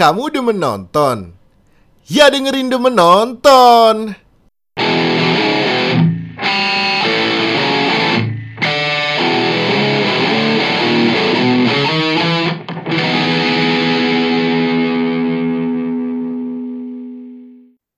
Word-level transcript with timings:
Kamu 0.00 0.32
udah 0.32 0.40
menonton? 0.40 1.36
Ya 2.08 2.32
dengerin 2.32 2.72
udah 2.72 2.80
menonton. 2.80 4.16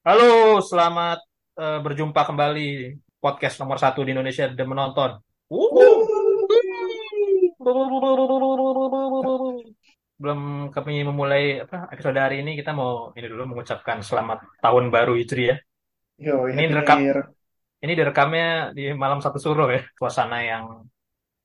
Halo, 0.02 0.58
selamat 0.58 1.22
eh, 1.54 1.78
berjumpa 1.86 2.26
kembali 2.26 2.98
podcast 3.22 3.62
nomor 3.62 3.78
satu 3.78 4.02
di 4.02 4.10
Indonesia 4.10 4.50
The 4.50 4.66
Menonton. 4.66 5.22
Belum 10.20 10.70
kami 10.70 11.02
memulai 11.02 11.64
apa 11.64 11.90
episode 11.90 12.18
hari 12.18 12.44
ini 12.44 12.54
kita 12.54 12.70
mau 12.70 13.10
ini 13.18 13.26
dulu 13.26 13.42
mengucapkan 13.54 13.98
selamat 14.04 14.38
tahun 14.62 14.84
baru 14.94 15.12
Hijriah. 15.18 15.58
Yo, 16.20 16.46
Ini 16.46 16.70
direkam 16.70 16.98
ini 17.82 17.92
direkamnya 17.98 18.70
di 18.76 18.94
malam 18.94 19.18
satu 19.18 19.38
suruh 19.42 19.66
ya, 19.74 19.82
suasana 19.98 20.38
yang 20.46 20.64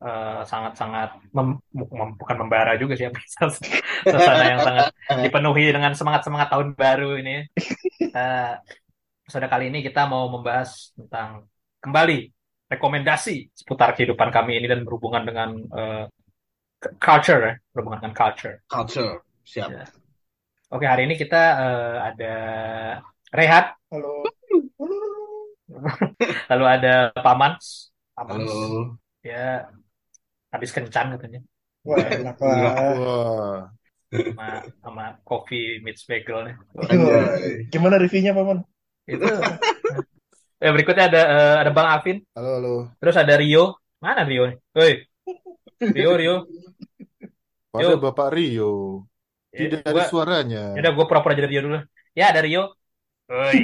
eh, 0.05 0.41
sangat-sangat 0.45 1.09
mem- 1.33 1.61
mem- 1.73 2.15
bukan 2.21 2.37
membara 2.37 2.77
juga 2.77 2.93
sih, 2.93 3.09
suasana 4.11 4.43
yang 4.45 4.61
sangat 4.61 4.85
dipenuhi 5.25 5.65
dengan 5.73 5.91
semangat-semangat 5.97 6.49
tahun 6.53 6.67
baru 6.77 7.17
ini. 7.17 7.49
Episode 9.23 9.47
kali 9.51 9.67
ini 9.71 9.79
kita 9.83 10.07
mau 10.07 10.31
membahas 10.31 10.95
tentang 10.95 11.43
kembali 11.83 12.31
rekomendasi 12.71 13.51
seputar 13.51 13.91
kehidupan 13.95 14.29
kami 14.31 14.59
ini 14.59 14.67
dan 14.71 14.83
berhubungan 14.87 15.23
dengan 15.27 15.49
c- 15.67 16.16
culture 17.01 17.41
ya, 17.41 17.53
berhubungan 17.73 17.99
dengan 18.05 18.15
culture. 18.15 18.55
Culture. 18.69 19.21
Siap. 19.47 19.69
Ya. 19.71 19.85
Oke, 20.67 20.83
hari 20.83 21.07
ini 21.07 21.15
kita 21.15 21.41
eh, 21.57 21.95
ada 22.11 22.33
Rehat, 23.31 23.75
Halo. 23.91 24.23
lalu 26.51 26.65
ada 26.67 27.11
Pamans. 27.19 27.91
Pamans 28.15 28.47
Halo. 28.47 28.97
ya 29.21 29.67
habis 30.47 30.71
kencan 30.71 31.13
katanya 31.19 31.43
Wah, 31.83 31.99
enak 32.03 32.35
lah. 32.39 32.55
Wah. 32.99 33.57
sama 34.07 34.47
sama 34.79 35.03
coffee 35.27 35.79
meets 35.83 36.03
bagel 36.07 36.51
nih. 36.51 36.55
Anjay. 36.87 37.67
Gimana 37.71 37.99
reviewnya, 37.99 38.31
Paman? 38.35 38.63
Itu. 39.07 39.23
ya 40.63 40.69
berikutnya 40.71 41.05
ada 41.11 41.21
eh, 41.27 41.55
ada 41.63 41.71
Bang 41.75 41.87
Afin, 41.91 42.17
Halo, 42.35 42.51
halo. 42.59 42.75
terus 42.99 43.15
ada 43.19 43.35
Rio. 43.39 43.79
Mana 44.03 44.23
Rio 44.27 44.51
nih? 44.51 44.57
Woi. 44.75 44.93
Rio, 45.95 46.11
Rio. 46.15 46.35
Pada 47.77 47.93
Yuk. 47.95 48.01
Bapak 48.03 48.27
Rio. 48.33 48.71
Ya, 49.53 49.59
Tidak 49.63 49.81
ada 49.85 50.01
suaranya. 50.11 50.63
ya 50.75 50.79
udah 50.83 50.93
gue 50.93 51.05
pura-pura 51.07 51.33
jadi 51.37 51.49
Rio 51.49 51.61
dulu. 51.65 51.79
Ya, 52.17 52.25
ada 52.33 52.41
Rio. 52.43 52.63
Woi. 53.29 53.57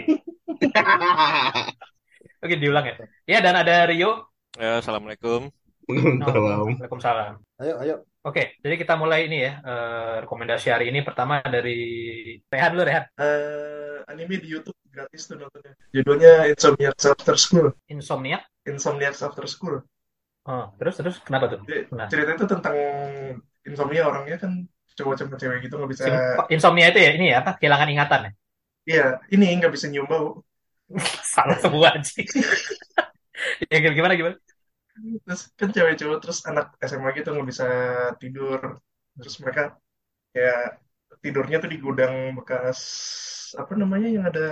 Oke, 2.43 2.55
diulang 2.59 2.85
ya. 2.87 2.95
Ya, 3.27 3.37
dan 3.39 3.55
ada 3.55 3.87
Rio. 3.87 4.29
Ya, 4.59 4.79
assalamualaikum. 4.83 5.49
No, 5.89 6.25
Salam. 6.31 6.67
Waalaikumsalam. 6.79 7.33
Ayo, 7.59 7.73
ayo. 7.83 7.95
Oke, 8.23 8.55
jadi 8.63 8.79
kita 8.79 8.95
mulai 8.95 9.27
ini 9.27 9.43
ya. 9.43 9.59
eh, 9.59 10.15
rekomendasi 10.23 10.71
hari 10.71 10.87
ini 10.95 11.03
pertama 11.03 11.43
dari 11.43 11.75
Rehat 12.47 12.71
dulu, 12.71 12.83
Rehat. 12.87 13.11
Eh, 13.19 13.99
anime 14.07 14.39
di 14.39 14.47
YouTube 14.47 14.79
gratis 14.87 15.27
tuh 15.27 15.35
nontonnya. 15.43 15.75
Judulnya 15.91 16.47
Insomniacs 16.47 17.03
After 17.03 17.35
School. 17.35 17.67
Insomnia. 17.91 18.39
Insomniacs 18.63 19.19
After 19.27 19.43
School. 19.43 19.83
Oh, 20.47 20.65
terus 20.79 20.95
terus 20.99 21.15
kenapa 21.19 21.51
tuh? 21.51 21.59
Nah, 21.95 22.07
cerita 22.07 22.35
itu 22.35 22.45
tentang 22.47 22.75
insomnia 23.67 24.03
orangnya 24.07 24.37
kan 24.39 24.51
cowok 24.93 25.13
sama 25.17 25.35
cewek 25.41 25.65
gitu 25.65 25.73
nggak 25.79 25.91
bisa. 25.91 26.03
insomnia 26.53 26.87
itu 26.93 26.99
ya 27.01 27.11
ini 27.17 27.25
ya 27.33 27.37
apa? 27.41 27.57
Kehilangan 27.57 27.89
ingatan 27.89 28.19
ya? 28.27 28.31
Iya, 28.83 29.05
ini 29.31 29.45
nggak 29.57 29.73
bisa 29.73 29.87
nyium 29.89 30.05
bau. 30.05 30.43
Salah 31.33 31.57
semua 31.57 31.95
anjing. 31.95 32.27
ya 33.71 33.77
gimana 33.81 34.13
gimana? 34.13 34.35
Terus 35.25 35.41
kan 35.57 35.69
cewek 35.73 35.95
cowok 35.97 36.17
terus 36.21 36.39
anak 36.45 36.65
SMA 36.85 37.09
gitu 37.17 37.29
nggak 37.33 37.47
bisa 37.49 37.65
tidur. 38.21 38.59
Terus 39.17 39.35
mereka 39.41 39.61
ya 40.33 40.53
tidurnya 41.23 41.57
tuh 41.63 41.69
di 41.73 41.77
gudang 41.81 42.13
bekas 42.37 42.79
apa 43.57 43.73
namanya 43.77 44.09
yang 44.09 44.25
ada 44.29 44.47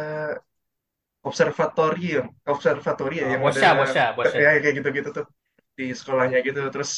observatorium, 1.22 2.26
observatori 2.50 3.22
ya 3.22 3.26
Oh, 3.30 3.32
yang 3.38 3.42
bosya, 3.46 3.68
ada 3.70 3.80
bosya, 3.82 4.04
bosya. 4.18 4.38
ya 4.42 4.50
kayak 4.58 4.76
gitu-gitu 4.82 5.10
tuh 5.14 5.26
di 5.78 5.86
sekolahnya 5.94 6.38
gitu. 6.42 6.62
Terus 6.74 6.92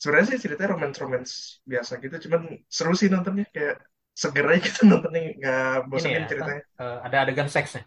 sebenarnya 0.00 0.28
sih 0.32 0.40
ceritanya 0.44 0.70
romance-romance 0.74 1.32
biasa 1.70 1.92
gitu, 2.04 2.14
cuman 2.28 2.40
seru 2.76 2.92
sih 3.00 3.08
nontonnya 3.12 3.44
kayak 3.54 3.76
seger 4.22 4.44
aja 4.52 4.60
gitu 4.66 4.80
nontonnya 4.90 5.20
nggak 5.40 5.62
Ini 5.96 6.08
bosenin 6.08 6.16
ya, 6.18 6.24
ceritanya. 6.30 6.62
eh, 6.80 6.96
ada 7.06 7.16
adegan 7.22 7.48
seksnya. 7.54 7.82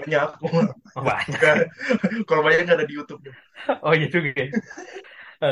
Banyak, 0.00 0.30
Oh, 0.96 1.06
banyak. 1.06 1.58
Kalau 2.28 2.42
banyak 2.44 2.60
nggak 2.66 2.78
ada 2.78 2.86
di 2.88 2.94
YouTube. 2.98 3.22
Oh 3.84 3.92
iya 3.94 4.06
juga 4.14 4.30
ya. 4.36 4.48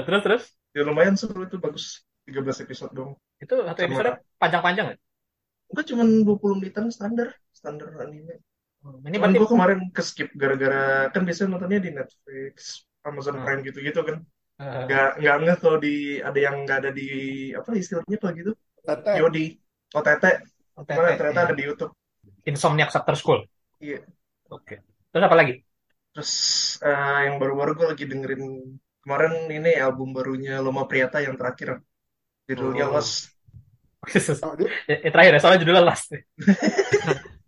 Terus 0.07 0.23
terus 0.25 0.43
Ya 0.75 0.83
lumayan 0.87 1.19
seru 1.19 1.41
itu 1.47 1.57
bagus. 1.59 2.07
13 2.27 2.63
episode 2.63 2.93
dong. 2.95 3.11
itu 3.43 3.55
satu 3.69 3.81
episode 3.87 4.11
panjang-panjang 4.41 4.87
ya? 4.93 4.97
Enggak 5.71 5.85
cuma 5.91 6.03
20 6.27 6.57
menitan 6.61 6.87
standar, 6.97 7.29
standar 7.55 7.89
anime. 8.03 8.35
Hmm, 8.83 8.99
Ini 9.09 9.17
berarti 9.21 9.37
gue 9.41 9.49
kemarin 9.55 9.79
ke 9.97 10.03
skip 10.09 10.29
gara-gara 10.41 11.11
kan 11.13 11.23
biasanya 11.27 11.49
nontonnya 11.53 11.81
di 11.87 11.91
Netflix, 11.99 12.57
Amazon 13.09 13.35
Hmm. 13.35 13.43
Prime 13.45 13.61
gitu-gitu 13.69 14.01
kan. 14.09 14.17
Eh, 14.61 14.85
Nggak 14.87 15.09
nggak 15.21 15.35
ngeh 15.43 15.57
kalau 15.63 15.79
di 15.85 15.95
ada 16.29 16.39
yang 16.47 16.57
nggak 16.65 16.79
ada 16.81 16.91
di 16.99 17.07
apa 17.59 17.69
istilahnya 17.83 18.17
kalau 18.23 18.33
gitu? 18.41 18.53
Tete. 18.87 19.11
Yodi, 19.21 19.45
OTT, 19.97 20.25
OTT, 20.77 20.97
mana 20.97 21.11
ternyata 21.19 21.41
ya. 21.41 21.47
ada 21.49 21.55
di 21.59 21.63
YouTube. 21.69 21.93
Insomniac 22.51 22.91
After 22.97 23.17
School. 23.17 23.41
Iya. 23.81 23.99
Oke. 24.51 24.75
Terus 25.13 25.25
apa 25.27 25.37
lagi? 25.41 25.53
Terus 26.13 26.33
eh, 26.83 27.19
yang 27.27 27.37
baru-baru 27.41 27.71
gue 27.79 27.87
lagi 27.93 28.05
dengerin 28.11 28.43
kemarin 29.03 29.33
ini 29.57 29.71
album 29.87 30.09
barunya 30.17 30.55
Loma 30.65 30.85
Priata 30.91 31.19
yang 31.27 31.35
terakhir. 31.41 31.81
Judulnya 32.49 32.87
Oh. 32.87 32.95
Lost. 32.95 33.31
Oh, 34.43 34.57
Ya, 34.89 34.97
ya, 35.05 35.11
terakhir 35.13 35.33
ya, 35.37 35.41
soalnya 35.45 35.61
judulnya 35.63 35.85
Last. 35.85 36.07
nih. 36.13 36.23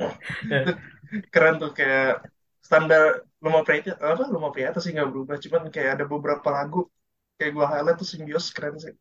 Keren 1.32 1.54
tuh 1.62 1.70
kayak 1.76 2.24
standar 2.66 3.02
Loma 3.42 3.60
Priata 3.66 3.98
apa 3.98 4.24
Loma 4.30 4.48
Priata 4.54 4.78
sih 4.78 4.94
nggak 4.94 5.08
berubah, 5.10 5.36
cuman 5.36 5.62
kayak 5.68 5.90
ada 5.98 6.04
beberapa 6.06 6.48
lagu 6.48 6.86
kayak 7.34 7.52
gua 7.52 7.66
highlight 7.68 7.98
tuh 7.98 8.06
Simbios 8.06 8.54
keren 8.54 8.78
sih. 8.78 8.94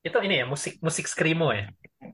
Itu 0.00 0.22
ini 0.22 0.38
ya, 0.38 0.46
musik 0.46 0.78
musik 0.78 1.10
screamo 1.10 1.50
ya. 1.50 1.66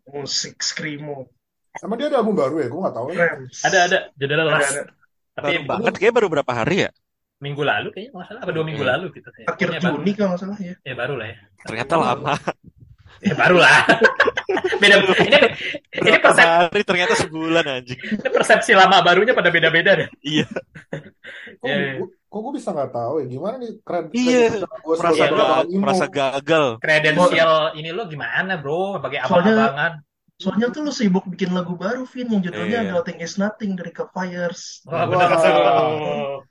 Musik 0.09 0.57
screamo 0.65 1.29
Sama 1.77 1.97
dia 1.97 2.09
ada 2.09 2.21
album 2.21 2.37
baru 2.37 2.61
ya? 2.61 2.69
Gue 2.69 2.81
nggak 2.81 2.97
tahu. 2.97 3.07
ya. 3.13 3.17
keren. 3.17 3.41
Ada 3.65 3.79
ada 3.85 3.99
judulnya 4.17 4.45
Ada, 4.45 4.53
Last. 4.57 4.73
ada. 4.73 4.83
Tapi 5.33 5.53
Baru 5.57 5.69
banget, 5.69 5.93
kayak 5.97 6.15
baru 6.17 6.27
berapa 6.29 6.53
hari 6.53 6.77
ya? 6.89 6.91
minggu 7.43 7.63
lalu 7.67 7.89
kayaknya 7.91 8.11
nggak 8.15 8.27
salah 8.31 8.41
apa 8.47 8.53
dua 8.55 8.65
minggu 8.65 8.85
Hmm. 8.87 8.93
lalu 8.95 9.07
gitu. 9.19 9.29
Ya, 9.35 9.47
Akhir. 9.51 9.69
Juni 9.83 10.13
kalau 10.15 10.29
nggak 10.33 10.41
salah 10.41 10.59
ya. 10.63 10.75
Ya 10.87 10.95
baru 10.95 11.15
lah 11.19 11.27
ya. 11.27 11.37
Ternyata 11.67 11.95
lama. 11.99 12.35
Ya 13.21 13.35
baru 13.35 13.57
lah. 13.59 13.77
Beda 14.77 14.95
ini 14.99 15.39
ini 15.93 16.09
Berapa 16.13 16.25
persep, 16.29 16.47
hari 16.47 16.83
ternyata 16.83 17.15
sebulan 17.17 17.65
anjing. 17.65 17.99
ini 17.99 18.29
persepsi 18.29 18.73
lama 18.73 19.01
barunya 19.01 19.33
pada 19.33 19.49
beda-beda 19.49 19.95
deh. 19.97 20.09
Iya, 20.21 20.47
Kok, 20.49 21.65
Iya, 21.65 21.75
iya. 21.75 21.93
gua- 21.99 22.11
kok 22.27 22.41
gue 22.41 22.53
bisa 22.57 22.69
nggak 22.71 22.91
tahu 22.91 23.15
ya? 23.19 23.27
Gimana 23.29 23.55
nih 23.57 23.71
keren? 23.81 24.05
Iya, 24.11 24.43
Gue 24.81 24.95
merasa 24.97 25.15
Iya, 25.15 25.27
imo. 25.67 25.81
merasa 25.81 26.05
gagal. 26.07 26.67
Kredensial 26.79 27.53
ini 27.75 27.91
lo 27.91 28.03
gimana, 28.07 28.53
Bro? 28.57 28.99
Sebagai 28.99 29.19
Soalnya- 29.23 29.53
abang-abangan. 29.53 29.93
Soalnya 30.43 30.75
tuh 30.75 30.83
lu 30.83 30.91
sibuk 30.91 31.23
bikin 31.29 31.55
lagu 31.55 31.79
baru, 31.79 32.03
Vin, 32.03 32.27
yang 32.27 32.43
judulnya 32.43 32.83
Iya. 32.83 32.91
Nothing 32.91 33.19
Is 33.23 33.39
Nothing 33.39 33.79
dari 33.79 33.95
Fires. 33.95 34.83
Wah, 34.85 35.07
bener 35.07 35.29
Wah. 35.31 36.43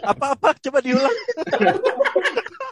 Apa-apa, 0.00 0.56
coba 0.58 0.78
diulang. 0.80 1.12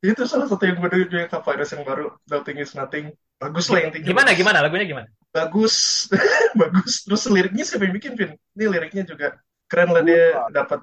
Itu 0.00 0.24
salah 0.24 0.48
satu 0.48 0.64
yang 0.64 0.80
gue 0.80 0.88
denger 0.88 1.08
dari 1.12 1.26
Fires 1.28 1.70
yang 1.76 1.84
baru, 1.84 2.08
Nothing 2.28 2.56
Is 2.64 2.72
Nothing. 2.72 3.12
Bagus 3.36 3.68
lah 3.68 3.84
intinya. 3.84 4.04
Gimana 4.04 4.30
gimana 4.32 4.58
lagunya 4.64 4.88
gimana? 4.88 5.08
Bagus, 5.32 6.08
bagus. 6.60 7.04
Terus 7.04 7.22
liriknya 7.28 7.64
siapa 7.68 7.84
yang 7.88 7.94
bikin, 7.96 8.12
Vin? 8.16 8.32
Ini 8.56 8.64
liriknya 8.68 9.04
juga 9.04 9.36
keren 9.68 9.92
lah 9.92 10.02
dia 10.04 10.40
dapat 10.52 10.80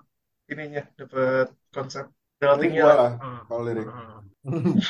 ininya, 0.49 0.85
dapat 0.97 1.49
konsep. 1.73 2.05
Meltingnya 2.37 2.85
gue 2.85 2.93
lah. 2.93 3.11
Hmm. 3.17 3.41
kalau 3.49 3.61
lirik. 3.65 3.87
Hmm. 3.89 4.21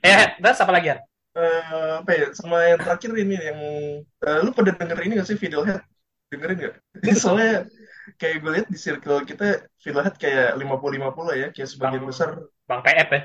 Eh, 0.00 0.32
terus 0.40 0.56
apa 0.64 0.72
lagi 0.72 0.96
ya? 0.96 0.98
Eh, 1.36 1.92
apa 2.00 2.10
ya? 2.16 2.26
Sama 2.32 2.56
yang 2.64 2.80
terakhir 2.80 3.12
ini 3.20 3.36
yang 3.36 3.60
eh, 4.00 4.38
lu 4.40 4.48
pada 4.56 4.72
denger 4.72 4.96
ini 5.04 5.20
gak 5.20 5.28
sih 5.28 5.36
Fiddlehead? 5.36 5.84
Dengerin 6.32 6.56
gak? 6.56 6.74
Soalnya 7.20 7.68
kayak 8.16 8.40
gue 8.40 8.50
lihat 8.56 8.66
di 8.72 8.80
circle 8.80 9.20
kita 9.28 9.68
Fiddlehead 9.76 10.16
kayak 10.16 10.56
50-50 10.56 11.36
ya, 11.36 11.48
kayak 11.52 11.68
sebagian 11.68 12.00
Bang- 12.00 12.08
besar. 12.08 12.28
Bang 12.64 12.80
PF 12.80 13.08
ya. 13.12 13.22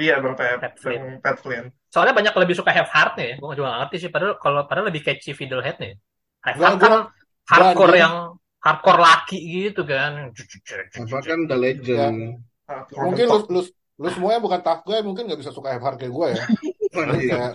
Iya 0.00 0.16
Bang 0.24 0.32
Pat 0.34 0.74
Flynn. 0.80 1.02
Bang 1.02 1.20
Pat 1.20 1.36
Flynn. 1.40 1.66
Soalnya 1.92 2.14
banyak 2.16 2.34
lebih 2.40 2.54
suka 2.56 2.72
Have 2.72 2.88
Heart-nya 2.88 3.26
ya. 3.26 3.36
Gue 3.36 3.52
juga 3.52 3.68
gak 3.68 3.80
ngerti 3.84 3.96
sih. 4.00 4.08
Padahal 4.08 4.34
kalau 4.40 4.60
padahal 4.64 4.88
lebih 4.88 5.02
catchy 5.04 5.36
Fiddlehead-nya. 5.36 5.92
ya. 5.92 5.96
Have 6.48 6.56
Gua- 6.56 6.66
Heart 6.66 6.80
kan 6.80 6.92
hardcore 7.50 7.92
gua- 7.92 8.00
yang 8.00 8.14
hardcore 8.60 9.00
laki 9.00 9.38
gitu 9.40 9.82
kan. 9.84 10.32
Apa 10.32 11.18
kan 11.20 11.40
The 11.44 11.56
Legend. 11.58 12.16
Ah, 12.70 12.86
Mungkin 12.86 13.26
lu, 13.26 13.38
lu, 13.50 13.60
lu 13.98 14.08
semuanya 14.08 14.38
bukan 14.38 14.60
tough 14.62 14.86
guy, 14.86 15.02
mungkin 15.02 15.26
nggak 15.26 15.40
bisa 15.42 15.50
suka 15.52 15.74
Have 15.74 15.82
Heart 15.84 15.96
kayak 16.00 16.12
gue 16.14 16.26
ya. 16.32 16.44
Iya. 16.90 17.54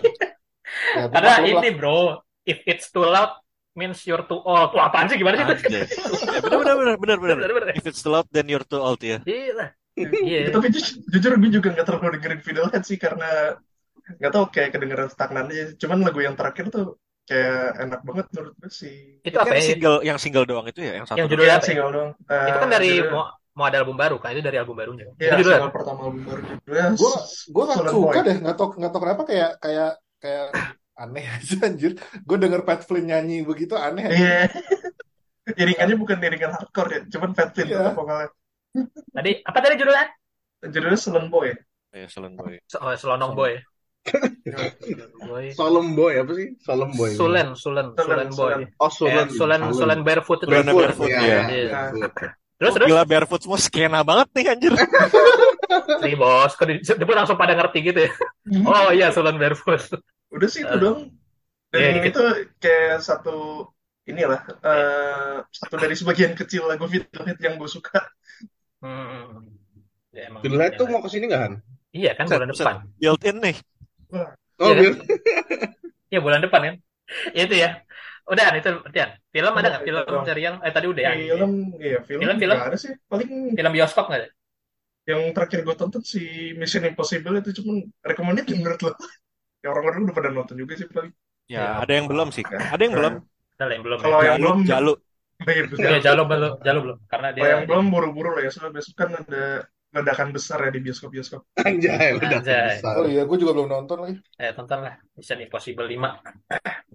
Ya, 0.96 1.04
Karena 1.12 1.32
ini 1.44 1.68
bro, 1.72 2.18
if 2.42 2.58
it's 2.66 2.90
too 2.90 3.04
loud 3.06 3.38
means 3.76 4.02
you're 4.02 4.24
too 4.24 4.40
old. 4.40 4.72
Wah, 4.74 4.88
apaan 4.88 5.06
sih? 5.06 5.14
Gimana 5.14 5.38
sih? 5.38 5.44
Ya, 5.68 5.84
bener, 6.50 6.74
bener, 6.74 6.96
bener. 6.98 7.16
Bener, 7.38 7.52
bener. 7.54 7.74
If 7.76 7.86
it's 7.86 8.00
too 8.02 8.10
loud, 8.10 8.26
then 8.34 8.48
you're 8.50 8.64
too 8.66 8.80
old 8.80 8.98
ya. 8.98 9.20
Iya 9.22 9.76
Ya, 9.96 10.08
Iya. 10.12 10.52
tapi 10.52 10.68
ju- 10.68 11.00
jujur 11.08 11.32
gue 11.34 11.50
juga 11.50 11.68
nggak 11.72 11.86
terlalu 11.88 12.20
dengerin 12.20 12.40
Fiddlehead 12.40 12.84
sih 12.84 13.00
karena 13.00 13.56
nggak 14.20 14.28
tahu 14.30 14.44
kayak 14.52 14.70
kedengeran 14.76 15.08
stagnan 15.08 15.48
aja. 15.48 15.72
Cuman 15.74 16.04
lagu 16.04 16.20
yang 16.20 16.36
terakhir 16.36 16.68
tuh 16.68 17.00
kayak 17.24 17.80
enak 17.80 18.00
banget 18.04 18.26
menurut 18.30 18.54
gue 18.54 18.70
sih. 18.70 19.18
Itu 19.24 19.36
apa 19.36 19.50
kan 19.50 19.56
ya? 19.56 19.64
single, 19.64 19.98
yang 20.04 20.18
single 20.20 20.44
doang 20.44 20.68
itu 20.68 20.80
ya, 20.80 21.00
yang 21.00 21.06
satu. 21.08 21.16
Yang 21.16 21.26
doang. 21.26 21.32
judulnya 21.32 21.48
Iya, 21.48 21.56
apa 21.56 21.64
ya? 21.64 21.68
single 21.72 21.90
dong. 21.90 22.10
Itu 22.28 22.58
kan 22.60 22.70
dari 22.70 22.90
mau, 23.02 23.24
mau 23.50 23.64
ada 23.64 23.76
album 23.80 23.96
baru 23.96 24.16
kan? 24.20 24.30
Itu 24.36 24.44
dari 24.44 24.58
album 24.60 24.76
barunya. 24.76 25.06
Iya, 25.16 25.32
Itu 25.32 25.36
judulnya. 25.40 25.58
single 25.58 25.72
pertama 25.74 26.00
album 26.04 26.22
baru 26.22 26.40
judulnya 26.44 26.86
Gue 26.92 27.12
gue 27.48 27.62
gak 27.64 27.76
Soul 27.76 27.88
and 27.88 27.96
suka 27.96 28.18
deh, 28.20 28.36
nggak 28.44 28.54
tau 28.54 28.66
nggak 28.76 28.90
tau 28.92 29.00
kenapa 29.00 29.22
kayak 29.24 29.50
kayak 29.58 29.90
kayak 30.20 30.46
aneh 31.02 31.24
aja 31.26 31.54
anjir. 31.64 31.92
Gue 32.22 32.36
denger 32.36 32.60
Pat 32.62 32.84
Flynn 32.84 33.08
nyanyi 33.08 33.42
begitu 33.42 33.74
aneh. 33.74 34.06
Iya. 34.06 34.40
Iringannya 35.62 35.96
bukan 35.96 36.18
iringan 36.18 36.52
hardcore 36.52 36.90
ya, 36.90 37.00
cuman 37.08 37.30
Fat 37.32 37.54
Flynn 37.54 37.70
Iya. 37.70 37.78
tetap 37.80 37.94
vokalnya. 37.94 38.28
Tadi 39.12 39.30
apa 39.42 39.58
tadi 39.60 39.74
judulnya? 39.80 40.06
Judulnya 40.66 40.98
Soul 40.98 41.26
Boy. 41.28 41.48
Ya, 41.96 42.06
Solen 42.12 42.36
Boy. 42.36 42.60
Oh, 42.76 42.92
Selonong 42.92 43.32
Boy. 43.32 43.56
Boy. 45.26 45.46
Solemn 45.56 45.96
Boy 45.96 46.12
apa 46.20 46.32
sih? 46.36 46.48
Solemn 46.60 46.92
Boy. 46.92 47.10
Sulen, 47.16 47.48
Sulen, 47.56 47.86
Sulen 47.96 48.28
Boy. 48.30 48.52
Sulen. 48.52 48.60
Oh, 48.78 48.86
Eh, 48.86 48.92
Sulen. 48.92 49.26
Sulen, 49.32 49.60
Sulen 49.72 50.00
Barefoot 50.04 50.40
itu. 50.44 50.50
Sulen 50.52 50.66
Barefoot. 50.68 50.76
Barefoot, 50.76 51.08
Iya, 51.08 51.20
iya. 51.24 51.40
iya, 51.48 51.62
Iya. 51.66 51.72
Barefoot. 51.90 52.12
Terus, 52.56 52.72
Oh, 52.72 52.76
terus? 52.80 52.88
gila 52.88 53.04
Barefoot 53.04 53.40
semua 53.44 53.58
skena 53.60 54.00
banget 54.04 54.28
nih 54.36 54.44
anjir. 54.52 54.72
Nih 56.04 56.14
bos, 56.16 56.52
kok 56.56 56.66
di- 56.68 56.80
dia 56.80 57.04
pun 57.06 57.16
langsung 57.16 57.36
pada 57.36 57.52
ngerti 57.56 57.78
gitu 57.84 58.00
ya. 58.06 58.10
Oh 58.64 58.90
iya, 58.92 59.08
Sulen 59.12 59.36
Barefoot. 59.36 59.82
Udah 60.32 60.48
sih 60.48 60.62
itu 60.64 60.76
Eh. 60.76 60.80
dong. 60.80 60.98
Dan 61.72 61.78
Iya, 61.80 61.90
dikit. 62.00 62.12
itu 62.16 62.22
kayak 62.62 63.00
satu 63.02 63.66
inilah 64.06 64.40
eh, 64.62 65.36
satu 65.50 65.74
dari 65.76 65.94
sebagian 65.98 66.32
kecil 66.38 66.64
lagu 66.70 66.86
Fiddlehead 66.86 67.38
yang 67.42 67.56
gue 67.58 67.66
suka. 67.66 67.98
Hmm. 68.86 69.42
Ya, 70.16 70.22
emang. 70.30 70.42
Fiddlehead 70.42 70.72
tuh 70.78 70.86
ya. 70.86 70.92
mau 70.92 71.00
ke 71.04 71.08
sini 71.12 71.24
nggak 71.30 71.42
Han? 71.44 71.54
Iya 71.96 72.10
kan 72.18 72.26
bulan 72.28 72.48
depan. 72.52 72.76
Built 73.00 73.22
in 73.28 73.36
nih. 73.44 73.56
Oh, 74.60 74.70
Iya. 74.72 74.80
biar 74.80 74.94
Iya 76.12 76.18
bulan 76.24 76.40
depan 76.44 76.60
kan. 76.66 76.74
Ya, 77.36 77.40
itu 77.46 77.56
ya. 77.64 77.68
Udah 78.30 78.44
itu 78.58 78.70
Tian. 78.94 79.10
Film 79.34 79.52
ada 79.58 79.68
nggak? 79.70 79.82
Film 79.86 80.02
Film. 80.06 80.24
serial? 80.28 80.54
Eh 80.66 80.72
tadi 80.74 80.86
udah 80.92 81.02
ya. 81.06 81.12
Film, 81.14 81.52
iya 81.82 81.98
film, 82.08 82.20
Film, 82.22 82.36
film. 82.42 82.58
ada 82.58 82.76
sih. 82.78 82.92
Paling 83.10 83.30
Film 83.58 83.72
bioskop 83.76 84.04
nggak 84.10 84.20
ada? 84.22 84.28
yang 85.06 85.30
terakhir 85.30 85.62
gue 85.62 85.76
tonton 85.78 86.02
si 86.02 86.50
Mission 86.58 86.82
Impossible 86.82 87.38
itu 87.38 87.50
cuman 87.62 87.76
recommended 88.02 88.46
menurut 88.50 88.80
lo. 88.86 88.92
Ya 89.64 89.72
orang-orang 89.74 90.06
udah 90.06 90.14
pada 90.14 90.30
nonton 90.30 90.56
juga 90.62 90.78
sih 90.78 90.86
paling. 90.86 91.10
Ya, 91.50 91.58
Ya. 91.58 91.66
ada 91.82 91.92
yang 91.98 92.06
belum 92.10 92.28
sih. 92.30 92.44
Ada 92.46 92.82
yang 92.86 92.94
belum. 92.94 93.14
Ada 93.58 93.72
yang 93.74 93.82
belum. 93.86 93.98
Kalau 94.02 94.18
ya. 94.22 94.26
yang 94.34 94.38
belum, 94.42 94.58
Jalu. 94.66 94.92
Iya, 95.36 95.68
Iya, 95.68 95.98
jalo 96.00 96.22
belum, 96.24 96.52
jalo 96.64 96.78
belum. 96.84 96.98
Karena 97.12 97.28
dia 97.36 97.42
Kalau 97.44 97.52
yang 97.52 97.62
belum 97.68 97.86
buru-buru 97.92 98.30
lah 98.36 98.42
ya, 98.48 98.50
soalnya 98.50 98.80
besok 98.80 98.94
kan 98.96 99.10
ada 99.12 99.68
ledakan 99.92 100.28
besar 100.32 100.58
ya 100.64 100.70
di 100.72 100.80
bioskop-bioskop. 100.84 101.40
anjay 101.56 102.16
udah 102.16 102.28
Anjay. 102.40 102.80
besar. 102.80 102.92
Oh 103.00 103.04
iya, 103.08 103.22
gue 103.28 103.36
juga 103.40 103.52
belum 103.56 103.68
nonton 103.68 103.96
lagi. 104.00 104.16
eh 104.36 104.52
tonton 104.52 104.80
lah 104.84 104.94
Mission 105.16 105.40
Impossible 105.40 105.88
5 105.88 106.20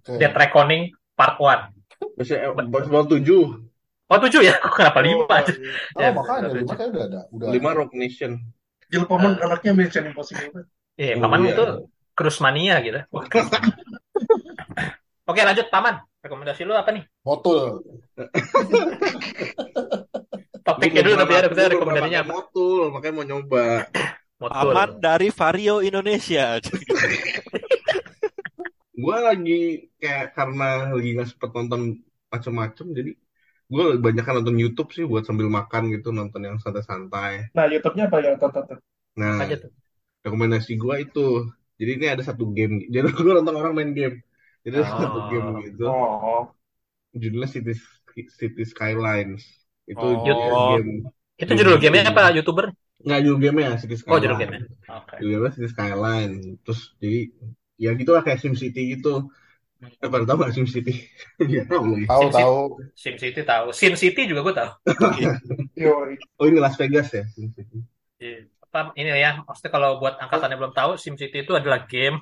Oke. 0.02 0.18
Death 0.18 0.38
Reckoning 0.38 0.84
Part 1.18 1.38
1. 1.38 2.18
Biasanya 2.18 2.54
baru 2.58 3.06
tujuh, 3.18 3.42
Oh 4.12 4.20
7 4.20 4.44
ya? 4.44 4.54
Kok 4.62 4.74
kenapa 4.76 5.00
5 5.00 5.24
Oh, 5.24 5.28
aja? 5.30 5.54
Oh, 5.98 6.02
Ya, 6.02 6.10
makanya 6.12 6.50
lima 6.52 6.74
kayak 6.76 6.90
udah 6.92 7.04
ada, 7.08 7.22
udah. 7.32 7.48
lima 7.54 7.70
Rock 7.78 7.92
Nation. 7.96 8.32
Jill 8.92 9.08
Paman 9.08 9.40
anaknya 9.40 9.72
Mission 9.72 10.04
Impossible. 10.10 10.68
Iya, 11.00 11.16
Oh, 11.18 11.22
Paman 11.24 11.48
iya. 11.48 11.54
itu 11.56 11.64
cruise 12.18 12.42
mania 12.44 12.76
gitu. 12.84 13.00
Oke, 15.30 15.42
lanjut 15.48 15.68
Paman. 15.72 15.96
Rekomendasi 16.22 16.68
lu 16.68 16.76
apa 16.78 16.92
nih? 16.94 17.02
Motul. 17.26 17.82
Topiknya 20.66 21.02
dulu 21.06 21.16
tapi 21.18 21.34
ada 21.34 21.50
kita 21.50 21.64
rekomendasinya 21.74 22.22
apa? 22.22 22.30
motul, 22.32 22.82
makanya 22.94 23.14
mau 23.18 23.26
nyoba. 23.26 23.66
Motul. 24.42 24.72
Aman 24.74 24.90
dari 25.02 25.28
Vario 25.30 25.76
Indonesia. 25.86 26.58
Gue 29.04 29.18
lagi 29.28 29.54
kayak 30.02 30.26
karena 30.38 30.66
lagi 30.94 31.10
nggak 31.16 31.30
sempet 31.32 31.50
nonton 31.58 31.82
macem-macem, 32.32 32.86
jadi 32.98 33.12
gue 33.72 33.84
banyak 34.06 34.24
kan 34.28 34.34
nonton 34.40 34.58
YouTube 34.64 34.90
sih 34.96 35.04
buat 35.12 35.24
sambil 35.28 35.48
makan 35.58 35.84
gitu, 35.96 36.08
nonton 36.12 36.42
yang 36.48 36.58
santai-santai. 36.64 37.32
Nah, 37.56 37.66
YouTube-nya 37.72 38.04
apa 38.12 38.18
yang 38.24 38.36
tonton? 38.40 38.64
Nah, 39.20 39.36
Apa 39.40 39.44
aja 39.48 39.56
tuh? 39.64 39.72
rekomendasi 40.26 40.72
gue 40.84 40.96
itu, 41.06 41.20
jadi 41.80 41.92
ini 41.98 42.06
ada 42.14 42.24
satu 42.30 42.44
game, 42.58 42.74
jadi 42.94 43.08
gue 43.12 43.34
nonton 43.40 43.56
orang 43.62 43.74
main 43.78 43.92
game, 43.98 44.16
jadi 44.66 44.76
ada 44.84 44.88
Oh. 44.92 45.00
satu 45.04 45.20
game 45.32 45.48
gitu, 45.68 45.84
Oh, 45.88 46.44
judulnya 47.16 47.50
City 47.52 47.74
City 48.30 48.64
Skylines. 48.64 49.44
Itu 49.88 50.02
Oh. 50.02 50.22
game, 50.78 51.08
Itu 51.36 51.52
judul 51.58 51.82
gamenya 51.82 52.12
apa? 52.14 52.32
YouTuber? 52.32 52.70
nggak 53.02 53.20
judul 53.26 53.40
gamenya 53.42 53.82
City 53.82 53.98
Oh, 53.98 54.00
Skylines. 54.00 54.22
judul 54.24 54.38
gamenya. 54.38 54.62
Oke. 54.94 55.16
Judulnya 55.20 55.52
City 55.58 55.68
Skyline. 55.70 56.34
Terus 56.62 56.82
jadi 57.02 57.20
ya 57.82 57.92
gitulah 57.98 58.22
kayak 58.22 58.40
SimCity 58.40 58.82
gitu. 58.94 59.26
Eh, 59.82 60.06
pada 60.06 60.22
tahu 60.30 60.38
nggak 60.38 60.54
SimCity? 60.54 60.94
Iya 61.42 61.66
tahu 61.72 61.84
lagi. 61.98 62.06
Tahu 62.06 62.22
Sim 62.22 62.34
tahu. 62.38 62.58
Sim 62.94 63.16
City 63.18 63.42
tahu. 63.42 63.66
Sin 63.74 63.94
City 63.98 64.22
juga 64.30 64.46
gue 64.46 64.54
tahu. 64.54 64.72
Oh 66.38 66.46
ini 66.46 66.62
Las 66.62 66.78
Vegas 66.78 67.10
ya 67.10 67.26
SimCity. 67.34 67.82
Iya. 68.22 68.46
Apa 68.70 68.94
ini 68.94 69.10
ya? 69.10 69.42
Maksudnya 69.42 69.72
kalau 69.74 69.98
buat 69.98 70.22
angkatannya 70.22 70.56
belum 70.62 70.72
tahu, 70.72 70.96
Sim 71.02 71.18
City 71.18 71.42
itu 71.42 71.52
adalah 71.58 71.90
game 71.90 72.22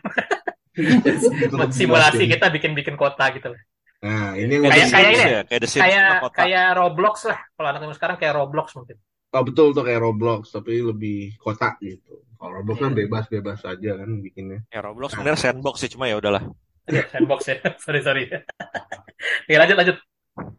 simulasi 1.75 2.25
kita 2.25 2.47
bikin-bikin 2.49 2.95
kota 2.95 3.27
gitu. 3.35 3.51
Nah 3.99 4.31
ini 4.33 4.51
yang 4.55 4.63
Kayak- 4.63 4.89
kayak 4.89 5.09
ini 5.11 5.19
ya, 5.19 5.41
kayak 5.43 5.59
The 5.59 5.67
Sims 5.67 5.83
Kayak 5.83 6.11
kayak 6.31 6.67
Roblox 6.79 7.15
lah. 7.27 7.39
Kalau 7.51 7.67
anak 7.67 7.79
zaman 7.83 7.95
sekarang 7.95 8.17
kayak 8.17 8.33
Roblox 8.35 8.67
mungkin. 8.75 8.97
oh, 9.29 9.43
betul 9.45 9.67
tuh 9.71 9.83
kayak 9.85 10.01
Roblox 10.01 10.41
tapi 10.49 10.81
lebih 10.81 11.37
kota 11.37 11.77
gitu. 11.79 12.23
Kalau 12.33 12.51
Roblox 12.55 12.77
kan 12.79 12.91
Iya. 12.91 12.99
bebas-bebas 13.05 13.59
aja 13.61 13.91
kan 13.95 14.09
bikinnya. 14.19 14.59
Ya 14.67 14.79
Roblox 14.81 15.13
sebenarnya 15.13 15.37
sandbox 15.37 15.75
sih 15.79 15.91
cuma 15.91 16.07
ya 16.07 16.17
udahlah. 16.17 16.41
Aduh, 16.87 17.05
sandbox 17.11 17.39
ya. 17.45 17.55
sorry 17.83 18.01
sorry. 18.01 18.23
Oke 19.45 19.53
lanjut 19.53 19.77
lanjut. 19.77 19.97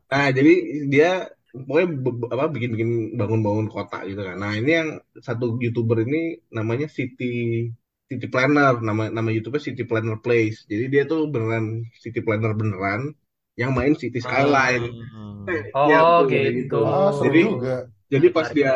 Nah 0.06 0.26
jadi 0.30 0.52
dia 0.86 1.10
pokoknya 1.50 1.88
be- 1.98 2.30
apa 2.30 2.44
bikin-bikin 2.46 2.90
bangun-bangun 3.16 3.66
kota 3.66 4.04
gitu 4.04 4.20
kan. 4.20 4.36
Nah 4.36 4.52
ini 4.54 4.70
yang 4.70 4.88
satu 5.18 5.56
youtuber 5.58 6.04
ini 6.04 6.38
namanya 6.50 6.86
City 6.86 7.66
City 8.04 8.26
Planner 8.26 8.78
nama 8.78 9.08
nama 9.08 9.30
YouTube-nya 9.30 9.62
City 9.64 9.82
Planner 9.82 10.18
Place. 10.18 10.66
Jadi 10.66 10.84
dia 10.86 11.02
tuh 11.06 11.26
beneran 11.26 11.86
City 11.96 12.20
Planner 12.20 12.52
beneran 12.52 13.14
yang 13.54 13.70
main 13.72 13.94
City 13.94 14.18
Skyline. 14.18 14.86
Hmm. 14.86 15.46
Oh, 15.74 15.86
Iya, 15.88 15.98
tuh, 15.98 16.20
gitu. 16.28 16.80
Seru 17.16 17.24
Jadi 17.26 17.40
juga. 17.48 17.76
jadi 18.10 18.26
pas 18.28 18.48
dia 18.50 18.74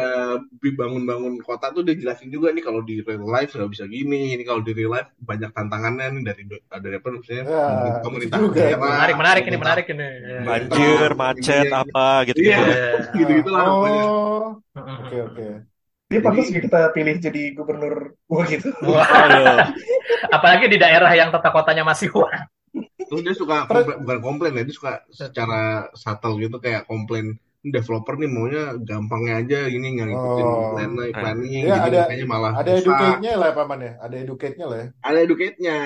bangun-bangun 0.62 1.42
kota 1.42 1.70
tuh 1.70 1.82
dia 1.82 1.94
jelasin 1.94 2.30
juga 2.30 2.50
nih 2.50 2.62
kalau 2.62 2.80
di 2.80 3.02
real 3.02 3.26
life 3.26 3.52
nggak 3.52 3.66
bisa 3.68 3.84
gini, 3.84 4.32
ini 4.32 4.42
kalau 4.42 4.62
di 4.62 4.72
real 4.72 4.90
life 4.90 5.10
banyak 5.20 5.50
tantangannya 5.50 6.06
nih 6.18 6.22
dari 6.24 6.42
dari 6.70 6.96
apa 6.96 7.08
maksudnya 7.10 7.42
Ya, 7.44 7.98
pemerintah 8.00 8.38
juga. 8.40 8.58
daerah, 8.62 8.78
Menarik 8.80 9.16
menarik 9.18 9.44
ini 9.44 9.56
menarik 9.58 9.86
ini. 9.90 10.08
Ya. 10.24 10.38
Banjir, 10.42 11.08
macet, 11.14 11.66
Iya. 11.68 11.82
apa 11.84 12.06
gitu. 12.30 12.38
Iya. 12.42 12.58
Ya. 12.58 12.88
gitu-gitu 13.12 13.50
lah 13.50 13.62
pokoknya. 13.64 14.02
Oh, 14.08 14.46
oke 14.74 15.16
oke. 15.30 15.46
dia 16.04 16.20
pantas 16.20 16.46
kita 16.46 16.80
pilih 16.94 17.16
jadi 17.18 17.42
gubernur 17.58 18.14
gua 18.30 18.42
gitu. 18.46 18.70
Wah, 18.86 19.02
Aduh. 19.02 19.56
apalagi 20.30 20.70
di 20.70 20.78
daerah 20.78 21.10
yang 21.10 21.34
tata 21.34 21.50
kotanya 21.50 21.82
masih 21.82 22.12
kuat. 22.12 22.46
Terus 22.94 23.20
dia 23.20 23.34
suka 23.34 23.66
komplain, 23.66 23.98
bukan 24.00 24.18
komplain 24.22 24.52
ya, 24.54 24.62
dia 24.62 24.74
suka 24.74 24.92
secara 25.10 25.62
subtle 25.92 26.38
gitu 26.38 26.56
kayak 26.58 26.86
komplain 26.86 27.34
developer 27.60 28.14
nih 28.14 28.28
maunya 28.28 28.76
gampangnya 28.76 29.40
aja 29.40 29.60
ini 29.66 29.96
nggak 29.96 30.08
ngikutin 30.08 30.44
Oh. 30.44 30.76
plan 30.76 30.90
planning 31.10 31.64
Iya, 31.64 31.74
gitu 31.74 31.86
ada- 31.88 32.02
makanya 32.04 32.26
malah 32.28 32.52
Ada 32.54 32.70
educate-nya 32.76 33.32
lah 33.34 33.50
paman 33.50 33.78
ya. 33.80 33.92
Ada 33.98 34.16
educate-nya 34.20 34.66
lah 34.68 34.78
ya. 34.78 34.86
ada 35.00 35.18
educate-nya. 35.18 35.78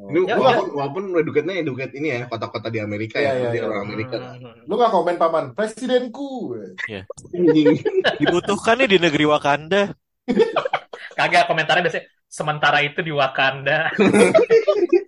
Ini 0.00 0.18
Ya, 0.24 0.32
walaupun, 0.32 0.68
walaupun 0.72 1.02
educate-nya 1.12 1.54
educate 1.60 1.92
ini 1.92 2.08
ya 2.08 2.20
kota-kota 2.24 2.72
di 2.72 2.80
Amerika 2.80 3.20
ya, 3.20 3.52
dia 3.52 3.52
iya. 3.52 3.68
orang 3.68 3.84
Amerika. 3.84 4.16
Hmm. 4.16 4.64
Lu 4.64 4.74
nggak 4.74 4.92
komen 4.96 5.16
paman, 5.18 5.44
presidenku. 5.52 6.56
Anjing. 7.36 7.74
Dibutuhkan 8.22 8.80
nih 8.80 8.96
di 8.96 8.98
negeri 9.02 9.28
Wakanda. 9.28 9.92
Kagak 11.18 11.44
komentarnya 11.44 11.84
biasanya 11.84 12.06
sementara 12.24 12.80
itu 12.80 13.02
di 13.02 13.12
Wakanda. 13.12 13.90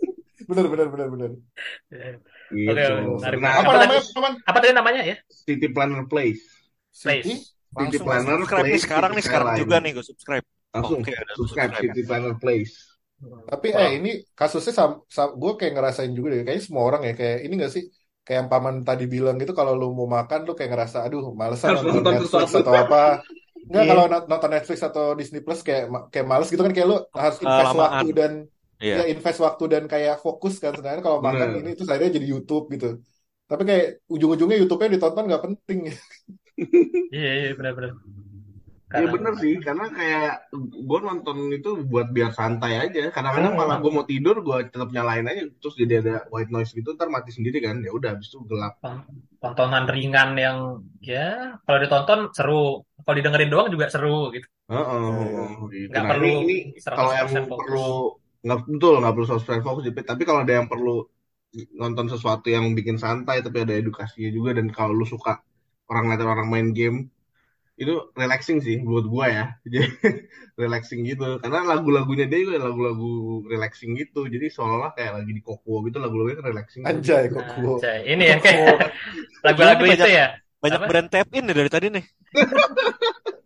Bener 0.52 0.66
bener 0.72 0.86
bener 0.92 1.08
bener. 1.14 1.30
gitu. 2.52 2.70
Oke, 2.70 2.82
menarik. 3.16 3.38
Nah, 3.40 3.52
Apa 3.60 3.62
Apa 3.64 3.72
namanya 3.80 4.02
paman? 4.12 4.32
Apa 4.44 4.58
tadi 4.60 4.72
namanya 4.76 5.00
ya? 5.02 5.16
City 5.28 5.66
Planner 5.72 6.04
Place. 6.06 6.42
Place. 6.92 7.24
City? 7.24 7.34
City 7.72 7.98
Planner 8.04 8.36
subscribe 8.38 8.68
nih 8.68 8.76
Place, 8.76 8.84
sekarang 8.84 9.10
nih 9.16 9.24
sekarang 9.24 9.48
juga 9.56 9.76
nih 9.80 9.90
gue 9.96 10.04
subscribe. 10.04 10.44
Langsung 10.72 11.00
Oke, 11.00 11.10
ada 11.16 11.32
subscribe 11.36 11.72
subscribe. 11.72 11.80
City 11.80 12.00
Planner 12.04 12.34
Place. 12.36 12.74
Tapi 13.22 13.68
eh 13.70 13.90
ini 14.02 14.10
kasusnya 14.34 14.72
sam, 14.74 14.90
gue 15.38 15.52
kayak 15.58 15.72
ngerasain 15.78 16.12
juga 16.12 16.28
deh. 16.34 16.42
Kayaknya 16.42 16.64
semua 16.66 16.82
orang 16.88 17.02
ya 17.08 17.12
kayak 17.14 17.38
ini 17.46 17.54
gak 17.60 17.72
sih? 17.72 17.84
Kayak 18.22 18.38
yang 18.46 18.50
paman 18.50 18.74
tadi 18.86 19.04
bilang 19.10 19.34
gitu 19.38 19.50
kalau 19.54 19.72
lu 19.74 19.94
mau 19.98 20.06
makan 20.06 20.46
lu 20.46 20.52
kayak 20.58 20.70
ngerasa 20.74 21.06
aduh 21.06 21.34
malesan 21.34 21.74
Harus 21.74 21.82
nonton 21.82 22.02
nonton 22.02 22.12
Netflix 22.18 22.50
sesuatu. 22.50 22.58
atau 22.62 22.74
apa. 22.74 23.02
Enggak 23.62 23.82
Iya. 23.82 23.90
kalau 23.94 24.04
nonton 24.30 24.50
Netflix 24.50 24.78
atau 24.82 25.04
Disney 25.14 25.40
Plus 25.42 25.60
kayak 25.62 25.84
kayak 26.10 26.26
males 26.26 26.48
gitu 26.50 26.62
kan 26.66 26.72
kayak 26.74 26.88
lu 26.90 26.98
harus 27.14 27.38
invest 27.42 27.74
lamaan. 27.74 27.78
waktu 27.78 28.06
dan 28.14 28.32
Iya. 28.82 28.94
ya 28.98 29.02
invest 29.12 29.38
waktu 29.46 29.64
dan 29.72 29.84
kayak 29.92 30.14
fokus 30.24 30.54
kan 30.62 30.72
sebenarnya 30.76 31.02
kalau 31.06 31.20
makan 31.28 31.48
Bener. 31.48 31.60
ini 31.64 31.70
terus 31.76 31.88
akhirnya 31.92 32.12
jadi 32.18 32.26
YouTube 32.34 32.64
gitu. 32.74 32.86
Tapi 33.50 33.62
kayak 33.68 33.84
ujung-ujungnya 34.14 34.56
YouTube-nya 34.60 34.90
ditonton 34.94 35.24
nggak 35.28 35.42
penting. 35.46 35.78
Iya, 37.14 37.28
iya, 37.38 37.50
benar-benar. 37.58 37.92
Iya 38.96 39.06
bener 39.14 39.32
sih, 39.42 39.54
karena 39.66 39.84
kayak 39.98 40.26
gue 40.88 40.98
nonton 41.08 41.36
itu 41.56 41.68
buat 41.90 42.06
biar 42.16 42.30
santai 42.38 42.72
aja. 42.84 43.00
Kadang-kadang 43.16 43.54
malah 43.60 43.76
gue 43.82 43.90
mau 43.96 44.04
tidur, 44.12 44.36
gue 44.46 44.56
tetap 44.72 44.88
nyalain 44.94 45.24
aja, 45.30 45.42
terus 45.60 45.74
jadi 45.82 45.94
ada 46.04 46.14
white 46.32 46.50
noise 46.54 46.72
gitu, 46.78 46.88
ntar 46.96 47.08
mati 47.16 47.30
sendiri 47.36 47.58
kan. 47.66 47.76
Ya 47.86 47.90
udah, 47.98 48.08
habis 48.12 48.28
itu 48.30 48.38
gelap. 48.50 48.74
ton- 48.82 49.06
tontonan 49.42 49.84
ringan 49.94 50.30
yang 50.44 50.58
ya 51.10 51.20
kalau 51.64 51.78
ditonton 51.82 52.20
seru, 52.36 52.54
kalau 53.04 53.16
didengerin 53.18 53.50
doang 53.52 53.68
juga 53.74 53.86
seru 53.94 54.30
gitu. 54.34 54.46
Heeh, 54.70 55.08
Iya, 55.08 55.24
iya. 55.32 55.42
gitu. 55.74 55.90
Nggak 55.90 56.04
Nah 56.04 56.10
perlu 56.10 56.26
ini, 56.28 56.42
ini 56.44 56.54
kalau 56.96 57.12
yang 57.18 57.28
100% 57.28 57.42
fokus. 57.50 57.58
perlu 57.58 57.88
nggak 58.42 58.58
betul 58.66 58.98
nggak 58.98 59.12
perlu 59.14 59.26
100% 59.28 59.62
fokus 59.62 59.82
Jepit. 59.86 60.04
tapi 60.04 60.22
kalau 60.22 60.42
ada 60.42 60.58
yang 60.58 60.66
perlu 60.66 61.06
nonton 61.76 62.08
sesuatu 62.08 62.48
yang 62.48 62.72
bikin 62.72 62.96
santai 62.96 63.38
tapi 63.38 63.62
ada 63.62 63.72
edukasinya 63.72 64.28
juga 64.28 64.56
dan 64.56 64.66
kalau 64.68 64.92
lu 64.92 65.04
suka 65.04 65.38
orang 65.86 66.08
ngeliatin 66.08 66.28
orang 66.28 66.48
main 66.48 66.68
game 66.72 66.98
itu 67.72 67.92
relaxing 68.14 68.60
sih 68.60 68.80
buat 68.80 69.04
gua 69.04 69.26
ya 69.28 69.44
jadi 69.72 69.88
relaxing 70.56 71.04
gitu 71.04 71.38
karena 71.38 71.64
lagu-lagunya 71.64 72.28
dia 72.28 72.40
juga 72.40 72.66
lagu-lagu 72.66 73.10
relaxing 73.48 73.96
gitu 73.96 74.28
jadi 74.28 74.48
seolah-olah 74.48 74.92
kayak 74.92 75.22
lagi 75.22 75.32
di 75.32 75.42
Kokuo 75.42 75.80
gitu 75.86 75.96
lagu-lagunya 75.98 76.40
kan 76.40 76.46
relaxing 76.52 76.82
Anjay 76.84 77.28
kok 77.32 77.42
Nah, 77.42 77.56
gua. 77.58 77.76
Cai, 77.80 78.00
ini 78.06 78.24
ya 78.28 78.36
kayak 78.38 78.92
lagu-lagu 79.44 79.82
itu 79.86 79.92
banyak- 80.02 80.12
ya. 80.12 80.26
Banyak 80.62 80.78
Apa? 80.78 80.86
brand 80.86 81.08
tap 81.10 81.26
in 81.34 81.42
nih 81.42 81.54
dari 81.58 81.70
tadi 81.74 81.86
nih. 81.90 82.04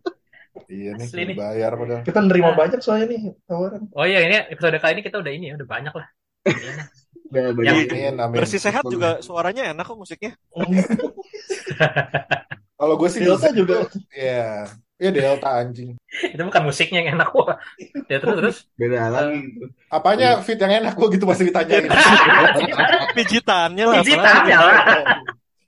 Iya 0.67 0.99
nih, 0.99 1.07
Asli 1.07 1.21
nih. 1.23 1.35
bayar 1.35 1.71
padahal. 1.73 2.03
Kita 2.03 2.19
nerima 2.19 2.51
Nah. 2.51 2.57
banyak 2.59 2.79
soalnya 2.79 3.07
nih 3.07 3.21
tawaran. 3.43 3.81
Oh 3.91 4.03
iya 4.03 4.19
ini 4.19 4.35
episode 4.51 4.75
kali 4.77 4.99
ini 4.99 5.03
kita 5.03 5.17
udah 5.17 5.31
ini 5.31 5.45
ya, 5.47 5.53
udah 5.55 5.67
banyak 5.67 5.93
lah. 5.95 6.07
Iya, 6.43 6.71
nah. 6.75 6.87
Udah 7.27 7.41
banyak 7.51 7.67
Yang- 7.67 7.87
Amin, 7.87 8.15
amin. 8.19 8.37
Bersih 8.39 8.59
sehat 8.59 8.83
juga 8.83 9.09
suaranya 9.19 9.63
enak 9.71 9.83
kok 9.83 9.95
musiknya. 9.95 10.35
Kalau 12.77 12.93
gue 12.95 13.09
sih 13.09 13.21
Delta 13.21 13.49
juga. 13.49 13.89
tuh, 13.89 13.99
ya, 14.13 14.69
ya 14.95 15.09
Delta 15.09 15.49
anjing. 15.57 15.97
itu 16.21 16.41
bukan 16.41 16.63
musiknya 16.63 17.01
yang 17.01 17.17
enak 17.17 17.29
wah. 17.31 17.57
Ya 18.05 18.21
terus 18.21 18.35
terus. 18.37 18.57
beda 18.77 19.09
lagi 19.09 19.39
gitu. 19.49 19.65
Apanya 19.89 20.39
fit 20.41 20.57
yang 20.57 20.85
enak 20.85 20.93
gue 20.93 21.07
gitu 21.17 21.25
masih 21.25 21.49
ditanyain. 21.49 21.89
Pijitannya 23.17 23.83
lah. 23.87 23.95
Pijitan 24.03 24.43
ya 24.45 24.59
lah. 24.61 24.77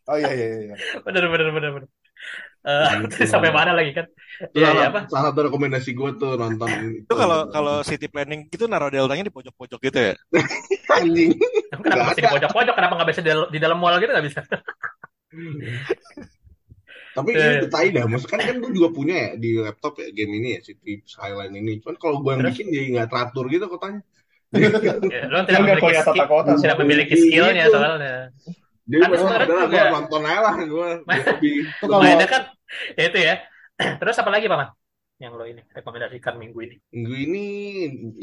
Oh 0.05 0.17
iya 0.17 0.31
iya 0.33 0.47
iya. 0.69 0.75
Bener 1.01 1.23
bener 1.27 1.49
bener 1.49 1.69
bener. 1.81 1.89
Eh, 2.69 2.89
Gitu. 3.01 3.25
sampai 3.33 3.49
mana 3.49 3.73
lagi 3.73 3.91
kan? 3.91 4.05
Itu 4.39 4.55
Iya 4.55 4.67
salah, 4.69 4.77
iya 4.77 4.87
apa? 4.93 4.99
salah 5.09 5.23
satu 5.27 5.39
rekomendasi 5.49 5.89
gue 5.91 6.09
tuh 6.15 6.31
nonton 6.35 6.69
Itu 7.01 7.13
kalau 7.13 7.49
kalau 7.49 7.75
city 7.81 8.05
planning 8.05 8.45
gitu 8.47 8.69
naruh 8.69 8.87
deltanya 8.87 9.25
di 9.25 9.33
pojok-pojok 9.33 9.79
gitu 9.81 9.97
ya. 9.99 10.13
anjing 10.95 11.33
Kenapa 11.73 12.03
masih 12.07 12.21
di 12.23 12.29
pojok-pojok? 12.29 12.73
Kenapa 12.73 12.93
nggak 12.95 13.09
bisa 13.09 13.21
di, 13.21 13.29
dal- 13.29 13.49
di 13.49 13.59
dalam 13.59 13.77
mall 13.81 13.97
gitu 13.97 14.11
nggak 14.11 14.27
bisa? 14.29 14.41
Tapi 17.09 17.29
ini 17.33 17.65
tuh 17.65 17.71
tai 17.73 17.89
dah, 17.89 18.05
maksudnya 18.05 18.37
kan, 18.37 18.47
kan 18.47 18.55
gue 18.61 18.71
juga 18.71 18.89
punya 18.93 19.15
ya 19.17 19.29
di 19.35 19.57
laptop 19.57 19.97
ya 19.97 20.07
game 20.13 20.39
ini 20.39 20.47
ya 20.55 20.59
City 20.61 21.01
Skyline 21.03 21.51
ini. 21.51 21.81
Cuman 21.81 21.97
kalau 21.97 22.21
gue 22.21 22.31
yang 22.31 22.41
Terus? 22.45 22.53
bikin 22.53 22.65
jadi 22.69 22.85
nggak 22.95 23.07
teratur 23.09 23.45
gitu 23.49 23.65
kotanya. 23.65 24.01
Ya, 24.49 24.69
lo 25.29 25.45
tidak 25.45 25.61
memiliki 25.61 25.93
skill, 25.93 26.05
tata-kota. 26.09 26.51
tidak 26.57 26.77
memiliki 26.81 27.13
skillnya 27.17 27.65
gitu. 27.65 27.75
soalnya. 27.75 28.17
Jadi 28.89 29.01
Kan 29.01 29.09
gue 29.09 29.17
sebenarnya 29.21 29.57
juga- 29.69 29.91
nonton 29.93 30.21
aja 30.25 30.39
lah 30.41 30.55
gue. 30.57 30.89
Itu 31.43 31.85
kalau 31.85 32.01
Mainnya 32.01 32.27
kan 32.29 32.41
ya 32.45 32.58
itu 33.05 33.17
ya. 33.17 33.35
Terus 33.99 34.15
apa 34.21 34.29
lagi 34.33 34.45
paman? 34.51 34.69
Yang 35.19 35.33
lo 35.35 35.43
ini 35.43 35.61
rekomendasikan 35.75 36.35
minggu 36.39 36.59
ini? 36.63 36.75
Minggu 36.95 37.13
ini 37.15 37.45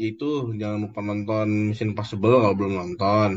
itu 0.01 0.25
jangan 0.57 0.79
lupa 0.89 0.99
nonton 1.05 1.47
Mission 1.69 1.93
Impossible 1.93 2.41
kalau 2.41 2.55
belum 2.57 2.73
nonton. 2.73 3.29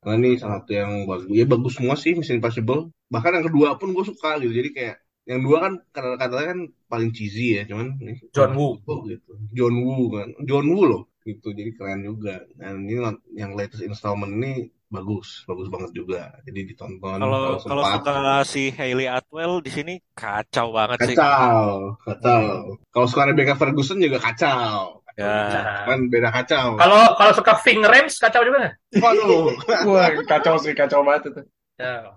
Karena 0.00 0.16
ini 0.20 0.30
salah 0.40 0.60
satu 0.60 0.72
yang 0.76 0.92
bagus. 1.08 1.26
Ya 1.32 1.44
bagus 1.48 1.72
semua 1.76 1.96
sih 1.96 2.12
Mission 2.16 2.40
Impossible. 2.40 2.92
Bahkan 3.12 3.32
yang 3.40 3.46
kedua 3.48 3.68
pun 3.80 3.92
gue 3.96 4.04
suka 4.04 4.36
gitu. 4.42 4.52
Jadi 4.52 4.70
kayak 4.76 4.96
yang 5.28 5.40
dua 5.46 5.58
kan 5.64 5.72
katanya 5.94 6.46
kan 6.56 6.60
paling 6.90 7.10
cheesy 7.14 7.60
ya, 7.60 7.62
cuman 7.68 8.00
John 8.34 8.52
Woo. 8.56 8.80
Oh, 8.88 9.00
gitu. 9.06 9.32
John 9.56 9.74
Woo 9.84 10.10
kan. 10.16 10.28
John 10.48 10.66
Woo 10.72 10.84
loh. 10.88 11.02
Gitu. 11.24 11.48
Jadi 11.52 11.70
keren 11.76 12.00
juga. 12.02 12.40
Dan 12.56 12.88
ini 12.88 13.00
yang 13.36 13.52
latest 13.54 13.84
installment 13.84 14.32
ini 14.40 14.72
bagus, 14.90 15.46
bagus 15.46 15.70
banget 15.70 15.90
juga. 15.94 16.34
Jadi 16.42 16.74
ditonton 16.74 17.22
Kalau 17.22 17.62
kalau 17.62 17.82
suka 17.86 18.42
si 18.42 18.74
Hailey 18.74 19.06
Atwell 19.06 19.62
di 19.62 19.70
sini 19.70 19.94
kacau 20.18 20.74
banget 20.74 21.12
sih. 21.12 21.14
Kacau, 21.14 21.94
kacau. 22.02 22.74
Kalau 22.90 23.06
suka 23.06 23.22
Rebecca 23.30 23.54
Ferguson 23.54 24.02
juga 24.02 24.18
kacau. 24.18 25.00
Ya. 25.14 25.84
Kan 25.86 26.10
beda 26.10 26.32
kacau. 26.32 26.74
Kalau 26.80 27.14
kalau 27.14 27.32
suka 27.36 27.52
Ving 27.62 27.84
Rhames 27.84 28.18
kacau 28.18 28.42
juga 28.42 28.58
nggak? 28.66 28.74
Waduh. 28.98 29.52
Wah, 29.86 30.08
kacau 30.26 30.56
sih, 30.58 30.72
kacau 30.74 31.06
banget 31.06 31.30
itu. 31.30 31.42
Ya. 31.78 32.16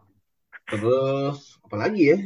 Terus 0.72 1.60
apa 1.68 1.76
lagi 1.78 2.04
ya? 2.10 2.18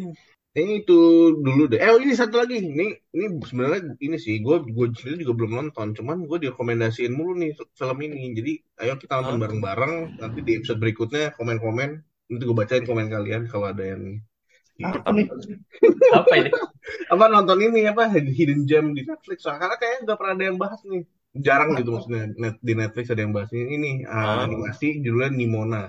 Ini 0.58 0.82
itu 0.82 1.00
dulu 1.38 1.70
deh. 1.70 1.78
Eh 1.78 1.94
oh, 1.94 2.02
ini 2.02 2.18
satu 2.18 2.42
lagi. 2.42 2.58
Ini 2.58 2.86
ini 3.14 3.26
sebenarnya 3.46 3.94
ini 4.02 4.18
sih 4.18 4.42
gue 4.42 4.58
gue 4.66 4.86
sendiri 4.98 5.22
juga 5.22 5.34
belum 5.38 5.52
nonton. 5.54 5.94
Cuman 5.94 6.26
gue 6.26 6.38
direkomendasiin 6.50 7.14
mulu 7.14 7.38
nih 7.38 7.54
film 7.78 7.98
ini. 8.02 8.34
Jadi 8.34 8.54
ayo 8.82 8.98
kita 8.98 9.22
nonton 9.22 9.38
bareng-bareng. 9.38 10.18
Nanti 10.18 10.40
di 10.42 10.58
episode 10.58 10.82
berikutnya 10.82 11.38
komen-komen. 11.38 11.90
Nanti 12.34 12.42
gue 12.44 12.58
bacain 12.58 12.84
komen 12.90 13.06
kalian 13.06 13.46
kalau 13.46 13.70
ada 13.70 13.86
yang 13.86 14.18
Apa 14.82 15.10
nih? 15.14 15.26
Apa 16.18 16.34
ini? 16.38 16.50
apa 17.10 17.26
nonton 17.28 17.58
ini 17.60 17.84
apa 17.84 18.08
Hidden 18.14 18.64
Gem 18.66 18.94
di 18.98 19.02
Netflix. 19.06 19.46
Soalnya 19.46 19.62
karena 19.66 19.76
kayaknya 19.78 20.00
nggak 20.10 20.18
pernah 20.22 20.34
ada 20.38 20.46
yang 20.50 20.58
bahas 20.58 20.80
nih. 20.86 21.04
Jarang 21.38 21.70
gitu 21.78 21.90
maksudnya 21.94 22.24
net, 22.34 22.56
di 22.62 22.74
Netflix 22.74 23.06
ada 23.14 23.22
yang 23.22 23.34
bahas 23.34 23.50
ini. 23.54 23.66
Ini 23.78 23.92
uh, 24.06 24.14
Hah? 24.14 24.38
animasi 24.50 25.02
judulnya 25.06 25.30
Nimona. 25.34 25.84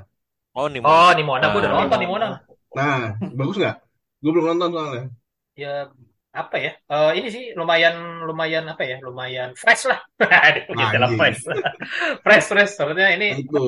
Oh 0.56 0.66
nih. 0.68 0.80
Oh, 0.84 1.12
Nimona, 1.16 1.44
gue 1.52 1.60
udah 1.64 1.70
Ah. 1.72 1.78
nonton 1.84 2.00
Nimona. 2.00 2.26
Nah, 2.74 3.16
bagus 3.32 3.56
nggak? 3.56 3.76
Gue 4.18 4.30
belum 4.34 4.46
nonton 4.54 4.70
soalnya. 4.74 5.04
Ya 5.54 5.90
apa 6.34 6.56
ya? 6.58 6.72
Eh, 6.86 7.10
ini 7.18 7.28
sih 7.30 7.44
lumayan 7.54 8.22
lumayan 8.26 8.66
apa 8.70 8.82
ya? 8.86 8.98
Lumayan 9.02 9.54
fresh 9.54 9.86
lah. 9.90 9.98
Anjing. 10.74 11.18
fresh. 11.18 11.42
fresh 12.24 12.46
fresh. 12.50 12.72
Maksudnya 12.78 13.08
ini 13.14 13.42
itu 13.42 13.62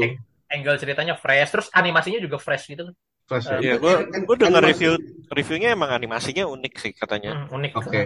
angle 0.50 0.76
ceritanya 0.83 1.14
fresh, 1.14 1.50
terus 1.54 1.66
animasinya 1.71 2.19
juga 2.19 2.38
fresh 2.42 2.75
gitu. 2.75 2.90
fresh 3.30 3.47
Eh, 3.47 3.59
Iya, 3.62 3.75
ya. 3.75 3.75
gue 3.78 3.95
Kan- 4.11 4.26
gue 4.26 4.37
dengar 4.42 4.62
animasi- 4.66 4.71
review 4.75 4.92
reviewnya 5.30 5.69
emang 5.71 5.90
animasinya 5.95 6.45
unik 6.50 6.75
sih 6.78 6.92
katanya. 6.95 7.47
Hmm, 7.47 7.62
unik. 7.62 7.73
Oke. 7.78 8.02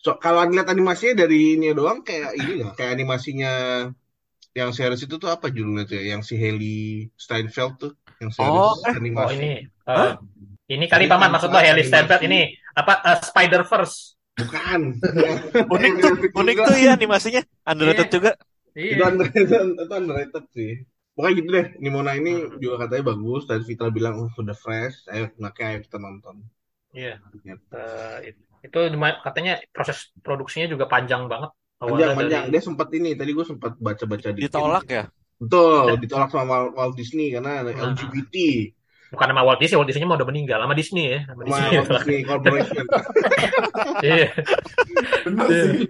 So, 0.00 0.16
kalau 0.20 0.44
lihat 0.48 0.68
animasinya 0.68 1.24
dari 1.24 1.56
ini 1.56 1.72
doang 1.72 2.00
kayak 2.04 2.32
ini 2.36 2.60
nggak? 2.64 2.76
Kayak 2.76 2.90
animasinya 2.96 3.52
yang 4.54 4.70
series 4.72 5.04
itu 5.04 5.16
tuh 5.20 5.28
apa 5.32 5.48
judulnya 5.52 5.84
tuh 5.84 5.96
ya? 6.00 6.16
Yang 6.16 6.22
si 6.32 6.34
Haley 6.40 6.78
Steinfeld 7.16 7.74
tuh 7.80 7.92
yang 8.20 8.30
series 8.32 8.48
Oh, 8.52 8.72
eh. 8.84 8.92
Oh 8.92 8.96
animasi. 9.00 9.34
ini. 9.36 9.52
eh, 9.64 9.92
Hah? 9.92 10.12
Ini 10.70 10.84
kali 10.88 11.04
paman 11.04 11.28
maksud 11.32 11.52
lo 11.52 11.60
animasi. 11.60 11.88
Steinfeld 11.88 12.22
ini 12.24 12.40
apa 12.72 12.92
eh, 13.04 13.18
Spider 13.20 13.62
Verse? 13.68 14.16
Bukan. 14.34 14.80
Unik 15.74 15.92
tuh, 16.02 16.12
unik 16.34 16.56
tuh 16.66 16.76
ya 16.80 16.90
animasinya. 16.98 17.42
Underrated 17.62 18.08
Iya. 18.10 18.14
juga. 18.14 18.30
Itu 18.74 18.94
Iya. 18.98 19.04
underrated, 19.06 19.66
itu 19.78 19.92
underrated 19.94 20.44
sih. 20.50 20.72
Pokoknya 21.14 21.34
gitu 21.38 21.48
deh. 21.54 21.66
Nimona 21.78 22.12
ini 22.18 22.32
juga 22.58 22.86
katanya 22.86 23.14
bagus. 23.14 23.46
Dan 23.46 23.62
Vitra 23.62 23.88
bilang 23.94 24.14
oh, 24.18 24.28
sudah 24.34 24.56
fresh. 24.58 25.06
Ayo, 25.06 25.30
makanya 25.38 25.68
ayo 25.70 25.78
kita 25.86 25.96
nonton. 26.02 26.42
Iya. 26.90 27.22
Gitu. 27.30 27.62
Eh, 27.70 28.18
it- 28.34 28.42
itu 28.64 28.78
katanya 29.20 29.60
proses 29.70 30.10
produksinya 30.24 30.66
juga 30.66 30.88
panjang 30.88 31.28
banget. 31.28 31.52
Panjang, 31.78 32.16
panjang. 32.16 32.42
dari 32.48 32.52
Dia 32.56 32.62
sempat 32.64 32.88
ini. 32.96 33.12
Tadi 33.14 33.30
gue 33.30 33.46
sempat 33.46 33.72
baca-baca 33.78 34.28
di 34.32 34.40
Ditolak 34.48 34.86
ya. 34.88 35.04
Betul, 35.34 35.98
ditolak 36.00 36.30
sama 36.30 36.72
Walt 36.72 36.94
Disney 36.96 37.34
karena 37.34 37.60
ada 37.60 37.70
Nah. 37.74 37.92
Bukan 39.14 39.26
sama 39.30 39.42
Walt 39.46 39.60
Disney, 39.62 39.76
Walt 39.78 39.88
Disney 39.88 40.04
mah 40.04 40.18
udah 40.18 40.28
meninggal, 40.28 40.58
sama 40.58 40.74
Disney 40.74 41.04
ya, 41.14 41.20
sama 41.24 41.40
Disney. 41.46 41.70
Walt 41.78 41.88
Disney 41.88 42.18
Corporation. 42.26 42.84
Iya. 44.04 44.28
Sih. 45.24 45.86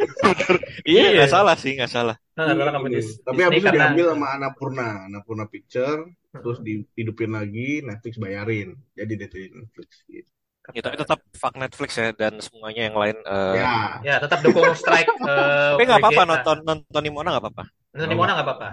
Iya, 0.87 1.03
Iya. 1.03 1.09
nggak 1.17 1.31
salah 1.33 1.57
sih, 1.57 1.73
nggak 1.75 1.91
salah. 1.93 2.17
Nah, 2.37 2.53
sama 2.53 2.89
Tapi 2.89 3.41
habis 3.41 3.59
itu 3.61 3.67
karena 3.67 3.91
diambil 3.91 4.07
sama 4.15 4.27
Annapurna, 4.37 4.89
Annapurna 5.09 5.45
Picture, 5.49 6.01
terus 6.31 6.59
dihidupin 6.61 7.33
lagi, 7.35 7.81
Netflix 7.83 8.15
bayarin. 8.21 8.77
Jadi 8.95 9.13
di 9.17 9.27
Netflix 9.55 9.89
gitu. 10.07 10.29
Ya, 10.73 10.81
tapi 10.81 10.97
tetap 10.97 11.21
fuck 11.37 11.55
Netflix 11.61 11.91
ya 12.01 12.09
dan 12.17 12.41
semuanya 12.41 12.89
yang 12.89 12.97
lain. 12.97 13.17
eh, 13.21 13.55
Ya, 13.61 13.73
ya 14.01 14.15
tetap 14.17 14.41
dukung 14.41 14.65
strike. 14.73 15.13
eh, 15.29 15.77
Tapi 15.77 15.83
nggak 15.85 16.01
apa-apa 16.01 16.23
nonton 16.25 16.57
nonton 16.65 17.03
Nimona 17.05 17.37
nggak 17.37 17.45
apa-apa. 17.45 17.65
Nonton 17.93 18.09
di 18.09 18.17
mana 18.17 18.31
nggak 18.41 18.47
apa-apa. 18.49 18.69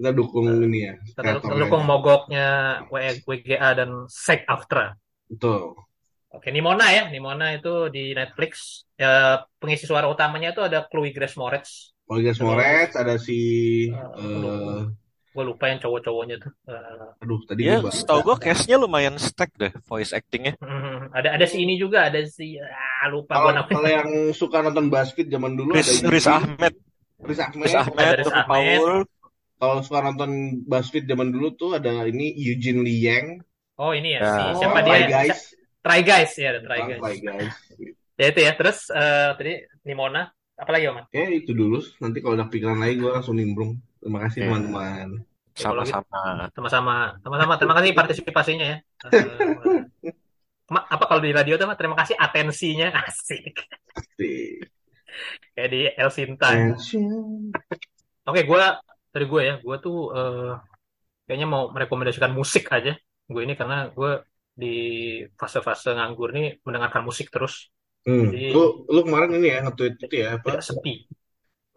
Kita 0.00 0.16
dukung 0.16 0.48
ini 0.64 0.88
ya. 0.88 0.94
Kreatornya. 1.12 1.68
dukung 1.68 1.84
mogoknya 1.84 2.46
W- 2.88 3.20
WGA 3.28 3.70
dan 3.76 4.08
SAG 4.08 4.48
AFTRA. 4.48 4.96
Betul. 5.28 5.76
Oke, 6.30 6.48
Nimona 6.48 6.88
ya, 6.88 7.04
Nimona 7.12 7.52
itu 7.52 7.92
di 7.92 8.16
Netflix. 8.16 8.86
Ya, 8.96 9.44
pengisi 9.60 9.84
suara 9.84 10.08
utamanya 10.08 10.56
itu 10.56 10.64
ada 10.64 10.88
Chloe 10.88 11.12
Grace 11.12 11.36
Moretz. 11.36 11.92
Olga 12.08 12.32
Moretz, 12.40 12.96
ada 12.96 13.20
si, 13.20 13.38
Eh, 13.92 13.94
eh, 13.94 14.80
Gue 15.30 15.44
lupa 15.46 15.70
yang 15.70 15.78
cowok-cowoknya 15.78 16.42
tuh. 16.42 16.50
Eh, 16.66 17.22
aduh 17.22 17.38
tadi 17.46 17.62
Ya, 17.62 17.78
gue 17.78 17.92
setahu 17.94 18.26
gue 18.26 18.36
case-nya 18.42 18.82
lumayan 18.82 19.14
stack 19.14 19.54
deh 19.54 19.70
voice 19.86 20.10
actingnya. 20.10 20.58
hmm, 20.58 21.14
ada 21.14 21.38
ada 21.38 21.46
si 21.46 21.62
ini 21.62 21.78
juga, 21.78 22.10
ada 22.10 22.18
si 22.26 22.58
ah, 22.58 23.06
lupa 23.06 23.38
Kalau 23.38 23.46
gue 23.46 23.54
namanya. 23.54 23.74
kalau 23.78 23.88
yang 23.94 24.10
suka 24.34 24.58
nonton 24.58 24.90
basket 24.90 25.30
zaman 25.30 25.54
dulu 25.54 25.70
Riz, 25.78 26.02
ada 26.02 26.10
Riz 26.10 26.26
Ahmed, 26.26 26.74
Riz 27.22 27.38
Ahmed, 27.38 27.62
Riz 27.62 27.78
Ahmed, 27.78 28.12
Riz 28.18 28.26
Tony 28.26 28.38
Ahmed. 28.42 28.50
Paul, 28.50 28.86
kalau 29.60 29.84
suka 29.84 30.00
nonton 30.00 30.30
BuzzFeed 30.64 31.04
zaman 31.04 31.28
dulu 31.28 31.52
tuh 31.52 31.76
ada 31.76 32.02
ini 32.02 32.32
Eugene 32.32 32.80
Lee 32.80 33.04
Yang, 33.04 33.44
Oh 33.76 33.92
ini 33.92 34.12
ya, 34.12 34.20
Ya. 34.20 34.28
si 34.28 34.40
Oh, 34.42 34.56
siapa 34.58 34.78
Try 34.80 34.92
dia? 34.98 35.08
Guys, 35.08 35.40
Try 35.80 36.00
Guys 36.00 36.32
ya, 36.34 36.48
ada 36.50 36.60
Try 36.60 36.80
Guys. 36.82 37.00
Try 37.00 37.16
Guys. 37.18 37.54
Ya 38.16 38.26
itu 38.28 38.40
ya. 38.40 38.52
Terus 38.52 38.78
eh, 38.90 39.28
tadi 39.32 39.52
Nimona, 39.84 40.22
apa 40.54 40.70
lagi 40.70 40.84
Oman? 40.88 41.04
Ya 41.08 41.24
itu 41.28 41.52
dulu. 41.52 41.80
Nanti 41.96 42.20
kalau 42.20 42.34
ada 42.34 42.44
pikiran 42.44 42.76
lagi 42.76 42.96
gue 42.96 43.08
langsung 43.08 43.36
nimbrung. 43.36 43.80
Terima 43.96 44.20
kasih 44.24 44.38
Oke. 44.40 44.46
teman-teman. 44.48 45.08
kalau 45.50 45.80
gitu, 45.80 45.92
Sama-sama. 45.92 46.48
Sama-sama, 46.52 46.96
sama-sama. 47.20 47.52
Terima 47.56 47.74
kasih 47.76 47.90
partisipasinya 47.92 48.66
ya. 48.68 48.78
Eh, 49.08 50.12
ma- 50.68 50.86
apa 50.86 51.04
kalau 51.04 51.20
di 51.20 51.32
radio 51.32 51.56
tuh 51.56 51.68
terima 51.74 51.96
kasih 51.96 52.14
atensinya 52.14 52.92
asik 53.08 53.64
Asik. 53.96 54.68
kayak 55.52 55.68
di 55.68 55.80
El 55.90 56.10
Sinta. 56.12 56.52
Oke, 58.22 58.40
gue 58.44 58.62
dari 59.10 59.26
gue 59.26 59.40
ya, 59.42 59.54
gue 59.58 59.76
tuh 59.78 59.98
eh, 60.14 60.52
kayaknya 61.26 61.46
mau 61.46 61.62
merekomendasikan 61.70 62.30
musik 62.30 62.70
aja. 62.70 62.94
Gue 63.26 63.42
ini 63.46 63.54
karena 63.54 63.90
gue 63.90 64.22
di 64.50 64.74
fase-fase 65.34 65.94
nganggur 65.94 66.30
nih 66.34 66.58
mendengarkan 66.62 67.02
musik 67.02 67.30
terus, 67.30 67.70
Hmm. 68.00 68.32
Jadi- 68.32 68.48
Lu, 68.56 68.88
lu 68.88 69.00
kemarin 69.04 69.28
ini 69.36 69.52
ya 69.52 69.60
nge-tweet 69.60 69.94
itu 70.00 70.14
ya 70.24 70.40
apa? 70.40 70.56
tidak 70.56 70.64
sepi. 70.64 71.04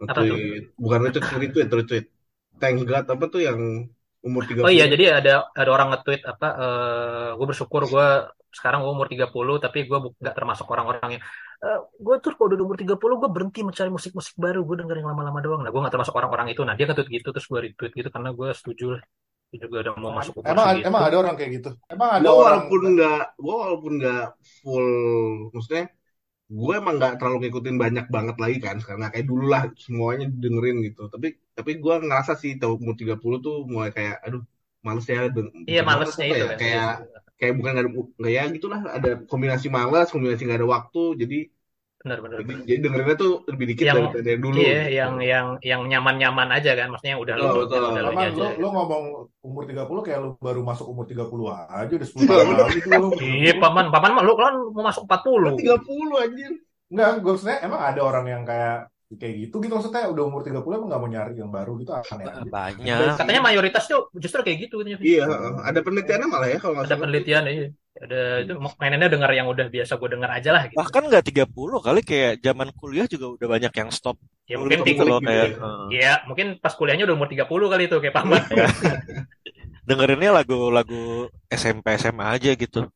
Nge-tweet. 0.00 0.72
Bukan 0.80 0.98
retweet, 1.04 1.26
retweet, 1.36 1.68
retweet. 1.68 2.06
Thank 2.56 2.80
God 2.88 3.04
apa 3.04 3.24
tuh 3.28 3.44
yang 3.44 3.60
umur 4.24 4.48
30 4.48 4.64
Oh 4.64 4.72
iya, 4.72 4.88
jadi 4.88 5.20
ada 5.20 5.52
ada 5.52 5.68
orang 5.68 5.92
nge-tweet 5.92 6.24
apa 6.24 6.48
eh 6.56 7.28
gue 7.36 7.44
bersyukur 7.44 7.84
gue 7.84 8.06
sekarang 8.56 8.80
gue 8.80 8.92
umur 8.96 9.04
30 9.04 9.28
tapi 9.60 9.84
gue 9.84 9.98
nggak 10.16 10.32
termasuk 10.32 10.64
orang-orang 10.64 11.20
yang 11.20 11.22
eh, 11.66 11.78
gue 12.04 12.14
tuh 12.24 12.30
kalau 12.36 12.46
udah 12.50 12.58
umur 12.66 12.76
30 12.82 13.14
gue 13.22 13.30
berhenti 13.34 13.60
mencari 13.68 13.90
musik-musik 13.96 14.34
baru 14.44 14.58
gue 14.68 14.76
dengerin 14.80 15.06
lama-lama 15.10 15.38
doang. 15.44 15.60
Nah, 15.64 15.70
gue 15.72 15.80
nggak 15.82 15.94
termasuk 15.94 16.14
orang-orang 16.20 16.46
itu. 16.52 16.60
Nah, 16.66 16.74
dia 16.78 16.84
nge-tweet 16.88 17.08
gitu 17.16 17.28
terus 17.34 17.46
gue 17.52 17.60
retweet 17.66 17.92
gitu 17.98 18.08
karena 18.14 18.30
gue 18.38 18.48
setuju 18.58 18.84
lah. 18.98 19.02
Dia 19.50 19.58
juga 19.64 19.76
udah 19.84 19.92
mau 20.02 20.12
masuk 20.18 20.34
umur 20.42 20.50
Emang 20.52 20.66
emang 20.88 21.02
ada 21.08 21.16
orang 21.22 21.34
kayak 21.38 21.50
gitu. 21.62 21.70
Emang 21.92 22.10
ada 22.18 22.28
gue 22.28 22.34
orang 22.42 22.60
walaupun 22.70 22.80
nggak 22.94 23.20
gue 23.44 23.54
walaupun 23.62 23.92
nggak 24.00 24.22
full 24.60 24.88
maksudnya 25.54 25.84
gue 26.60 26.72
emang 26.80 26.94
nggak 26.98 27.12
terlalu 27.18 27.36
ngikutin 27.42 27.76
banyak 27.84 28.06
banget 28.16 28.36
lagi 28.42 28.56
kan 28.66 28.76
karena 28.88 29.06
kayak 29.12 29.26
dulu 29.30 29.44
lah 29.54 29.62
semuanya 29.84 30.26
dengerin 30.42 30.76
gitu 30.86 31.02
tapi 31.14 31.26
tapi 31.58 31.70
gue 31.84 31.94
ngerasa 32.06 32.32
sih 32.42 32.52
tau 32.60 32.72
umur 32.80 32.94
30 33.00 33.38
tuh 33.46 33.54
mulai 33.72 33.90
kayak 33.96 34.16
aduh 34.26 34.42
males 34.86 35.06
ya 35.14 35.20
deng- 35.34 35.52
Iya, 35.70 35.80
malesnya 35.88 36.24
apa 36.28 36.34
itu 36.36 36.44
ya 36.44 36.46
kan. 36.50 36.58
kayak 36.62 36.88
kayak 37.38 37.54
bukan 37.58 37.72
nggak 38.20 38.32
ya 38.38 38.42
gitulah 38.56 38.80
ada 38.96 39.08
kombinasi 39.30 39.66
malas 39.78 40.06
kombinasi 40.12 40.42
nggak 40.46 40.60
ada 40.62 40.70
waktu 40.76 41.00
jadi 41.22 41.36
Benar-benar. 42.04 42.36
jadi, 42.44 42.54
jadi 42.68 42.78
dengerinnya 42.84 43.16
tuh 43.16 43.32
lebih 43.48 43.64
dikit 43.72 43.84
Yang- 43.88 43.96
daripada 43.96 44.28
yang 44.28 44.42
dulu 44.44 44.56
Iya, 44.60 44.68
gitu. 44.68 44.92
yang 44.92 45.12
yang 45.24 45.46
yang 45.64 45.82
nyaman-nyaman 45.88 46.48
aja 46.52 46.70
kan, 46.76 46.92
maksudnya 46.92 47.12
yang 47.16 47.22
udah 47.24 47.34
Betul, 47.40 47.48
lu 47.48 47.60
betul. 47.64 47.80
udah 47.80 48.02
lu 48.04 48.12
lu, 48.12 48.46
lu 48.60 48.68
ngomong 48.68 49.04
umur 49.40 49.62
30 49.64 50.04
kayak 50.04 50.18
lu 50.20 50.30
baru 50.36 50.60
masuk 50.60 50.84
umur 50.84 51.08
30 51.08 51.48
aja 51.48 51.88
udah 51.88 52.08
10 52.12 52.28
tahun 52.28 52.56
lagi 52.60 52.78
lu. 52.92 53.08
Iya, 53.16 53.52
paman, 53.56 53.88
paman 53.88 54.10
mah 54.12 54.24
lu 54.28 54.36
kan 54.36 54.52
mau 54.76 54.84
masuk 54.84 55.08
40. 55.08 55.56
30 55.56 56.20
anjir 56.20 56.52
Enggak, 56.92 57.10
gue 57.24 57.32
maksudnya 57.32 57.58
emang 57.64 57.80
ada 57.80 58.00
orang 58.04 58.26
yang 58.28 58.42
kayak 58.44 58.92
kayak 59.14 59.34
gitu 59.48 59.62
gitu 59.62 59.72
maksudnya 59.72 60.10
udah 60.10 60.24
umur 60.28 60.42
30 60.44 60.60
emang 60.60 60.88
gak 60.90 61.00
mau 61.00 61.08
nyari 61.08 61.34
yang 61.38 61.48
baru 61.48 61.78
gitu 61.80 61.90
aneh 61.94 62.26
aja. 62.28 62.44
Banyak. 62.44 63.14
Katanya 63.16 63.40
mayoritas 63.40 63.88
tuh 63.88 64.12
justru 64.12 64.44
kayak 64.44 64.68
gitu. 64.68 64.84
katanya. 64.84 65.00
iya 65.00 65.24
ada 65.64 65.80
penelitiannya 65.80 66.28
malah 66.28 66.48
ya 66.52 66.58
kalau 66.60 66.76
nggak 66.76 66.86
Ada 66.90 66.96
penelitian 67.00 67.42
iya. 67.48 67.68
Ada 67.94 68.42
itu 68.42 68.58
mainannya 68.58 69.06
dengar 69.06 69.30
yang 69.30 69.46
udah 69.46 69.70
biasa 69.70 70.02
gue 70.02 70.08
dengar 70.18 70.30
aja 70.34 70.50
lah 70.50 70.66
gitu. 70.66 70.74
Bahkan 70.74 71.02
nggak 71.06 71.24
30 71.30 71.78
kali 71.78 72.00
kayak 72.02 72.42
zaman 72.42 72.68
kuliah 72.74 73.06
juga 73.06 73.38
udah 73.38 73.48
banyak 73.54 73.70
yang 73.70 73.90
stop. 73.94 74.18
Ya 74.50 74.58
mungkin 74.58 74.82
kalau 74.82 75.22
gitu 75.22 75.26
kayak 75.30 75.46
ya. 75.46 75.58
Iya, 75.94 76.12
mungkin 76.26 76.46
pas 76.58 76.74
kuliahnya 76.74 77.06
udah 77.06 77.14
umur 77.14 77.30
30 77.30 77.70
kali 77.70 77.82
itu 77.86 77.96
kayak 78.02 78.14
paman. 78.18 78.42
dengerinnya 79.84 80.30
lagu-lagu 80.34 81.28
SMP 81.52 81.94
SMA 82.00 82.26
aja 82.34 82.50
gitu. 82.56 82.88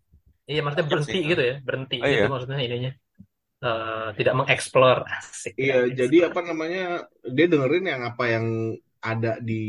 iya, 0.48 0.64
maksudnya 0.64 0.88
berhenti 0.88 1.20
sih. 1.20 1.28
gitu 1.28 1.42
ya, 1.44 1.54
berhenti 1.60 1.96
Oh, 2.00 2.08
gitu 2.08 2.24
iya. 2.24 2.32
maksudnya 2.32 2.58
ininya. 2.58 2.92
Eh, 3.58 4.08
tidak 4.18 4.34
mengeksplor 4.38 4.96
asik. 5.06 5.52
Iya, 5.58 5.90
jadi 5.94 6.30
apa 6.30 6.40
namanya? 6.42 7.10
Dia 7.26 7.46
dengerin 7.50 7.84
yang 7.90 8.02
apa 8.06 8.24
yang 8.30 8.46
ada 8.98 9.38
di 9.42 9.62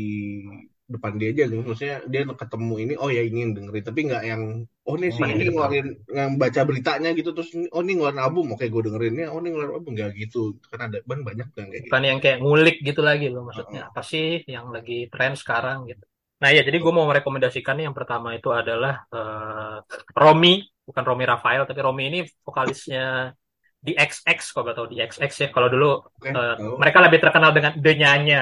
depan 0.90 1.14
dia 1.16 1.30
aja 1.30 1.44
gitu. 1.46 1.62
Maksudnya 1.62 1.96
dia 2.10 2.20
ketemu 2.26 2.74
ini, 2.82 2.94
oh 2.98 3.08
ya 3.08 3.22
ini 3.22 3.38
yang 3.46 3.52
dengerin, 3.54 3.84
tapi 3.86 4.00
nggak 4.10 4.22
yang 4.26 4.42
oh 4.66 4.94
ini 4.98 5.08
sih 5.14 5.22
Main 5.22 5.38
ini 5.38 5.46
depan. 5.46 5.54
ngeluarin 5.54 5.86
yang 6.10 6.30
baca 6.34 6.60
beritanya 6.66 7.10
gitu 7.14 7.30
terus 7.30 7.50
oh 7.54 7.80
ini 7.86 7.92
ngeluarin 7.94 8.20
album, 8.20 8.46
oke 8.58 8.64
gue 8.66 8.82
dengerin 8.90 9.14
ya, 9.22 9.28
oh 9.30 9.38
ini 9.38 9.48
ngeluarin 9.54 9.74
album 9.78 9.92
nggak 9.94 10.10
gitu. 10.18 10.58
Kan 10.66 10.80
ada 10.90 10.98
ban 11.06 11.20
banyak 11.22 11.48
yang 11.54 11.68
kayak 11.70 11.82
gitu. 11.86 11.90
Bukan 11.94 12.02
yang 12.02 12.18
kayak 12.18 12.38
ngulik 12.42 12.76
gitu 12.82 13.00
lagi 13.00 13.26
loh 13.30 13.42
maksudnya. 13.46 13.88
Apa 13.88 14.02
sih 14.02 14.42
yang 14.50 14.74
lagi 14.74 15.06
tren 15.06 15.38
sekarang 15.38 15.86
gitu. 15.86 16.04
Nah 16.40 16.48
ya, 16.56 16.64
jadi 16.64 16.80
gue 16.80 16.92
mau 16.92 17.04
merekomendasikan 17.04 17.76
nih 17.76 17.84
yang 17.86 17.96
pertama 17.96 18.32
itu 18.32 18.48
adalah 18.48 19.04
eh, 19.12 19.78
Romi, 20.16 20.64
bukan 20.88 21.04
Romi 21.04 21.24
Rafael, 21.28 21.68
tapi 21.68 21.80
Romi 21.84 22.04
ini 22.08 22.20
vokalisnya 22.42 23.36
di 23.80 23.92
XX, 23.96 24.38
kalau 24.52 24.62
nggak 24.68 24.76
tahu 24.76 24.88
di 24.92 24.96
XX 25.00 25.32
ya. 25.32 25.48
Kalau 25.48 25.68
dulu 25.72 25.90
Oke, 26.04 26.28
eh, 26.28 26.34
tahu. 26.36 26.76
mereka 26.76 26.98
lebih 27.00 27.18
terkenal 27.24 27.50
dengan 27.56 27.72
The 27.80 27.92
Nyanya. 27.96 28.40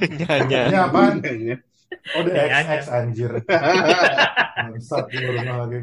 Ini 0.00 0.24
apaan? 0.80 1.20
Oh, 2.16 2.24
the. 2.24 2.32
XX 2.48 2.82
anjir. 2.88 3.30
Bangsat 3.44 5.06
lagi. 5.12 5.80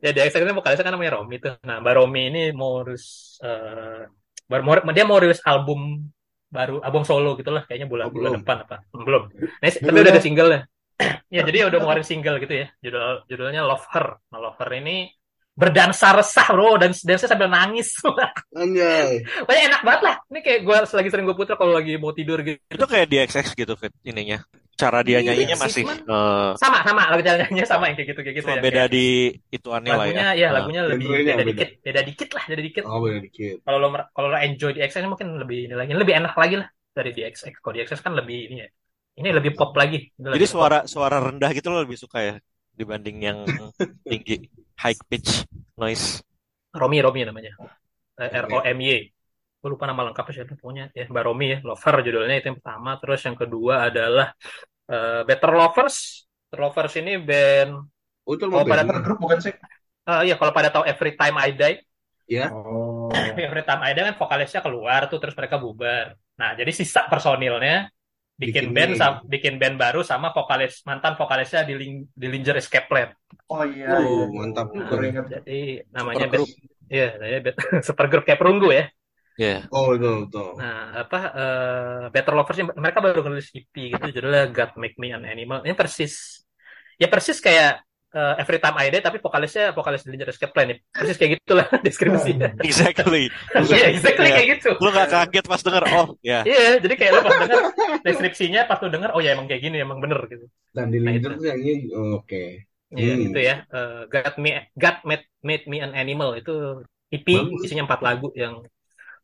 Ya 0.00 0.10
di 0.14 0.20
XX 0.22 0.46
itu 0.46 0.54
vokalisnya 0.54 0.86
kan 0.86 0.94
namanya 0.94 1.18
Romi 1.20 1.36
tuh. 1.42 1.54
Nah, 1.66 1.82
Mbak 1.82 1.94
Romi 1.98 2.22
ini 2.30 2.42
mau 2.54 2.80
rilis, 2.86 3.36
eh, 3.42 4.06
baru 4.48 4.62
mau, 4.64 4.74
dia 4.94 5.04
mau 5.04 5.18
rilis 5.18 5.42
album 5.44 6.08
baru, 6.48 6.78
album 6.86 7.02
solo 7.02 7.34
gitu 7.34 7.50
lah, 7.50 7.66
kayaknya 7.66 7.90
bulan 7.90 8.06
Oh, 8.08 8.14
bulan 8.14 8.30
belum. 8.38 8.42
depan 8.46 8.56
apa? 8.64 8.76
Belum. 8.94 9.22
Nah, 9.34 9.68
tapi 9.74 9.98
udah 9.98 10.12
ada 10.14 10.22
single 10.22 10.50
ya 11.34 11.42
jadi 11.42 11.66
udah 11.66 11.78
mau 11.82 11.90
ngeluarin 11.90 12.06
single 12.06 12.38
gitu 12.38 12.54
ya. 12.54 12.66
Judul 12.78 13.26
judulnya 13.26 13.66
Love 13.66 13.86
Her. 13.90 14.06
Nah, 14.30 14.38
Love 14.38 14.58
Her 14.62 14.70
ini 14.78 15.10
berdansa 15.54 16.10
resah 16.10 16.46
bro 16.50 16.74
dan 16.82 16.90
dansa 16.90 17.30
sambil 17.30 17.46
nangis. 17.46 17.94
Anjay. 18.58 19.22
Pokoknya 19.46 19.62
enak 19.70 19.80
banget 19.86 20.02
lah. 20.02 20.16
Ini 20.30 20.40
kayak 20.42 20.60
gue 20.66 20.76
lagi 20.98 21.08
sering 21.14 21.24
gue 21.30 21.36
putar 21.38 21.54
kalau 21.54 21.72
lagi 21.78 21.94
mau 21.94 22.10
tidur 22.10 22.42
gitu. 22.42 22.58
Itu 22.66 22.84
kayak 22.90 23.06
di 23.06 23.16
XX 23.22 23.46
gitu 23.54 23.72
Fit 23.78 23.94
ininya. 24.02 24.42
Cara 24.74 25.06
dia 25.06 25.22
Iya 25.22 25.30
nyanyinya 25.30 25.54
sih, 25.54 25.62
masih 25.62 25.82
eh, 25.86 26.50
Sama 26.58 26.82
sama 26.82 27.06
lagu 27.06 27.22
nyanyinya 27.22 27.62
sama 27.62 27.86
yang 27.86 27.94
kayak 27.94 28.08
gitu 28.10 28.20
kayak 28.26 28.36
gitu 28.42 28.46
cuma 28.50 28.58
ya. 28.58 28.62
beda 28.66 28.82
Kayak 28.82 28.90
di 28.90 29.06
ituannya 29.54 29.92
lah 29.94 29.94
ya. 29.94 30.02
lagunya 30.02 30.26
ya 30.34 30.46
Nah. 30.50 30.54
lagunya 30.58 30.82
lebih 30.90 31.06
beda 31.06 31.22
beda. 31.38 31.44
dikit, 31.46 31.68
beda 31.86 32.00
dikit 32.02 32.28
lah, 32.34 32.44
beda 32.50 32.62
dikit. 32.66 32.82
Oh 32.90 32.98
beda 32.98 33.18
dikit. 33.22 33.56
Kalau 33.62 33.78
lo 33.78 33.88
mer- 33.94 34.10
kalau 34.10 34.28
lo 34.34 34.38
enjoy 34.42 34.70
di 34.74 34.80
XX 34.82 35.06
mungkin 35.06 35.28
lebih 35.38 35.58
ini 35.70 35.74
lagi, 35.78 35.90
lebih 35.94 36.14
enak 36.18 36.34
lagi 36.34 36.54
lah 36.58 36.68
dari 36.90 37.10
di 37.14 37.22
XX. 37.22 37.54
Kalau 37.62 37.72
di 37.78 37.80
XX 37.86 37.98
kan 38.02 38.12
lebih 38.18 38.38
ini 38.50 38.56
ya. 38.66 38.68
Ini 39.14 39.28
lebih 39.30 39.54
pop 39.54 39.70
lagi. 39.78 40.10
Ini 40.10 40.26
Jadi 40.34 40.42
lebih 40.42 40.48
pop. 40.50 40.54
suara 40.58 40.78
suara 40.90 41.22
rendah 41.22 41.50
gitu 41.54 41.70
lo 41.70 41.78
lebih 41.86 41.94
suka 41.94 42.18
ya 42.18 42.34
dibanding 42.74 43.16
yang 43.22 43.38
tinggi 44.10 44.42
high 44.80 44.98
pitch 45.10 45.46
noise. 45.78 46.22
Romi 46.74 46.98
Romi 46.98 47.22
namanya. 47.22 47.52
Eh, 48.18 48.30
R 48.30 48.46
O 48.50 48.58
M 48.62 48.78
Y. 48.82 48.90
Gue 49.60 49.70
lupa 49.72 49.88
nama 49.88 50.04
lengkapnya 50.10 50.44
siapa 50.44 50.54
pokoknya 50.60 50.92
ya 50.92 51.08
Mbak 51.08 51.24
Romi 51.24 51.46
ya. 51.54 51.58
Lover 51.64 51.94
judulnya 52.04 52.34
itu 52.38 52.46
yang 52.52 52.58
pertama. 52.60 52.90
Terus 53.00 53.20
yang 53.24 53.36
kedua 53.38 53.74
adalah 53.88 54.26
eh, 54.90 55.22
Better 55.24 55.50
Lovers. 55.54 56.26
Better 56.50 56.60
Lovers 56.60 56.94
ini 57.00 57.12
band 57.18 57.72
Oh 58.24 58.32
itu 58.32 58.44
Oh, 58.48 58.52
mau 58.52 58.64
pada 58.64 58.82
band. 58.88 59.04
Grup 59.04 59.18
bukan 59.20 59.38
sih? 59.40 59.54
eh 60.04 60.20
iya 60.28 60.34
kalau 60.36 60.52
pada 60.52 60.68
tahu 60.68 60.84
Every 60.84 61.16
Time 61.16 61.36
I 61.40 61.50
Die 61.56 61.76
Ya. 62.24 62.48
Oh. 62.48 63.12
Every 63.36 63.60
Time 63.68 63.84
I 63.84 63.92
Die 63.92 64.00
kan 64.00 64.16
vokalisnya 64.16 64.60
keluar 64.64 65.12
tuh 65.12 65.20
terus 65.20 65.36
mereka 65.36 65.60
bubar. 65.60 66.16
Nah, 66.40 66.56
jadi 66.56 66.72
sisa 66.72 67.04
personilnya 67.04 67.92
bikin 68.34 68.66
Bikin 68.70 68.74
band 68.74 68.92
ini. 68.92 68.98
sama 68.98 69.16
bikin 69.24 69.54
band 69.62 69.76
baru 69.78 70.00
sama 70.02 70.34
vokalis 70.34 70.82
mantan 70.82 71.14
vokalisnya 71.14 71.62
di 71.62 71.74
Lin- 71.78 72.10
di 72.10 72.26
Linger 72.26 72.58
Escape 72.58 72.90
Plan. 72.90 73.10
Oh 73.46 73.62
iya. 73.62 73.94
Oh 73.94 74.02
iya. 74.02 74.24
mantap 74.26 74.74
Nah, 74.74 74.90
jadi 75.30 75.86
namanya 75.88 76.26
Supergroup. 76.26 76.48
band 76.50 76.90
Iya, 76.90 77.08
namanya 77.16 77.40
band 77.40 77.56
Supergroup 77.86 78.24
kayak 78.26 78.40
perunggu 78.42 78.68
ya. 78.74 78.84
Ya. 79.34 79.66
Oh 79.70 79.90
betul 79.90 80.26
betul. 80.26 80.48
Nah, 80.58 80.94
apa 80.94 81.18
eh, 81.34 82.02
Better 82.10 82.34
Lovers 82.34 82.58
ini- 82.58 82.74
mereka 82.78 82.98
baru 82.98 83.22
nulis 83.22 83.50
EP 83.50 83.74
gitu 83.90 84.06
judulnya 84.10 84.50
God 84.50 84.78
Make 84.78 84.98
Me 84.98 85.10
an 85.10 85.22
Animal. 85.22 85.62
Ini 85.62 85.74
persis 85.74 86.42
ya 86.94 87.06
persis 87.06 87.38
kayak 87.38 87.82
eh, 88.14 88.34
Every 88.38 88.56
Time 88.56 88.76
I 88.78 88.88
Die 88.88 89.02
tapi 89.02 89.18
vokalisnya 89.18 89.74
vokalis 89.74 90.06
di 90.06 90.14
Linger 90.14 90.30
Escape 90.30 90.54
Plan 90.54 90.70
ya. 90.70 90.76
Persis 90.88 91.18
kayak 91.18 91.42
gitulah 91.42 91.66
deskripsinya. 91.86 92.48
Exactly. 92.68 93.28
Iya, 93.52 93.86
exactly 93.90 94.28
Iya. 94.30 94.34
kayak 94.38 94.48
gitu. 94.58 94.70
Lo 94.78 94.88
gak 94.88 95.10
kaget 95.10 95.44
pas 95.44 95.60
denger 95.60 95.84
oh 95.90 96.06
ya. 96.22 96.40
Iya, 96.46 96.78
jadi 96.78 96.94
kayak 96.94 97.10
lu 97.10 97.20
pas 97.20 97.36
denger 97.42 97.62
deskripsinya 98.00 98.60
pas 98.64 98.78
lu 98.78 98.88
denger 98.88 99.10
oh 99.10 99.20
ya 99.20 99.34
emang 99.34 99.46
kayak 99.46 99.62
gini 99.62 99.76
emang 99.78 99.98
bener 99.98 100.22
gitu. 100.26 100.46
Dan 100.70 100.88
di 100.88 100.98
Nah, 100.98 101.12
itu. 101.12 101.26
tuh 101.26 101.42
nyanyi 101.42 101.74
oh, 101.90 102.22
oke. 102.22 102.44
Iya 102.94 103.12
Hmm. 103.12 103.22
gitu 103.26 103.38
ya. 103.40 103.56
Eh, 103.66 104.00
God 104.06 104.34
me 104.38 104.50
God 104.74 104.96
made, 105.02 105.26
made 105.40 105.64
me 105.66 105.78
an 105.78 105.92
animal 105.92 106.38
itu 106.38 106.80
EP 107.10 107.26
Bagus. 107.26 107.66
isinya 107.66 107.84
empat 107.84 108.00
lagu 108.00 108.30
yang 108.32 108.62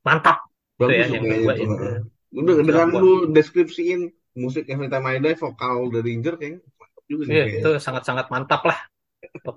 mantap 0.01 0.43
gitu 0.77 0.91
ya 0.91 1.05
Bagus 1.05 1.11
yang 1.11 1.23
tuh 1.23 1.31
kedua 1.31 1.53
kayaknya 1.53 1.67
tuh. 1.69 1.79
itu. 1.79 2.41
Udah 2.41 2.55
dengan 2.61 2.89
lu 2.93 3.13
deskripsiin 3.29 4.01
musik 4.33 4.65
Every 4.67 4.87
Time 4.87 5.07
I 5.07 5.19
Die 5.19 5.35
vokal 5.35 5.91
dari 5.91 6.15
Ranger 6.15 6.35
kayaknya 6.35 6.61
juga 7.11 7.23
sih 7.27 7.35
Iya, 7.35 7.45
kayaknya. 7.45 7.61
itu 7.61 7.71
sangat-sangat 7.83 8.27
mantap 8.31 8.63
lah. 8.63 8.79
Untuk, 9.35 9.57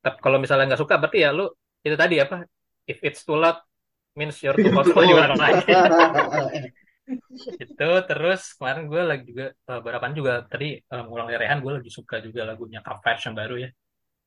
tapi 0.00 0.16
kalau 0.22 0.38
misalnya 0.40 0.64
nggak 0.72 0.80
suka 0.80 0.94
berarti 1.02 1.18
ya 1.26 1.30
lu 1.34 1.50
itu 1.82 1.96
tadi 1.98 2.16
apa? 2.22 2.46
If 2.86 2.98
it's 3.02 3.22
too 3.26 3.36
loud 3.36 3.58
means 4.14 4.38
you're 4.40 4.56
too 4.56 4.70
hot 4.72 4.86
for 4.94 5.02
you 5.04 5.18
lagi. 5.18 5.66
itu 7.58 7.88
terus 8.06 8.54
kemarin 8.54 8.86
gue 8.86 9.02
lagi 9.02 9.24
juga 9.26 9.46
beberapa 9.66 10.06
juga 10.14 10.46
tadi 10.46 10.78
eh, 10.78 11.02
ngulang 11.02 11.26
dari 11.26 11.42
Rehan 11.42 11.58
gue 11.58 11.82
lagi 11.82 11.90
suka 11.90 12.22
juga 12.22 12.46
lagunya 12.46 12.78
Coverage 12.86 13.26
yang 13.26 13.34
baru 13.34 13.56
ya 13.66 13.70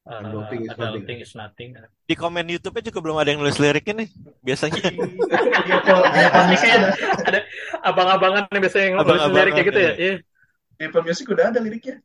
Adulting 0.04 0.68
is. 0.68 0.76
Adulting 0.76 1.18
is 1.24 1.32
Nothing 1.32 1.80
Di 2.04 2.16
komen 2.20 2.44
YouTube-nya 2.44 2.92
juga 2.92 3.00
belum 3.00 3.18
ada 3.24 3.32
yang 3.32 3.40
nulis 3.40 3.56
liriknya 3.56 4.04
nih. 4.04 4.10
Biasanya. 4.44 4.84
Apple 4.84 6.02
Ini 6.04 6.44
Music 6.52 6.68
kayak 6.68 6.92
ada. 7.24 7.40
abang-abangan 7.88 8.44
yang 8.52 8.62
biasanya 8.68 8.84
yang 8.92 8.96
nulis 9.00 9.32
lirik 9.32 9.52
kayak 9.56 9.68
gitu 9.72 9.80
ya 9.80 9.92
iya. 9.96 9.96
Iya. 9.96 10.16
Di 10.76 10.84
Apple 10.92 11.04
Music 11.08 11.26
udah 11.32 11.46
ada 11.56 11.60
liriknya. 11.64 11.96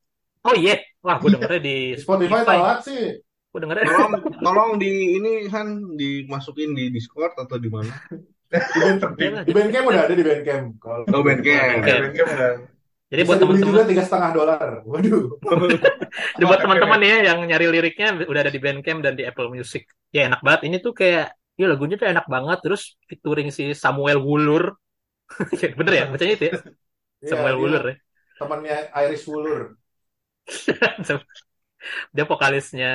Oh 0.47 0.55
iya 0.55 0.75
wah 1.05 1.17
gue 1.23 1.31
dengernya 1.35 1.61
di 1.63 1.77
Di 1.95 2.01
Spotify 2.05 2.41
telat 2.47 2.79
sih. 2.87 3.03
gue 3.49 3.61
dengernya 3.65 3.87
Tolong, 3.89 4.13
tolong 4.45 4.71
di 4.83 4.93
ini 5.17 5.49
Han 5.53 5.69
dimasukin 5.97 6.71
di 6.77 6.85
Discord 6.93 7.33
atau 7.39 7.57
di 7.57 7.69
mana? 7.73 7.93
Di, 8.73 8.79
band, 8.81 8.99
di, 9.17 9.27
di 9.45 9.53
Bandcamp 9.53 9.87
udah 9.93 10.03
ada 10.09 10.15
di 10.17 10.25
Bandcamp. 10.25 10.67
Kalau 10.81 11.05
Oh, 11.13 11.21
Bandcamp. 11.25 11.85
Oke. 11.85 11.93
Bandcamp 12.01 12.31
udah. 12.37 12.53
jadi 13.09 13.23
bisa 13.25 13.37
buat 13.37 13.39
dibeli 13.41 13.61
juga 13.65 13.81
teman-teman 13.81 13.89
tiga 13.89 14.03
setengah 14.05 14.31
dolar. 14.37 14.69
Waduh. 14.85 15.25
Jadi 16.37 16.45
buat 16.45 16.61
teman-teman 16.61 17.01
ya 17.03 17.17
yang 17.33 17.39
nyari 17.49 17.67
liriknya 17.73 18.09
udah 18.29 18.41
ada 18.45 18.53
di 18.53 18.61
Bandcamp 18.61 19.01
dan 19.05 19.15
di 19.17 19.25
Apple 19.25 19.49
Music. 19.49 19.89
Ya 20.13 20.29
enak 20.29 20.41
banget. 20.45 20.61
Ini 20.69 20.77
tuh 20.85 20.93
kayak 20.93 21.33
ya 21.57 21.67
lagunya 21.73 21.97
tuh 22.01 22.09
enak 22.09 22.27
banget 22.29 22.59
terus 22.65 22.97
featuring 23.09 23.49
si 23.53 23.73
Samuel 23.73 24.21
Wulur. 24.21 24.77
Ya, 25.61 25.69
Bener 25.77 25.93
ya 25.93 26.05
bacanya 26.13 26.35
itu 26.37 26.45
ya? 26.53 26.55
Iya, 27.25 27.29
Samuel 27.31 27.57
Wulur 27.61 27.83
ya. 27.91 27.97
Temannya 28.39 28.77
Iris 28.95 29.25
Wulur. 29.29 29.78
Dia 32.15 32.25
vokalisnya 32.27 32.93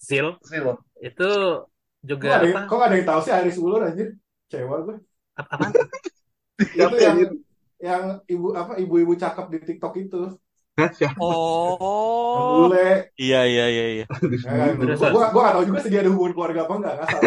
Zil 0.00 0.40
Zil. 0.40 0.66
itu 1.04 1.30
Kok 2.00 2.08
juga 2.08 2.28
ada, 2.40 2.46
apa? 2.48 2.60
kok 2.64 2.80
ada 2.80 2.94
yang 2.96 3.06
tahu 3.06 3.20
sih 3.20 3.32
Iris 3.36 3.58
Wulur 3.60 3.80
anjir? 3.84 4.08
Cewek 4.48 4.80
gue. 4.88 4.96
Apa 5.36 5.52
apaan? 5.56 5.72
Itu 6.76 6.96
yang 6.96 7.16
yang 7.80 8.04
ibu 8.28 8.52
apa 8.52 8.76
ibu-ibu 8.76 9.16
cakep 9.16 9.46
di 9.48 9.58
TikTok 9.64 9.94
itu. 9.96 10.22
Oh. 11.20 12.68
bule. 12.68 13.12
Iya, 13.20 13.40
iya, 13.44 13.64
iya, 13.68 13.84
iya. 14.00 14.06
Ya, 14.48 14.72
gue 14.72 14.96
gua, 14.96 15.28
gua 15.32 15.42
gak 15.44 15.54
tahu 15.56 15.64
juga 15.68 15.78
sih 15.84 15.90
dia 15.92 16.00
ada 16.00 16.12
hubungan 16.12 16.32
keluarga 16.32 16.60
apa 16.64 16.74
enggak, 16.76 16.94
ngasal. 17.00 17.20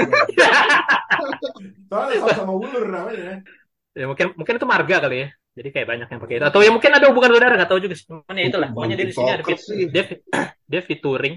Soalnya 1.89 2.15
sama-sama 2.21 2.53
Wulur 2.57 2.85
namanya. 2.89 3.45
Ya 3.93 4.05
mungkin 4.09 4.33
mungkin 4.33 4.57
itu 4.57 4.67
marga 4.69 4.95
kali 5.05 5.17
ya. 5.21 5.27
Jadi 5.53 5.69
kayak 5.69 5.87
banyak 5.91 6.07
yang 6.09 6.21
pakai 6.21 6.35
itu. 6.41 6.45
Atau 6.49 6.59
ya 6.65 6.71
mungkin 6.73 6.91
ada 6.97 7.05
hubungan 7.13 7.29
saudara 7.37 7.53
nggak 7.57 7.69
tahu 7.69 7.79
juga 7.85 7.95
sih. 7.97 8.05
Cuman 8.09 8.35
ya 8.37 8.45
itulah. 8.49 8.69
Pokoknya 8.73 8.95
dia 8.97 9.07
di 9.07 9.15
sini 9.15 9.29
ada 9.29 9.43
dia 9.45 10.03
dia 10.71 10.81
featuring 10.81 11.35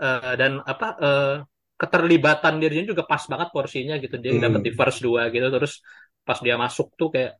eh, 0.00 0.32
dan 0.40 0.52
apa 0.62 0.86
eh, 1.00 1.34
keterlibatan 1.80 2.54
dirinya 2.60 2.86
juga 2.92 3.02
pas 3.08 3.22
banget 3.26 3.48
porsinya 3.54 3.94
gitu. 3.98 4.14
Dia 4.22 4.32
Hmm. 4.36 4.44
dapat 4.46 4.60
di 4.66 4.70
verse 4.74 4.98
2 5.02 5.22
gitu 5.34 5.46
terus 5.50 5.72
pas 6.22 6.38
dia 6.38 6.54
masuk 6.60 6.94
tuh 7.00 7.08
kayak 7.14 7.32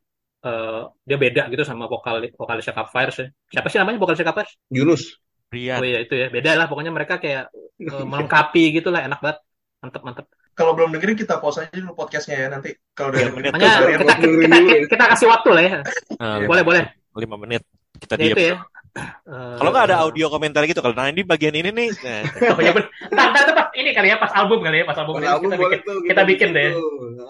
eh, 0.46 0.82
dia 1.08 1.16
beda 1.20 1.42
gitu 1.52 1.62
sama 1.62 1.84
vokal 1.86 2.16
vokalisnya 2.34 2.74
Cup 2.74 2.88
Fires 2.94 3.16
ya. 3.22 3.26
Siapa 3.52 3.66
sih 3.70 3.78
namanya 3.78 3.98
vokalisnya 4.02 4.26
Cup 4.30 4.36
Fires? 4.42 4.52
Yunus. 4.72 5.02
Rian. 5.50 5.78
Oh 5.82 5.86
iya 5.86 5.98
itu 6.04 6.14
ya. 6.14 6.26
Beda 6.30 6.50
lah 6.58 6.66
pokoknya 6.70 6.92
mereka 6.94 7.14
kayak 7.22 7.50
eh, 7.82 8.04
melengkapi 8.10 8.62
gitu 8.76 8.88
lah 8.94 9.06
enak 9.06 9.18
banget. 9.24 9.38
Mantep 9.82 10.02
mantep. 10.06 10.26
Kalau 10.60 10.76
belum 10.76 10.92
dengerin 10.92 11.16
kita 11.16 11.40
pause 11.40 11.64
aja 11.64 11.72
dulu 11.72 11.96
podcastnya 11.96 12.36
ya 12.36 12.48
nanti. 12.52 12.76
Kalau 12.92 13.08
udah 13.08 13.32
menit. 13.32 13.50
Kalian 13.50 13.70
kita, 13.96 14.14
kita, 14.20 14.56
kita, 14.60 14.76
kita 14.92 15.04
kasih 15.16 15.26
waktu 15.26 15.48
lah 15.50 15.62
ya. 15.64 15.78
Nah, 16.20 16.44
Boleh 16.44 16.60
boleh. 16.60 16.84
lima 17.16 17.36
menit. 17.40 17.64
Kita 17.96 18.14
Ya 18.14 18.28
diam. 18.28 18.36
ya. 18.36 18.56
Eh, 18.90 19.54
Kalau 19.56 19.70
nggak 19.70 19.86
ada 19.86 20.02
audio 20.02 20.26
komentar 20.26 20.66
gitu, 20.66 20.82
kalau 20.82 20.98
nah 20.98 21.06
ini 21.06 21.22
bagian 21.22 21.54
ini 21.54 21.70
nih, 21.70 21.94
nah, 22.02 22.26
Oh 22.58 22.60
iya 22.60 22.74
ntar, 22.74 23.46
ntar, 23.46 23.66
ini 23.70 23.94
kali 23.94 24.10
ya 24.10 24.18
pas 24.18 24.34
album 24.34 24.66
kali 24.66 24.82
ya 24.82 24.84
pas 24.84 24.98
album 24.98 25.14
Pas 25.14 25.22
ini 25.22 25.30
album 25.30 25.46
kita 25.46 25.62
bikin. 25.62 25.80
tuh, 25.86 25.98
kita 26.02 26.22
bikin 26.26 26.48
deh. 26.50 26.70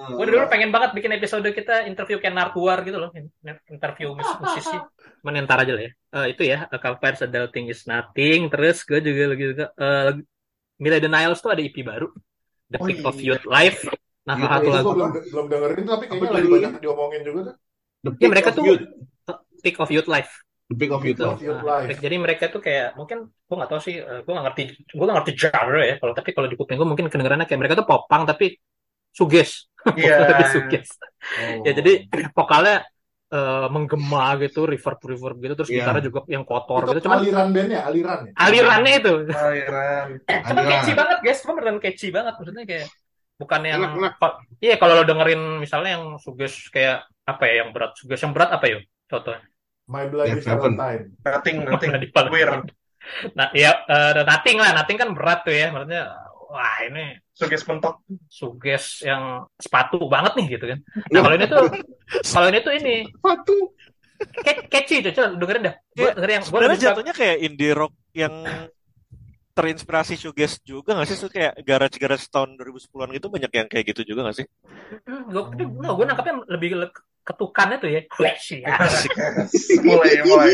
Gue 0.08 0.24
dulu 0.24 0.48
pengen 0.48 0.72
banget 0.72 0.96
bikin 0.96 1.12
episode 1.12 1.44
kita 1.52 1.84
interview 1.84 2.16
Ken 2.16 2.32
Nartuar 2.32 2.80
gitu 2.80 2.96
loh, 2.96 3.12
interview 3.68 4.16
mus 4.16 4.24
musisi. 4.40 4.72
Cuman 5.20 5.44
ntar 5.44 5.60
aja 5.60 5.76
lah 5.76 5.84
ya. 5.84 5.92
Eh, 5.92 6.26
itu 6.32 6.42
ya, 6.48 6.64
A 6.64 6.80
Compares 6.80 7.20
Adulting 7.20 7.68
is 7.68 7.84
Nothing. 7.84 8.48
Terus 8.48 8.80
gue 8.80 8.98
juga 9.04 9.22
lagi 9.28 9.44
suka 9.52 9.66
uh, 9.76 10.10
Mila 10.80 10.96
Denials 10.96 11.44
tuh 11.44 11.52
ada 11.52 11.60
EP 11.60 11.76
baru, 11.84 12.08
The 12.70 12.78
Oh, 12.78 12.86
Peak 12.86 13.00
of 13.02 13.16
iya. 13.18 13.26
Youth 13.34 13.44
Live. 13.46 13.78
Nah, 14.28 14.36
salah 14.38 14.50
satu 14.62 14.62
Itu 14.62 14.70
lagu. 14.76 14.90
belum 14.94 15.10
belum 15.32 15.46
dengerin 15.50 15.84
tapi 15.90 16.04
kayaknya 16.06 16.28
Apa 16.30 16.36
lagi 16.38 16.48
banyak 16.54 16.72
diomongin 16.84 17.20
juga 17.26 17.40
tuh. 17.50 17.54
The 18.04 18.10
Ya 18.20 18.28
mereka 18.30 18.48
of 18.50 18.56
tuh 18.56 18.64
Youth. 18.64 18.84
Peak 19.60 19.76
of 19.82 19.90
Youth 19.92 20.08
Live. 20.08 20.30
The 20.70 20.76
Peak 20.78 20.90
of 20.94 21.02
Youth. 21.02 21.18
gitu. 21.18 21.24
Of 21.26 21.42
Youth 21.42 21.60
Nah, 21.60 21.66
Life. 21.82 21.98
jadi 21.98 22.16
mereka 22.16 22.44
tuh 22.54 22.60
kayak 22.62 22.94
mungkin 22.94 23.18
gue 23.26 23.56
nggak 23.58 23.70
tahu 23.74 23.80
sih, 23.82 23.94
eh, 23.98 24.20
gue 24.22 24.32
nggak 24.32 24.46
ngerti, 24.46 24.62
gue 24.86 25.04
nggak 25.04 25.16
ngerti 25.18 25.32
genre 25.34 25.82
ya. 25.82 25.94
Kalau 25.98 26.12
tapi 26.14 26.30
kalau 26.30 26.46
di 26.46 26.56
kuping 26.56 26.76
gue 26.78 26.88
mungkin 26.88 27.06
kedengarannya 27.10 27.46
kayak 27.50 27.60
mereka 27.60 27.74
tuh 27.82 27.86
popang 27.90 28.22
tapi 28.24 28.54
suges, 29.10 29.66
Iya. 29.98 30.14
lebih 30.30 30.46
suges. 30.54 30.88
Oh. 31.34 31.66
Ya 31.66 31.72
jadi 31.74 31.92
vokalnya 32.32 32.86
eh, 33.30 33.66
menggema 33.70 34.34
gitu, 34.42 34.66
reverb 34.66 34.98
reverb 35.06 35.36
gitu, 35.38 35.54
terus 35.62 35.70
Iya. 35.70 35.76
gitarnya 35.86 36.02
juga 36.10 36.20
yang 36.26 36.42
kotor 36.42 36.82
Itu 36.82 36.90
gitu. 36.98 37.00
Cuman 37.06 37.18
aliran 37.22 37.48
bandnya, 37.54 37.80
aliran 37.86 38.18
ya. 38.26 38.32
alirannya 38.34 38.92
itu, 38.98 39.12
Aliran. 39.30 40.06
cuman 40.26 40.50
Aliran. 40.50 40.70
catchy 40.74 40.92
banget 40.98 41.18
guys, 41.22 41.38
cuma 41.42 41.52
beneran 41.58 41.78
catchy 41.78 42.08
banget. 42.10 42.34
Maksudnya 42.36 42.64
kayak 42.66 42.86
bukan 43.40 43.60
yang, 43.64 43.80
iya 44.60 44.74
kalau 44.76 45.00
lo 45.00 45.04
dengerin 45.06 45.62
misalnya 45.62 45.90
yang 45.96 46.04
suges 46.18 46.68
kayak 46.74 47.06
apa 47.24 47.42
ya, 47.46 47.54
yang 47.64 47.70
berat 47.70 47.94
suges 47.96 48.20
yang 48.20 48.34
berat 48.34 48.50
apa 48.50 48.66
yuk? 48.66 48.82
Contohnya. 49.06 49.46
My 49.90 50.06
Blood 50.06 50.26
Dead 50.30 50.38
is. 50.38 50.46
Valentine. 50.46 51.04
Nothing, 51.26 51.56
nothing. 51.70 51.90
Nah, 53.34 53.48
ya 53.56 53.70
eh, 53.88 54.22
nothing 54.22 54.56
lah, 54.60 54.70
nothing 54.76 54.98
kan 54.98 55.10
berat 55.14 55.42
tuh 55.42 55.54
ya. 55.54 55.70
Maksudnya, 55.72 56.02
wah 56.50 56.76
ini 56.86 57.14
Suges 57.40 57.62
mentok. 57.64 57.94
suges 58.28 58.84
yang 59.00 59.22
sepatu 59.56 59.96
banget 60.04 60.32
nih 60.36 60.46
gitu 60.54 60.64
kan. 60.68 60.78
Nah 61.08 61.20
kalau 61.20 61.34
ini 61.34 61.46
tuh, 61.46 61.64
kalau 62.28 62.46
ini 62.48 62.60
tuh 62.60 62.72
ini 62.74 62.94
Sepatu. 63.08 63.56
ca- 64.44 64.64
catchy 64.68 65.00
tuh, 65.00 65.12
coba 65.12 65.28
dengerin 65.34 65.62
dah. 65.64 65.74
Gue 65.90 66.04
Iya, 66.04 66.12
dengerin 66.12 66.34
yang 66.34 66.44
gue 66.44 66.50
sebenarnya 66.52 66.78
jatuhnya 66.78 67.14
kayak 67.14 67.36
indie 67.40 67.72
rock 67.72 67.92
yang 68.12 68.34
terinspirasi 69.50 70.14
shoegaze 70.16 70.60
juga 70.62 70.94
nggak 70.94 71.08
sih? 71.08 71.16
Tuh 71.16 71.28
kayak 71.28 71.52
garage-garage 71.60 72.28
tahun 72.28 72.54
2010-an 72.54 73.10
gitu 73.12 73.26
banyak 73.28 73.50
yang 73.50 73.66
kayak 73.66 73.84
gitu 73.88 74.02
juga 74.06 74.28
nggak 74.28 74.36
sih? 74.36 74.46
Gue 75.26 75.42
gue 75.66 76.06
nangkapnya 76.06 76.34
lebih 76.46 76.76
le- 76.76 76.94
ketukannya 77.20 77.76
tuh 77.76 77.90
ya. 77.90 78.00
Flashy 78.10 78.60
ya. 78.60 78.76
Asik. 78.78 79.12
mulai, 79.80 80.12
mulai. 80.22 80.52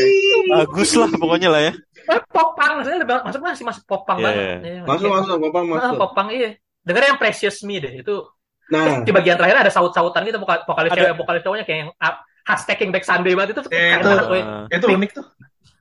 Bagus 0.57 0.89
lah 0.93 1.07
pokoknya 1.09 1.49
lah 1.49 1.61
ya. 1.63 1.73
Eh, 2.07 2.21
popang, 2.29 2.79
maksudnya 2.79 2.99
lebih 3.01 3.15
masuk 3.19 3.41
masih 3.41 3.65
masuk 3.65 3.83
popang 3.83 4.17
Iya, 4.19 4.25
banget. 4.25 4.39
iya. 4.39 4.55
Iya, 4.63 4.81
Masuk, 4.83 5.07
kayak- 5.07 5.17
masuk. 5.19 5.35
Bapak 5.41 5.59
Ah, 5.59 5.67
masuk. 5.67 5.97
popang 5.97 6.27
iya. 6.31 6.49
Dengerin 6.87 7.11
yang 7.11 7.19
Precious 7.19 7.59
Me 7.61 7.77
deh. 7.77 7.99
Itu 7.99 8.31
Nah, 8.67 8.99
di 8.99 9.15
bagian 9.15 9.39
terakhir 9.39 9.63
ada 9.63 9.71
saut-sautan 9.71 10.27
gitu 10.27 10.43
vokal 10.43 10.59
vokalis 10.67 10.91
Ada. 10.91 10.99
cewek 10.99 11.15
vokalis 11.15 11.39
cowoknya 11.39 11.63
kayak 11.63 11.79
yang 11.83 11.91
up, 11.97 12.15
khas 12.43 12.67
taking 12.67 12.91
back 12.91 13.03
Sunday 13.03 13.31
banget 13.31 13.55
itu 13.55 13.61
tuh 13.63 13.71
Eh, 13.71 13.79
keren 13.95 13.95
itu- 13.95 14.11
banget. 14.11 14.43
Ah, 14.43 14.65
Itu 14.67 14.85
unik 14.89 15.11
tuh. 15.15 15.25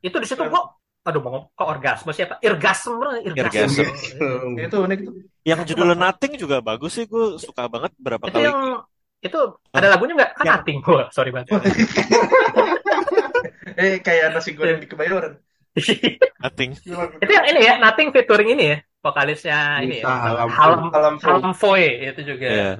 itu 0.03 0.17
di 0.17 0.27
situ 0.27 0.43
kok 0.45 0.65
aduh 1.03 1.19
mau 1.19 1.51
kok 1.51 1.67
orgasme 1.67 2.11
siapa 2.11 2.39
irgasme 2.39 3.11
irgasme. 3.23 3.83
Itu 4.61 4.77
unik 4.83 4.99
tuh. 5.03 5.13
Yang 5.43 5.61
judulnya 5.71 5.99
Nothing 5.99 6.33
juga 6.35 6.63
bagus 6.63 6.95
sih, 6.95 7.07
gue 7.07 7.39
suka 7.39 7.67
banget 7.67 7.91
berapa 7.97 8.23
itu 8.23 8.39
kali. 8.39 8.47
yang 8.47 8.59
itu 9.19 9.39
ada 9.73 9.87
lagunya 9.91 10.15
nggak 10.15 10.31
kan 10.33 10.45
Yang- 10.47 10.57
nothing 10.63 10.79
Wah, 10.87 11.07
sorry 11.11 11.31
banget 11.35 11.51
Eh, 13.77 13.99
kayak 13.99 14.33
nasi 14.33 14.55
goreng 14.55 14.79
di 14.79 14.87
kebayoran. 14.87 15.37
Nothing. 16.41 16.71
itu 17.21 17.33
yang 17.35 17.47
ini 17.47 17.61
ya 17.61 17.75
nothing 17.77 18.09
featuring 18.09 18.49
ini 18.49 18.65
ya 18.73 18.79
vokalisnya 19.07 19.59
ini 19.87 20.03
ya 20.03 20.11
Halam. 20.11 20.51
Halam 20.51 20.81
Halam. 20.91 21.15
Halam 21.23 21.53
Foy 21.55 22.11
itu 22.11 22.27
juga 22.27 22.49
Iya. 22.51 22.71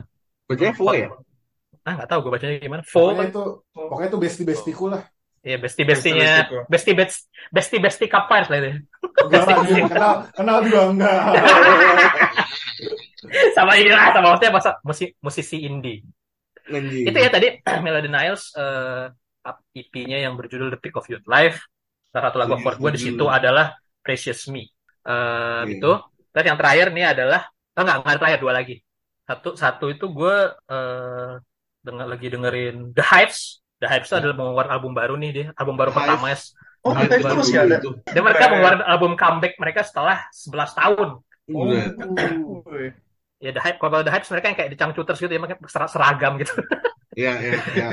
bacanya 0.51 0.75
Fo 0.75 0.91
ya? 0.91 1.07
ah 1.87 1.93
nggak 1.95 2.09
tahu 2.11 2.19
gue 2.27 2.33
bacanya 2.35 2.55
gimana 2.59 2.83
Fo 2.83 3.15
Pokoknya 3.15 3.31
itu, 3.31 3.43
pokoknya 3.71 4.09
itu 4.11 4.19
besti 4.19 4.43
bestiku 4.43 4.85
lah. 4.91 5.03
ya 5.47 5.55
besti 5.63 5.87
bestinya 5.87 6.31
besti 6.67 6.91
besti 6.99 7.23
besti 7.55 7.77
besti 7.79 8.05
kapars 8.11 8.51
lah 8.51 8.59
itu 8.59 8.83
Enggak 9.17 9.47
lah, 9.47 9.57
kenal, 9.87 10.13
kenal 10.35 10.57
juga 10.67 10.81
enggak. 10.91 11.21
sama 13.57 13.79
inilah 13.79 14.11
sama 14.13 14.35
maksudnya 14.35 14.53
masa 14.53 14.71
musisi, 14.83 15.15
musisi 15.23 15.57
indie 15.63 16.03
itu 17.07 17.15
ya 17.15 17.31
tadi 17.31 17.63
Melody 17.85 18.11
Niles 18.11 18.51
eh 18.59 19.07
EP-nya 19.79 20.27
yang 20.27 20.35
berjudul 20.35 20.75
The 20.75 20.81
Peak 20.83 20.99
of 20.99 21.07
Youth 21.07 21.23
Life 21.31 21.63
salah 22.11 22.35
satu 22.35 22.43
lagu 22.43 22.59
Iya, 22.59 22.67
favorit 22.67 22.79
gue 22.83 22.91
di 22.99 23.01
situ 23.07 23.25
adalah 23.31 23.79
Precious 24.03 24.51
Me 24.51 24.67
Eh 25.07 25.07
Iya. 25.07 25.71
gitu 25.71 25.93
terus 26.37 26.47
yang 26.53 26.59
terakhir 26.61 26.87
nih 26.93 27.05
adalah 27.17 27.49
oh, 27.49 27.81
enggak 27.81 27.97
enggak 28.05 28.17
terakhir 28.21 28.41
dua 28.45 28.53
lagi 28.53 28.75
satu 29.25 29.49
satu 29.57 29.85
itu 29.89 30.05
gue 30.13 30.37
eh 30.69 31.33
denger, 31.81 32.07
lagi 32.13 32.27
dengerin 32.29 32.77
The 32.93 33.01
Hives 33.03 33.65
The 33.81 33.89
Hives 33.89 34.09
itu 34.13 34.17
adalah 34.21 34.37
mengeluarkan 34.37 34.73
album 34.77 34.93
baru 34.93 35.15
nih 35.17 35.31
dia 35.33 35.47
album 35.57 35.75
baru 35.81 35.91
The 35.91 35.97
Hives. 35.97 36.05
pertama 36.05 36.29
Oh, 36.87 36.95
Nah, 36.95 37.03
kita 37.03 37.19
itu 37.19 37.27
itu 37.27 37.35
masih 37.43 37.57
ada. 37.59 37.77
itu. 37.83 37.91
dan 38.15 38.23
mereka 38.23 38.45
mengeluarkan 38.47 38.83
album 38.87 39.13
comeback 39.19 39.55
mereka 39.59 39.81
setelah 39.83 40.23
11 40.31 40.71
tahun 40.77 41.09
Oh, 41.47 41.63
Buset. 41.67 41.95
wih. 42.71 42.93
ya 43.43 43.51
The 43.57 43.63
Hives 43.65 43.79
kalau 43.81 43.99
The 44.07 44.13
Hives 44.15 44.31
mereka 44.31 44.47
yang 44.53 44.59
kayak 44.59 44.71
di 44.71 44.79
Changcuters 44.79 45.19
gitu 45.19 45.33
ya 45.33 45.41
ser- 45.67 45.91
seragam 45.91 46.37
gitu 46.39 46.53
Iya, 47.17 47.33
iya, 47.41 47.53
iya. 47.73 47.89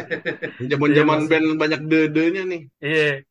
Zaman-zaman 0.68 1.32
band 1.32 1.48
banyak 1.56 1.82
dede-nya 1.88 2.44
nih. 2.44 2.62
Iya. 2.84 3.24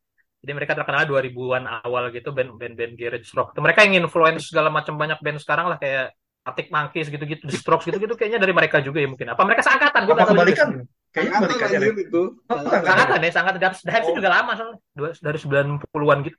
Jadi 0.43 0.51
mereka 0.51 0.75
terkenal 0.75 1.07
2000-an 1.07 1.63
awal 1.87 2.11
gitu 2.11 2.35
band-band 2.35 2.75
band 2.75 2.93
garage 2.99 3.31
rock. 3.31 3.55
Itu 3.55 3.63
mereka 3.63 3.87
yang 3.87 4.03
influence 4.03 4.51
segala 4.51 4.67
macam 4.67 4.99
banyak 4.99 5.23
band 5.23 5.39
sekarang 5.39 5.71
lah 5.71 5.79
kayak 5.79 6.11
Arctic 6.43 6.67
Monkeys 6.67 7.07
gitu-gitu, 7.07 7.47
The 7.47 7.55
Strokes 7.55 7.87
gitu-gitu 7.87 8.19
kayaknya 8.19 8.43
dari 8.43 8.51
mereka 8.51 8.83
juga 8.83 8.99
ya 8.99 9.07
mungkin. 9.07 9.31
Apa 9.31 9.47
mereka 9.47 9.63
seangkatan? 9.63 10.03
Gue 10.03 10.11
Apa 10.11 10.19
nggak 10.19 10.27
juga 10.27 10.35
kebalikan? 10.43 10.69
Kayaknya 11.15 11.37
deh. 11.47 11.57
anjir 11.63 11.93
itu. 12.03 12.21
Oh, 12.51 12.57
Angkatan. 12.59 12.83
Sangat 12.83 13.07
kan 13.07 13.19
ya, 13.23 13.31
sangat 13.31 13.53
Guns 13.63 13.79
The 13.79 13.91
Hives 13.95 14.09
Oh. 14.11 14.15
juga 14.19 14.29
lama 14.33 14.51
soalnya. 14.59 14.79
Dari 15.23 15.37
90-an 15.39 16.19
gitu. 16.27 16.37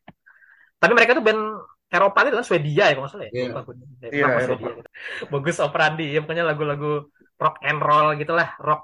Tapi 0.77 0.93
mereka 0.93 1.17
tuh 1.17 1.25
band 1.25 1.41
Eropa 1.89 2.19
gitu 2.29 2.37
kan, 2.37 2.45
Swedia 2.45 2.85
ya 2.91 2.95
kalau 3.01 3.09
salah 3.09 3.25
ya. 3.25 3.33
Iya. 3.33 3.41
Ya, 3.41 3.49
Iya, 3.49 4.25
kenapa 4.29 4.41
Eropa. 4.45 4.67
Swedia. 4.69 4.73
Bagus 5.33 5.57
operandi 5.65 6.05
ya, 6.13 6.21
pokoknya 6.21 6.45
lagu-lagu 6.45 6.93
rock 7.41 7.57
and 7.65 7.81
roll 7.81 8.09
gitulah, 8.21 8.49
rock 8.61 8.83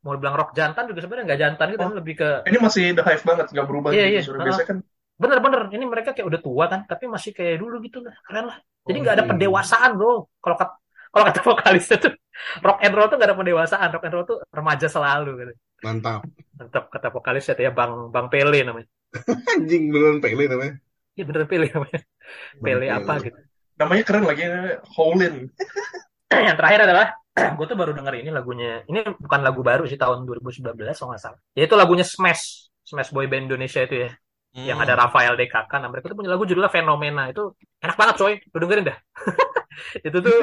mau 0.00 0.16
bilang 0.16 0.34
rock 0.34 0.50
jantan 0.52 0.84
juga 0.86 1.00
sebenarnya 1.02 1.24
nggak 1.28 1.40
jantan 1.42 1.66
gitu, 1.74 1.82
Oh. 1.82 1.94
lebih 1.94 2.14
ke 2.16 2.28
Ini 2.46 2.58
masih 2.58 2.82
The 2.92 3.02
Hive 3.02 3.24
banget, 3.24 3.46
nggak 3.52 3.66
berubah 3.66 3.90
Iya, 3.90 4.02
gitu. 4.02 4.12
iya. 4.12 4.20
Suara 4.22 4.38
Ah. 4.40 4.46
biasa 4.48 4.62
kan. 4.64 4.78
bener-bener 5.16 5.60
ini 5.72 5.84
mereka 5.88 6.12
kayak 6.12 6.28
udah 6.28 6.40
tua 6.44 6.64
kan, 6.68 6.80
tapi 6.84 7.08
masih 7.08 7.32
kayak 7.32 7.56
dulu 7.56 7.80
gitu 7.80 8.04
lah, 8.04 8.12
keren 8.20 8.44
lah. 8.46 8.58
Jadi 8.84 8.98
nggak 9.00 9.14
ada 9.16 9.24
Oh. 9.24 9.28
pendewasaan 9.32 9.90
bro. 9.96 10.12
Kalau 10.38 10.56
kata 10.56 10.74
kalau 11.08 11.24
kata 11.24 11.40
vokalisnya 11.40 11.96
tuh 11.96 12.12
rock 12.60 12.78
and 12.84 12.92
roll 12.92 13.08
tuh 13.08 13.16
nggak 13.16 13.30
ada 13.32 13.36
pendewasaan, 13.36 13.88
rock 13.88 14.04
and 14.04 14.12
roll 14.12 14.26
tuh 14.26 14.38
remaja 14.52 14.86
selalu 14.86 15.30
gitu. 15.40 15.52
Mantap. 15.80 16.20
Tetap 16.54 16.84
kata 16.88 17.08
vokalisnya 17.08 17.56
tuh 17.56 17.64
ya 17.64 17.72
Bang 17.72 18.12
Bang 18.12 18.28
Pele 18.28 18.60
namanya. 18.60 18.88
Anjing 19.56 19.88
beneran 19.88 20.20
Pele 20.20 20.44
namanya. 20.46 20.74
Iya 21.16 21.24
bener 21.24 21.42
Pele 21.48 21.66
namanya. 21.72 22.00
Pele 22.60 22.86
apa 22.92 23.12
gitu. 23.24 23.38
Namanya 23.76 24.02
keren 24.04 24.24
lagi, 24.24 24.44
Howlin. 24.92 25.34
yang 26.28 26.56
terakhir 26.56 26.80
adalah 26.84 27.06
gue 27.36 27.66
tuh 27.70 27.76
baru 27.76 27.92
denger 27.96 28.14
ini 28.24 28.30
lagunya. 28.32 28.80
Ini 28.88 28.98
bukan 29.20 29.40
lagu 29.44 29.60
baru 29.60 29.84
sih 29.84 29.98
tahun 30.00 30.24
2019 30.24 30.96
kalau 30.96 31.10
nggak 31.12 31.22
salah. 31.22 31.40
Yaitu 31.58 31.74
lagunya 31.76 32.06
Smash. 32.06 32.72
Smash 32.86 33.10
Boy 33.12 33.26
Band 33.30 33.48
Indonesia 33.52 33.80
itu 33.84 33.96
ya. 34.06 34.10
Yang 34.56 34.78
Hmm. 34.80 34.84
ada 34.88 34.94
Rafael 35.04 35.32
DKK 35.36 35.72
nah 35.84 35.88
mereka 35.92 36.06
tuh 36.08 36.16
punya 36.16 36.30
lagu 36.32 36.44
judulnya 36.48 36.72
Fenomena. 36.72 37.22
Itu 37.28 37.52
enak 37.84 37.96
banget 38.00 38.14
coy. 38.20 38.34
Lu 38.52 38.58
dengerin 38.64 38.84
dah. 38.88 38.98
Itu 40.06 40.18
tuh 40.24 40.36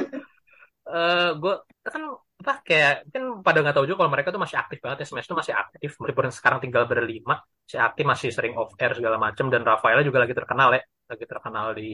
eh 0.83 1.29
gue 1.41 1.53
kan 1.93 2.01
apa 2.43 2.53
kayak 2.67 3.07
mungkin 3.07 3.23
pada 3.45 3.57
nggak 3.63 3.75
tahu 3.79 3.85
juga 3.87 3.97
kalau 4.03 4.11
mereka 4.11 4.29
tuh 4.35 4.41
masih 4.43 4.57
aktif 4.59 4.79
banget 4.83 4.97
ya. 5.03 5.07
Smash 5.09 5.27
tuh 5.31 5.37
masih 5.41 5.53
aktif. 5.55 5.91
Meskipun 6.01 6.25
sekarang 6.29 6.59
tinggal 6.63 6.83
berlima 6.91 7.35
si 7.65 7.75
aktif 7.79 8.03
masih 8.05 8.29
sering 8.35 8.53
off 8.59 8.71
air 8.77 8.91
segala 8.97 9.17
macem. 9.17 9.45
Dan 9.53 9.61
Rafael 9.65 9.99
juga 10.05 10.19
lagi 10.23 10.35
terkenal 10.35 10.69
ya. 10.77 10.81
Lagi 11.09 11.25
terkenal 11.27 11.65
di 11.77 11.89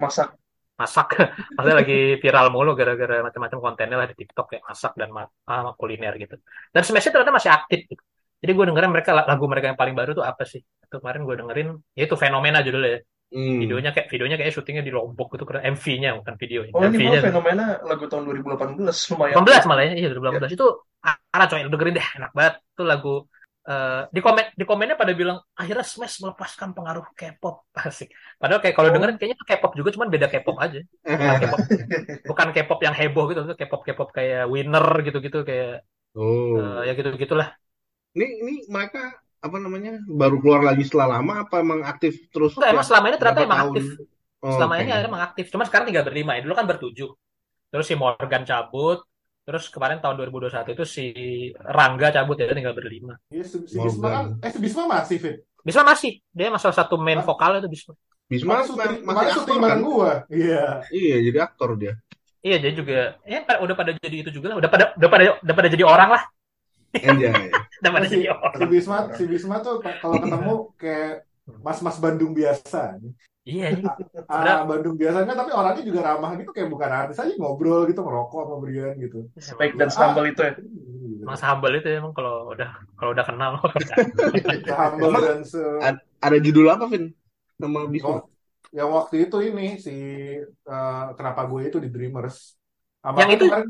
Masak. 0.00 0.45
Masak 0.76 1.08
maksudnya 1.56 1.76
lagi 1.80 1.98
viral 2.20 2.46
mulu 2.52 2.76
gara-gara 2.76 3.24
macam-macam 3.24 3.58
kontennya 3.64 3.96
lah 3.96 4.06
di 4.06 4.16
TikTok 4.16 4.46
kayak 4.52 4.64
masak 4.68 4.92
dan 4.94 5.08
ma 5.10 5.24
ah, 5.48 5.72
kuliner 5.72 6.14
gitu 6.20 6.36
dan 6.70 6.82
Smash 6.84 7.08
ternyata 7.08 7.32
masih 7.32 7.50
aktif 7.50 7.80
gitu. 7.88 8.02
jadi 8.44 8.52
gue 8.52 8.64
dengerin 8.68 8.92
mereka 8.92 9.10
lagu 9.16 9.44
mereka 9.48 9.72
yang 9.72 9.78
paling 9.80 9.96
baru 9.96 10.12
tuh 10.12 10.24
apa 10.24 10.44
sih 10.44 10.60
itu 10.60 10.96
kemarin 11.00 11.24
gue 11.24 11.34
dengerin 11.40 11.68
ya 11.96 12.02
itu 12.04 12.16
fenomena 12.16 12.60
judulnya 12.60 13.00
ya. 13.00 13.00
Hmm. 13.26 13.58
videonya 13.58 13.90
kayak 13.90 14.06
videonya 14.06 14.36
kayak 14.38 14.54
syutingnya 14.54 14.86
di 14.86 14.94
Lombok 14.94 15.34
gitu 15.34 15.42
keren 15.42 15.74
MV-nya 15.74 16.14
bukan 16.22 16.34
videonya 16.38 16.70
Oh, 16.70 16.86
ini 16.86 16.94
MV-nya 16.94 17.10
malah 17.10 17.26
fenomena 17.26 17.64
lagu 17.82 18.04
tahun 18.06 18.22
2018. 18.22 18.86
Lumayan. 18.86 19.34
18 19.42 19.66
malah 19.66 19.82
ya 19.82 19.92
iya 19.98 20.08
2018 20.14 20.54
itu 20.54 20.66
arah 21.34 21.46
coy 21.50 21.60
dengerin 21.66 21.94
deh 21.98 22.06
enak 22.22 22.30
banget 22.30 22.54
itu 22.62 22.82
lagu 22.86 23.14
eh, 23.66 24.00
di 24.14 24.20
komen 24.24 24.44
di 24.60 24.64
komennya 24.68 24.96
pada 25.00 25.12
bilang 25.20 25.38
akhirnya 25.60 25.84
Smash 25.86 26.16
melepaskan 26.22 26.70
pengaruh 26.76 27.04
K-pop 27.18 27.56
asik 27.86 28.08
padahal 28.40 28.60
kayak 28.62 28.74
kalau 28.78 28.88
Oh. 28.90 28.94
dengerin 28.94 29.16
kayaknya 29.18 29.38
K-pop 29.42 29.72
juga 29.78 29.90
cuman 29.94 30.08
beda 30.14 30.26
K-pop 30.32 30.56
aja 30.64 30.80
bukan 31.04 31.36
K-pop 31.42 31.60
bukan 32.30 32.48
K-pop 32.54 32.80
yang 32.86 32.94
heboh 32.96 33.24
gitu, 33.30 33.40
itu 33.46 33.54
K-pop 33.60 33.80
K-pop 33.86 34.08
kayak 34.16 34.42
Winner 34.52 34.86
gitu-gitu 35.06 35.38
kayak 35.48 35.70
Oh. 36.16 36.56
eh, 36.56 36.88
ya 36.88 36.92
gitu-gitulah. 36.96 37.48
Ini 38.16 38.26
ini 38.40 38.52
mereka 38.72 39.12
apa 39.44 39.56
namanya 39.60 40.00
baru 40.08 40.40
keluar 40.40 40.64
lagi 40.64 40.82
setelah 40.88 41.20
lama 41.20 41.44
apa 41.44 41.60
emang 41.60 41.84
aktif 41.84 42.32
terus 42.32 42.56
Enggak, 42.56 42.70
emang 42.72 42.86
selama 42.88 43.06
ini 43.12 43.16
ternyata 43.20 43.40
berapa 43.40 43.46
emang 43.46 43.60
tahun? 43.60 43.68
aktif. 43.76 43.86
Oh, 44.40 44.52
Selama 44.56 44.74
oke. 44.74 44.80
ini 44.82 44.90
emang 45.10 45.22
aktif. 45.28 45.44
Cuma 45.52 45.64
sekarang 45.68 45.86
tinggal 45.90 46.04
berlima 46.08 46.30
ya. 46.36 46.40
Dulu 46.44 46.54
kan 46.56 46.66
bertujuh. 46.70 47.08
Terus 47.72 47.86
si 47.90 47.94
Morgan 47.98 48.42
cabut. 48.48 48.98
Terus 49.46 49.70
kemarin 49.70 50.02
tahun 50.02 50.18
2021 50.26 50.74
itu 50.74 50.82
si 50.82 51.04
Rangga 51.54 52.10
cabut 52.10 52.34
ya 52.34 52.50
tinggal 52.50 52.74
berlima. 52.74 53.14
Iya, 53.30 53.46
si, 53.46 53.62
si. 53.70 53.78
Bisma 53.78 54.08
kan, 54.10 54.24
eh 54.42 54.50
si 54.50 54.58
Bisma 54.58 54.90
masih 54.90 55.16
fit. 55.22 55.36
Bisa 55.62 55.86
masih. 55.86 56.18
Dia 56.34 56.50
masih 56.50 56.66
salah 56.66 56.78
satu 56.82 56.98
main 56.98 57.22
Hah? 57.22 57.26
vokal 57.30 57.62
itu. 57.62 57.94
Bisma 58.26 58.66
syuting, 58.66 59.06
masih 59.06 59.38
kemarin 59.38 59.38
aktor 59.38 59.56
kan? 59.62 59.78
gua. 59.86 60.12
Iya. 60.26 60.82
Iya, 60.90 61.16
jadi 61.30 61.38
aktor 61.46 61.78
dia. 61.78 61.94
Iya, 62.42 62.56
dia 62.58 62.72
juga 62.74 62.98
ya 63.22 63.38
udah 63.62 63.74
pada 63.78 63.90
jadi 63.94 64.16
itu 64.26 64.30
juga 64.34 64.50
lah. 64.50 64.56
Udah 64.58 64.70
pada 64.70 64.84
udah 64.98 65.08
pada 65.14 65.24
udah 65.38 65.54
pada 65.54 65.68
jadi 65.70 65.84
orang 65.86 66.10
lah. 66.10 66.22
Anjay. 66.96 67.50
Udah 67.84 67.92
pada 67.92 68.06
si, 68.08 68.16
jadi 68.16 68.24
si 68.24 68.30
orang. 68.32 68.68
Bisma, 68.72 68.98
si 69.14 69.22
Bisma 69.28 69.56
tuh 69.60 69.78
kalau 69.78 70.16
ketemu 70.16 70.54
kayak 70.80 71.14
mas-mas 71.62 72.00
Bandung 72.02 72.32
biasa. 72.34 72.98
Iya, 73.46 73.64
ini. 73.78 73.82
Ah, 74.26 74.66
Bandung 74.68 74.94
biasa 75.00 75.18
kan, 75.28 75.36
tapi 75.40 75.50
orangnya 75.58 75.82
juga 75.88 76.00
ramah 76.08 76.30
gitu, 76.40 76.50
kayak 76.50 76.68
bukan 76.74 76.90
artis 77.00 77.18
aja 77.22 77.32
ngobrol 77.38 77.80
gitu, 77.88 78.00
ngerokok 78.02 78.40
sama 78.42 78.56
Brian 78.62 78.94
gitu. 79.04 79.16
Baik 79.58 79.72
dan 79.80 79.90
sambal 79.94 80.24
itu 80.30 80.40
ya. 80.42 80.52
Mas 81.26 81.42
Hambal 81.42 81.72
itu 81.78 81.88
emang 81.90 82.14
kalau 82.14 82.54
udah 82.54 82.70
kalau 82.98 83.10
udah 83.14 83.24
kenal 83.26 83.52
Humble 84.78 85.16
dan 85.26 85.40
se 85.42 85.58
Ad- 85.82 86.02
Ada 86.22 86.38
judul 86.42 86.66
apa, 86.70 86.84
Vin? 86.90 87.04
Nama? 87.60 87.80
Oh, 88.06 88.18
yang 88.74 88.90
waktu 88.92 89.14
itu 89.28 89.36
ini 89.48 89.78
si 89.78 89.92
eh, 90.70 91.04
kenapa 91.18 91.40
gue 91.50 91.60
itu 91.68 91.78
di 91.84 91.88
Dreamers. 91.94 92.36
Sama 93.04 93.18
Yang 93.22 93.30
itu- 93.38 93.48
kemarin, 93.50 93.68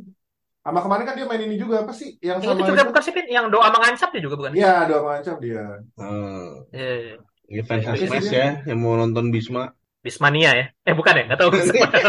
sama 0.66 0.80
kemarin 0.84 1.04
kan 1.08 1.14
dia 1.18 1.26
main 1.30 1.42
ini 1.46 1.56
juga 1.62 1.76
apa 1.84 1.92
sih? 2.00 2.08
Yang 2.20 2.38
Yang 2.44 2.52
itu 2.54 2.62
sama 2.62 2.68
juga 2.70 2.82
bukan 2.90 3.02
sih, 3.06 3.12
Pin? 3.16 3.26
Yang 3.36 3.46
doa 3.54 3.68
mengancam 3.74 4.08
dia 4.14 4.22
juga 4.26 4.36
bukan? 4.40 4.52
Iya, 4.56 4.72
dua 4.88 5.00
macam 5.10 5.34
dia. 5.44 5.62
Oh, 6.00 6.66
Iya, 6.74 6.90
iya. 7.02 7.14
Ini 7.46 7.62
fans 7.62 7.82
Iya, 7.84 8.06
Smash 8.06 8.28
iya. 8.28 8.38
ya 8.62 8.74
yang 8.74 8.78
mau 8.80 8.94
nonton 8.94 9.30
Bisma. 9.30 9.70
Bismania 10.00 10.54
ya? 10.54 10.66
Eh 10.82 10.94
bukan 10.94 11.18
ya? 11.18 11.22
Nggak 11.26 11.38
tahu. 11.38 11.50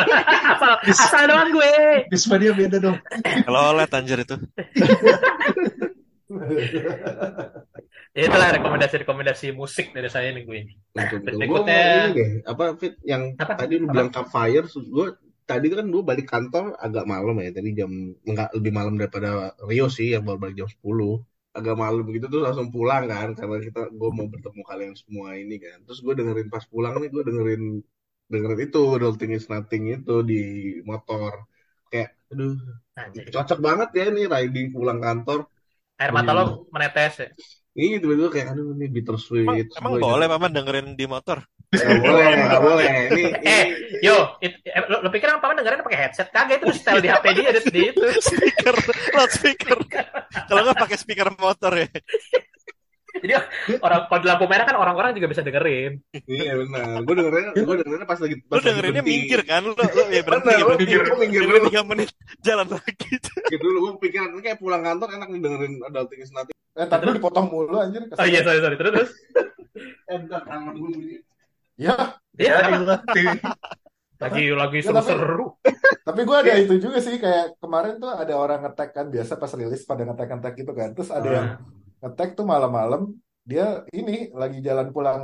asal, 0.54 0.72
asal 0.86 1.24
doang 1.26 1.50
gue. 1.50 1.74
Bisma 2.08 2.38
dia 2.38 2.54
beda 2.54 2.78
dong. 2.78 2.98
Kalau 3.44 3.74
oleh 3.74 3.86
anjir 3.88 4.22
itu. 4.22 4.38
Ya 8.14 8.22
itulah 8.30 8.50
rekomendasi-rekomendasi 8.54 9.54
musik 9.54 9.94
dari 9.94 10.10
saya 10.10 10.30
minggu 10.30 10.54
ini. 10.54 10.74
Betul, 10.92 11.22
betul. 11.22 11.38
Gue 11.38 11.42
Berikutnya- 11.42 11.82
mau 11.82 12.06
ini 12.06 12.18
deh, 12.18 12.30
apa 12.46 12.64
Fit 12.76 12.94
yang 13.02 13.24
Apa? 13.34 13.54
tadi 13.58 13.74
lu 13.78 13.86
Apa? 13.86 13.94
bilang 13.94 14.10
campfire, 14.10 14.66
gue 14.68 15.08
tadi 15.48 15.66
kan 15.72 15.86
gue 15.88 16.04
balik 16.04 16.28
kantor 16.28 16.76
agak 16.76 17.06
malam 17.08 17.40
ya, 17.40 17.50
tadi 17.50 17.70
jam 17.72 17.90
enggak 18.22 18.52
lebih 18.54 18.72
malam 18.72 18.94
daripada 18.94 19.30
Rio 19.64 19.88
sih 19.88 20.12
yang 20.12 20.22
baru 20.22 20.38
balik 20.38 20.56
jam 20.56 20.68
10 20.68 20.84
agak 21.58 21.76
malam 21.76 22.06
begitu 22.06 22.26
tuh 22.30 22.42
langsung 22.46 22.70
pulang 22.70 23.10
kan 23.10 23.34
karena 23.34 23.58
kita 23.58 23.82
gue 23.90 24.10
mau 24.14 24.28
bertemu 24.30 24.62
kalian 24.62 24.94
semua 24.94 25.34
ini 25.34 25.58
kan 25.58 25.78
terus 25.84 26.00
gue 26.06 26.14
dengerin 26.14 26.50
pas 26.54 26.64
pulang 26.70 27.02
nih 27.02 27.10
gue 27.10 27.24
dengerin 27.26 27.64
dengerin 28.30 28.62
itu 28.70 28.82
Adulting 28.94 29.32
is 29.34 29.46
Nothing 29.50 29.84
itu 29.98 30.16
di 30.22 30.42
motor 30.86 31.50
kayak 31.90 32.14
aduh 32.30 32.54
Anjir. 32.94 33.26
cocok 33.34 33.60
banget 33.60 33.90
ya 33.98 34.06
nih 34.14 34.26
riding 34.30 34.68
pulang 34.76 35.00
kantor 35.02 35.50
Air 35.98 36.12
mata 36.14 36.32
lo 36.38 36.70
menetes 36.70 37.14
ya. 37.26 37.28
ini 37.74 37.98
tiba-tiba 37.98 38.30
kayak 38.30 38.48
aduh 38.54 38.78
ini 38.78 38.86
bittersweet 38.94 39.68
Emang, 39.74 39.82
emang 39.82 39.94
boleh 39.98 40.28
paman 40.30 40.52
dengerin 40.54 40.88
di 40.94 41.06
motor? 41.10 41.42
Boleh 42.00 42.32
nggak 42.40 42.62
boleh 42.64 42.86
ini, 42.88 43.04
ini 43.12 43.24
Eh, 43.44 43.64
yo, 44.00 44.40
it, 44.40 44.56
eh, 44.64 44.88
lo, 44.88 45.04
lo 45.04 45.10
pikir 45.12 45.28
paman 45.28 45.60
dengerin 45.60 45.84
pakai 45.84 46.00
headset? 46.00 46.32
Kagak 46.32 46.64
itu 46.64 46.72
setel 46.72 47.04
di 47.04 47.12
HP 47.12 47.26
dia 47.36 47.52
di, 47.52 47.62
di 47.68 47.82
itu. 47.92 48.02
speaker, 48.32 48.76
loudspeaker. 49.12 49.78
Kalau 50.48 50.62
nggak 50.64 50.80
pakai 50.80 50.96
speaker 50.96 51.28
motor 51.36 51.76
ya. 51.76 51.88
Jadi 53.18 53.34
orang 53.82 54.06
kalau 54.06 54.20
di 54.22 54.28
lampu 54.30 54.46
merah 54.46 54.64
kan 54.64 54.78
orang-orang 54.78 55.12
juga 55.12 55.28
bisa 55.28 55.42
dengerin. 55.42 55.98
Iya 56.14 56.54
benar. 56.56 57.02
Gue 57.02 57.16
dengerin, 57.18 57.46
gue 57.58 57.76
dengerinnya 57.82 58.08
pas 58.08 58.20
lagi 58.22 58.36
Lu 58.38 58.46
pas 58.48 58.62
lagi 58.62 58.68
dengerinnya 58.70 59.02
berhenti. 59.02 59.12
minggir 59.12 59.42
kan? 59.44 59.62
Lu, 59.66 59.74
lu 59.74 60.04
ya 60.08 60.22
berhenti, 60.22 60.48
Benar, 60.48 60.54
ya 60.54 60.62
lu 60.62 60.68
berhenti. 60.70 60.84
minggir, 60.86 61.02
lu 61.04 61.16
minggir 61.18 61.42
Dengerin 61.42 61.60
dulu. 61.60 61.68
tiga 61.68 61.82
menit, 61.84 62.10
jalan 62.40 62.68
lagi. 62.70 63.08
Gitu 63.44 63.58
dulu 63.60 63.78
gue 63.82 63.92
pikiran 64.06 64.30
ini 64.32 64.42
kayak 64.42 64.60
pulang 64.62 64.82
kantor 64.86 65.10
enak 65.12 65.28
nih 65.28 65.42
dengerin 65.42 65.74
Adulting 65.84 66.20
is 66.22 66.32
Nothing. 66.32 66.56
Eh, 66.78 66.86
tapi 66.86 67.02
lu 67.04 67.14
dipotong 67.18 67.48
mulu 67.50 67.76
anjir. 67.76 68.06
Oh 68.08 68.24
iya, 68.24 68.40
sorry, 68.40 68.62
sorry. 68.62 68.76
Terus, 68.78 68.94
terus. 68.94 69.12
Eh 70.06 70.16
bentar, 70.16 70.42
tangan 70.46 70.72
gue 70.72 70.88
bunyi. 70.88 71.18
Ya, 71.78 72.18
Iya, 72.34 72.54
Ya, 72.58 72.74
lagi 74.18 74.50
lagi 74.50 74.78
Ya, 74.82 74.90
tapi- 74.90 75.14
seru-seru. 75.14 75.46
tapi 76.02 76.22
gue 76.22 76.38
ada 76.38 76.54
itu 76.58 76.74
juga 76.82 76.98
sih 76.98 77.18
kayak 77.18 77.58
kemarin 77.58 77.98
tuh 77.98 78.10
ada 78.10 78.34
orang 78.34 78.66
ngetek 78.66 78.90
kan 78.92 79.06
biasa 79.08 79.38
pas 79.38 79.54
rilis 79.54 79.86
pada 79.86 80.02
ngetek-ngetek 80.04 80.54
gitu 80.58 80.74
kan. 80.74 80.90
Terus 80.92 81.10
ada 81.10 81.30
yang 81.30 81.48
Ah. 81.54 81.58
ngetek 82.02 82.34
tuh 82.34 82.42
malam-malam 82.44 83.14
dia 83.42 83.86
ini 83.90 84.34
lagi 84.34 84.60
jalan 84.60 84.90
pulang 84.90 85.22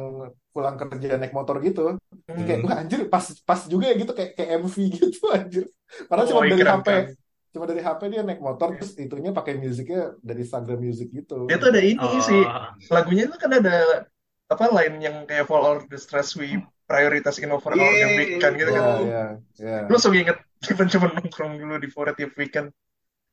pulang 0.49 0.77
kerja 0.77 1.17
naik 1.17 1.33
motor 1.33 1.57
gitu. 1.59 1.97
Jadi 2.23 2.41
kayak 2.43 2.59
Hmm. 2.61 2.69
wah 2.69 2.77
anjir 2.77 3.01
pas 3.09 3.25
pas 3.41 3.61
juga 3.65 3.89
ya 3.89 3.95
gitu 3.95 4.13
kayak 4.13 4.37
kayak 4.37 4.49
MV 4.61 4.75
gitu 4.95 5.21
anjir. 5.27 5.65
Karena 6.05 6.21
Oh, 6.21 6.27
cuma 6.29 6.41
dari 6.45 6.61
HP. 6.61 6.85
keren. 6.85 7.05
Cuma 7.49 7.65
dari 7.65 7.81
HP 7.81 8.01
dia 8.07 8.21
naik 8.21 8.41
motor 8.41 8.67
terus 8.73 8.93
itunya 8.95 9.29
pakai 9.29 9.57
musiknya 9.57 10.13
dari 10.19 10.41
Instagram 10.41 10.79
Music 10.79 11.09
gitu. 11.09 11.45
Dia 11.45 11.57
tuh 11.57 11.69
ada 11.69 11.81
ini 11.81 11.97
Oh, 11.99 12.21
sih. 12.21 12.41
Lagunya 12.89 13.25
itu 13.25 13.37
kan 13.37 13.49
ada 13.51 14.05
apa 14.51 14.65
lain 14.69 14.93
yang 15.01 15.15
kayak 15.25 15.47
For 15.47 15.59
All 15.59 15.77
the 15.87 15.97
Stress 15.97 16.35
We 16.35 16.59
Prioritize 16.83 17.39
in 17.39 17.49
Over 17.49 17.73
All 17.73 17.79
the 17.79 18.05
Yeay, 18.05 18.17
Weekend 18.19 18.53
gitu 18.59 18.69
Iya, 18.69 18.81
kan. 18.83 18.99
iya, 19.01 19.23
iya. 19.57 19.77
Lu 19.87 19.95
langsung 19.95 20.13
inget 20.13 20.37
cuman-cuman 20.67 21.11
nongkrong 21.17 21.53
dulu 21.57 21.75
di 21.79 21.89
Forever 21.89 22.29
Weekend. 22.35 22.67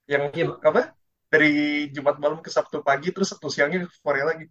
Yang 0.06 0.22
Iya. 0.34 0.46
apa? 0.62 0.82
Dari 1.30 1.50
Jumat 1.94 2.18
malam 2.18 2.42
ke 2.42 2.50
Sabtu 2.50 2.82
pagi 2.82 3.14
terus 3.14 3.30
Sabtu 3.30 3.46
siangnya 3.50 3.86
ke 3.86 3.94
Fore 4.02 4.22
lagi. 4.26 4.46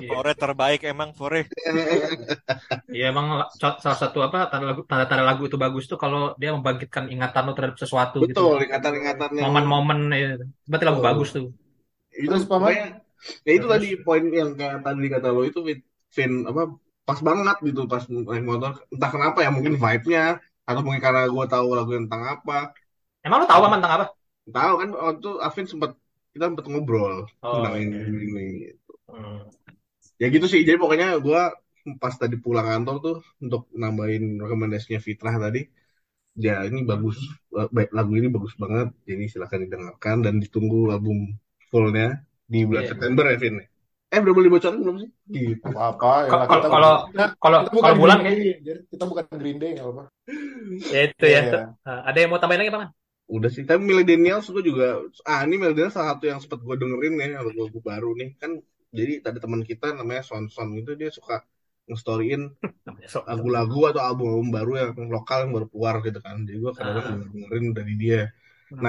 Iya. 0.00 0.08
Fore 0.08 0.32
terbaik 0.32 0.80
emang 0.88 1.12
Fore. 1.12 1.44
Iya 2.92 3.12
emang 3.12 3.48
salah 3.60 3.98
satu 3.98 4.24
apa 4.24 4.48
tanda 4.48 4.72
lagu 4.72 4.84
tanda-tanda 4.88 5.24
lagu 5.24 5.44
itu 5.48 5.56
bagus 5.60 5.84
tuh 5.88 6.00
kalau 6.00 6.32
dia 6.40 6.52
membangkitkan 6.56 7.08
ingatan 7.12 7.48
lo 7.48 7.52
terhadap 7.52 7.76
sesuatu 7.76 8.24
gitu. 8.24 8.32
Betul, 8.32 8.68
ingatan-ingatan 8.68 9.28
yang 9.36 9.44
Momen-momen 9.52 9.98
ya. 10.12 10.40
Berarti 10.68 10.84
lagu 10.88 11.00
Betul. 11.00 11.08
bagus 11.10 11.28
tuh. 11.32 11.46
itu 12.12 12.36
pokoknya 12.44 13.01
ya 13.46 13.50
itu 13.58 13.66
tadi 13.72 13.86
poin 14.04 14.24
yang 14.40 14.50
kayak 14.58 14.76
tadi 14.86 15.06
kata 15.14 15.28
lo 15.34 15.40
itu 15.48 15.60
Vin, 16.16 16.32
apa 16.50 16.62
pas 17.08 17.18
banget 17.28 17.56
gitu 17.68 17.80
pas 17.92 18.02
naik 18.12 18.44
motor 18.50 18.70
entah 18.92 19.10
kenapa 19.14 19.38
ya 19.44 19.50
mungkin 19.56 19.74
vibe-nya 19.82 20.22
atau 20.68 20.80
mungkin 20.84 21.02
karena 21.06 21.20
gue 21.34 21.44
tahu 21.54 21.68
lagu 21.78 21.90
tentang 21.98 22.22
apa 22.34 22.54
Emang 23.26 23.38
lu 23.42 23.46
tahu 23.50 23.60
paman 23.64 23.78
tentang 23.82 23.94
apa? 23.98 24.06
tahu 24.56 24.72
kan 24.80 24.88
waktu 25.02 25.18
itu 25.22 25.30
Afin 25.46 25.66
sempat 25.72 25.90
kita 26.32 26.44
sempat 26.50 26.66
ngobrol 26.70 27.14
Oh, 27.42 27.48
tentang 27.52 27.74
ini, 27.82 27.96
ini, 28.08 28.18
ini. 28.30 28.42
Hmm. 29.08 29.52
ya 30.20 30.26
gitu 30.34 30.46
sih 30.52 30.60
jadi 30.66 30.78
pokoknya 30.82 31.06
gue 31.26 31.40
pas 32.02 32.14
tadi 32.22 32.36
pulang 32.44 32.66
kantor 32.70 32.96
tuh 33.06 33.16
untuk 33.44 33.62
nambahin 33.82 34.24
rekomendasinya 34.42 35.00
Fitrah 35.06 35.34
tadi 35.44 35.60
ya 36.46 36.52
ini 36.68 36.78
bagus 36.90 37.16
eh, 37.60 37.68
baik 37.76 37.90
lagu 37.98 38.12
ini 38.20 38.28
bagus 38.36 38.54
banget 38.62 38.88
jadi 39.08 39.24
silahkan 39.32 39.60
didengarkan 39.66 40.16
dan 40.26 40.34
ditunggu 40.44 40.78
album 40.94 41.18
fullnya 41.70 42.06
di 42.52 42.60
bulan 42.62 42.82
Iya. 42.84 42.90
September 42.92 43.24
ya 43.26 43.38
Vin 43.38 43.56
eh 44.12 44.20
udah 44.20 44.34
boleh 44.36 44.50
bocorin 44.50 44.76
belum 44.78 44.96
sih 44.98 45.10
gitu 45.26 45.64
Apa-apa 45.64 46.12
ya 46.20 46.28
Kalau- 46.28 46.46
kita 46.46 46.68
kalau- 46.68 47.00
kita, 47.08 47.24
Kalau 47.34 47.58
kita 47.58 47.72
bukan 47.72 47.82
kalau 47.82 47.96
bulan 47.96 48.16
Green 48.18 48.28
kayak 48.28 48.36
Day, 48.38 48.60
jadi 48.62 48.80
kita 48.86 49.04
bukan 49.08 49.24
Green 49.32 49.56
Day 49.56 49.70
nggak 49.72 49.84
apa-apa. 49.84 50.04
ya 50.86 51.00
itu 51.02 51.24
Iya, 51.24 51.32
ya. 51.32 51.42
iya. 51.42 51.60
Uh, 51.82 52.00
ada 52.04 52.18
yang 52.18 52.28
mau 52.28 52.36
tambahin 52.36 52.60
lagi 52.60 52.70
paman? 52.70 52.90
udah 53.24 53.48
sih 53.48 53.64
tapi 53.64 53.80
millennials 53.80 54.44
gue 54.46 54.60
juga 54.60 55.00
ah 55.24 55.40
ini 55.40 55.56
millennials 55.56 55.96
salah 55.96 56.12
satu 56.12 56.24
yang 56.26 56.36
sempat 56.36 56.60
gue 56.60 56.74
dengerin 56.76 57.16
ya 57.16 57.40
lagu-lagu 57.40 57.80
baru 57.80 58.12
nih 58.12 58.36
kan 58.36 58.60
jadi 58.92 59.24
ada 59.24 59.40
teman 59.40 59.62
kita 59.62 59.88
namanya 59.90 60.20
Son 60.20 60.44
Son 60.46 60.68
itu 60.74 60.92
dia 60.92 61.08
suka 61.08 61.40
nge-storyin 61.88 62.52
lagu-lagu 63.24 63.88
atau 63.88 64.02
album 64.02 64.28
album 64.28 64.48
baru 64.50 64.72
yang 64.76 64.90
lokal 65.08 65.48
yang 65.48 65.52
baru 65.54 65.66
keluar 65.66 65.94
gitu 66.00 66.20
kan 66.20 66.44
jadi 66.44 66.58
gue 66.60 66.72
kadang-kadang 66.74 67.16
Ah. 67.16 67.24
dengerin 67.24 67.66
dari 67.72 67.94
dia 67.96 68.20
Hmm. 68.68 68.84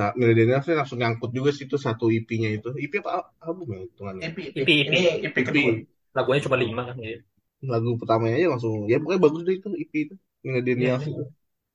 Nah 0.00 0.08
saat 0.08 0.14
millennials 0.16 0.64
sih 0.64 0.72
langsung 0.80 0.98
nyangkut 1.02 1.30
juga 1.36 1.50
sih 1.52 1.64
itu 1.68 1.76
satu 1.76 2.08
EP-nya 2.08 2.48
itu 2.56 2.68
EP 2.80 2.92
apa 3.04 3.10
al- 3.20 3.28
album 3.44 3.66
ya 3.76 3.80
hitungannya 3.84 4.22
EP, 4.32 4.38
EP, 4.56 4.68
Ini 4.88 5.00
EP 5.28 5.36
EP 5.36 5.36
kedua. 5.44 5.72
Lagunya 6.16 6.40
cuma 6.48 6.56
lima 6.56 6.82
kan 6.88 6.96
ya. 6.98 7.18
lagu 7.60 7.90
pertamanya 8.00 8.34
aja 8.40 8.48
langsung 8.56 8.88
ya 8.88 8.96
pokoknya 8.96 9.20
bagus 9.20 9.40
deh 9.44 9.54
itu 9.60 9.68
EP 9.76 9.92
itu 10.08 10.14
millennials 10.44 11.04
Iya. 11.04 11.12
itu 11.12 11.24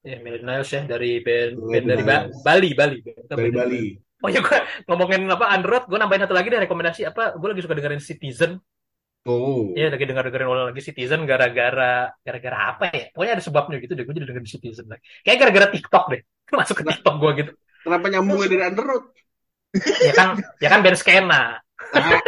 Ya, 0.05 0.17
Millennials 0.21 0.69
ya 0.69 0.81
dari 0.85 1.17
band 1.25 1.53
band 1.65 1.85
dari 1.89 2.03
Ba-. 2.05 2.29
Bali, 2.45 2.69
Bali. 2.77 2.97
Dari 3.25 3.49
Bali 3.49 3.83
Oh 4.21 4.29
ya 4.29 4.37
gue 4.41 4.59
ngomongin 4.89 5.21
apa 5.29 5.45
Android, 5.53 5.83
gue 5.89 5.97
nambahin 6.01 6.21
satu 6.25 6.33
lagi 6.37 6.47
deh 6.53 6.61
rekomendasi 6.65 7.01
apa? 7.09 7.33
Gue 7.41 7.47
lagi 7.53 7.61
suka 7.65 7.73
dengerin 7.77 8.01
Citizen. 8.01 8.51
oh 9.25 9.73
Iya 9.73 9.89
lagi 9.93 10.05
denger 10.05 10.23
dengerin 10.29 10.49
ulang 10.49 10.65
lagi 10.69 10.81
Citizen 10.85 11.25
gara-gara 11.29 12.13
gara-gara 12.21 12.57
apa 12.69 12.83
ya? 12.93 13.03
Pokoknya 13.13 13.33
ada 13.37 13.43
sebabnya 13.45 13.75
gitu 13.81 13.93
deh. 13.97 14.03
Gue 14.05 14.13
jadi 14.17 14.27
dengerin 14.29 14.49
Citizen 14.49 14.85
lagi. 14.93 15.03
Kayak 15.25 15.37
gara-gara 15.41 15.67
TikTok 15.73 16.03
deh. 16.13 16.21
Masuk 16.61 16.75
ke 16.79 16.83
TikTok 16.85 17.15
gue 17.21 17.31
gitu. 17.41 17.51
Kenapa 17.85 18.05
nyambungnya 18.09 18.47
dari 18.49 18.63
Underworld 18.65 19.05
Ya 19.75 20.13
kan, 20.15 20.39
ya 20.63 20.67
kan 20.71 20.79
band 20.87 20.95
skena. 20.95 21.59
ah, 21.91 22.19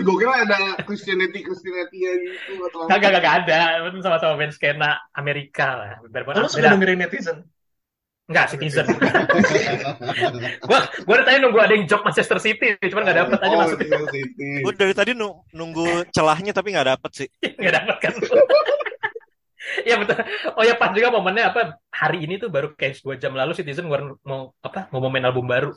gue 0.00 0.16
kira 0.16 0.48
ada 0.48 0.80
Christianity 0.80 1.44
Christianity 1.44 1.98
gitu 2.00 2.56
atau 2.72 2.88
apa. 2.88 2.96
Kagak 2.96 3.10
kagak 3.20 3.34
ada. 3.44 3.60
Itu 3.92 4.00
sama-sama 4.00 4.40
band 4.40 4.56
skena 4.56 4.96
Amerika 5.12 5.76
lah. 5.76 5.90
Beda, 6.08 6.24
Oh, 6.32 6.40
lu 6.40 6.48
suka 6.48 6.64
beda. 6.64 6.72
dengerin 6.72 6.98
netizen? 7.04 7.38
Enggak, 8.26 8.56
Citizen. 8.56 8.88
Gue 8.88 10.78
gue 11.04 11.14
udah 11.14 11.26
tanya 11.28 11.38
nunggu 11.46 11.60
ada 11.62 11.72
yang 11.76 11.84
job 11.86 12.00
Manchester 12.02 12.40
City, 12.40 12.74
cuman 12.80 13.02
nggak 13.06 13.18
dapet 13.22 13.38
aja 13.38 13.54
oh, 13.54 13.60
masuk. 13.60 13.78
Gue 14.64 14.72
dari 14.74 14.94
tadi 14.96 15.12
nu- 15.12 15.44
nunggu 15.52 16.08
celahnya 16.10 16.56
tapi 16.56 16.72
nggak 16.74 16.96
dapet 16.96 17.10
sih. 17.12 17.28
nggak 17.60 17.74
dapat 17.84 17.96
kan 18.00 18.12
Iya 19.86 19.94
betul. 20.00 20.14
Oh 20.56 20.62
ya 20.68 20.74
pas 20.80 20.90
juga 20.96 21.08
momennya 21.16 21.44
apa 21.50 21.60
hari 22.00 22.16
ini 22.24 22.34
tuh 22.42 22.48
baru 22.54 22.68
kayak 22.78 22.92
dua 23.04 23.14
jam 23.22 23.32
lalu 23.40 23.52
Citizen 23.58 23.84
ngeluarin 23.86 24.08
mau 24.30 24.40
apa 24.66 24.78
mau 24.92 25.00
main 25.12 25.26
album 25.28 25.46
baru. 25.54 25.68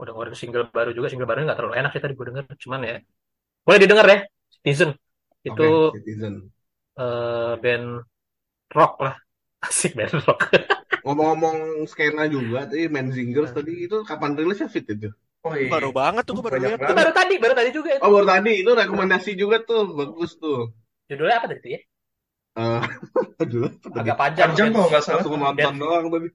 Udah 0.00 0.10
ngeluarin 0.12 0.36
single 0.40 0.64
baru 0.76 0.90
juga 0.96 1.06
single 1.10 1.28
barunya 1.28 1.46
nggak 1.48 1.58
terlalu 1.60 1.74
enak 1.80 1.90
sih 1.94 2.02
tadi 2.04 2.14
gue 2.18 2.26
denger 2.28 2.44
cuman 2.64 2.80
ya 2.88 2.94
boleh 3.66 3.78
didengar 3.82 4.06
ya 4.12 4.18
Citizen 4.54 4.90
itu 5.48 5.62
Oke, 5.62 5.98
Citizen. 5.98 6.34
eh, 6.98 7.52
band 7.62 7.86
rock 8.76 8.94
lah 9.04 9.16
asik 9.66 9.92
band 9.98 10.14
rock. 10.26 10.40
Ngomong-ngomong 11.04 11.88
skena 11.88 12.28
juga, 12.28 12.68
tadi 12.68 12.84
Man 12.92 13.08
Singers 13.08 13.56
tadi 13.56 13.88
itu 13.88 13.96
kapan 14.04 14.36
rilisnya 14.36 14.68
fit 14.68 14.84
itu? 14.84 15.08
Oh 15.40 15.56
iya. 15.56 15.72
Baru 15.72 15.90
banget 15.96 16.22
tuh 16.28 16.32
gue 16.36 16.44
baru 16.44 16.58
lihat. 16.60 16.78
Itu 16.84 16.92
baru 16.92 17.12
tadi 17.16 17.34
baru 17.40 17.54
tadi 17.56 17.70
juga 17.72 17.90
itu. 17.96 18.04
Oh 18.04 18.10
baru 18.12 18.26
tadi 18.28 18.52
itu 18.60 18.70
rekomendasi 18.76 19.30
juga 19.32 19.56
tuh, 19.64 19.82
bagus 19.96 20.30
tuh. 20.36 20.58
Judulnya 21.08 21.36
apa 21.40 21.46
tadi 21.50 21.60
tuh 21.64 21.70
ya? 21.74 21.80
Eh, 22.58 22.80
aduh, 23.42 23.70
Agak 23.94 24.16
panjang. 24.18 24.48
Panjang 24.50 24.68
kalau 24.74 24.88
nggak 24.90 25.02
salah. 25.06 25.16
langsung 25.22 25.38
nonton 25.40 25.74
doang 25.78 26.04
tadi. 26.10 26.28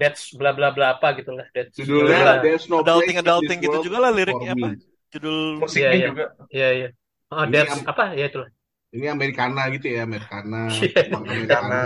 That's 0.00 0.22
bla 0.36 0.52
bla 0.52 0.68
bla 0.76 0.86
apa 1.00 1.08
gitu 1.16 1.32
lah. 1.32 1.46
That's 1.54 1.76
Judulnya 1.80 2.18
bla- 2.24 2.40
There's 2.44 2.64
No 2.68 2.76
Adulting 2.84 3.16
in 3.16 3.24
adulting 3.24 3.58
gitu 3.64 3.76
juga 3.88 3.98
lah 4.04 4.10
liriknya 4.12 4.52
apa? 4.56 4.68
Judul 5.12 5.36
Musiknya 5.64 5.88
Iya, 5.88 5.96
iya. 5.96 6.08
juga. 6.12 6.24
Iya 6.52 6.68
iya. 6.78 6.88
Oh, 7.32 7.42
Ini 7.44 7.52
that's 7.52 7.76
apa? 7.88 8.02
Ya 8.16 8.24
itu 8.28 8.38
lah. 8.42 8.48
Ini 8.88 9.06
Americana 9.12 9.62
gitu 9.74 9.86
ya, 9.94 10.00
Americana. 10.08 10.60
Iya. 10.84 11.00
Karena 11.08 11.16
Americana. 11.28 11.80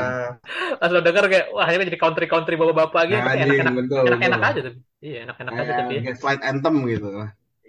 Pas 0.81 0.91
lo 0.95 1.01
denger 1.07 1.25
kayak 1.33 1.47
wah 1.55 1.69
ini 1.75 1.83
jadi 1.91 2.01
country 2.05 2.27
country 2.33 2.55
bawa 2.61 2.73
bapak 2.81 3.03
gitu 3.11 3.19
Nah, 3.23 3.27
kayak 3.35 3.45
enak-enak 3.47 3.75
betul, 3.81 4.05
enak-enak 4.09 4.41
aja 4.49 4.61
tapi. 4.67 4.79
Iya 5.03 5.19
enak-enak 5.27 5.53
aja 5.53 5.63
Kayak 5.67 5.79
tapi. 5.83 5.93
ya. 5.95 6.03
Gaslight 6.07 6.43
Anthem 6.51 6.75
gitu. 6.93 7.09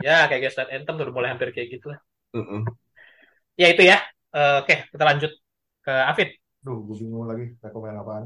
Ya 0.06 0.18
kayak 0.30 0.42
Gaslight 0.50 0.72
Anthem 0.76 0.94
tuh 0.98 1.04
udah 1.08 1.16
mulai 1.16 1.30
hampir 1.34 1.50
kayak 1.56 1.70
gitu 1.78 1.86
lah. 1.94 2.00
Heeh. 2.34 2.64
Ya 3.62 3.68
itu 3.74 3.84
ya. 3.86 3.98
Eh, 4.34 4.54
Oke 4.66 4.74
kita 4.92 5.04
lanjut 5.10 5.32
ke 5.84 5.92
Afid. 5.94 6.30
Duh, 6.64 6.80
gue 6.88 6.96
bingung 6.96 7.28
lagi 7.28 7.52
rekomen 7.60 8.00
apaan. 8.00 8.26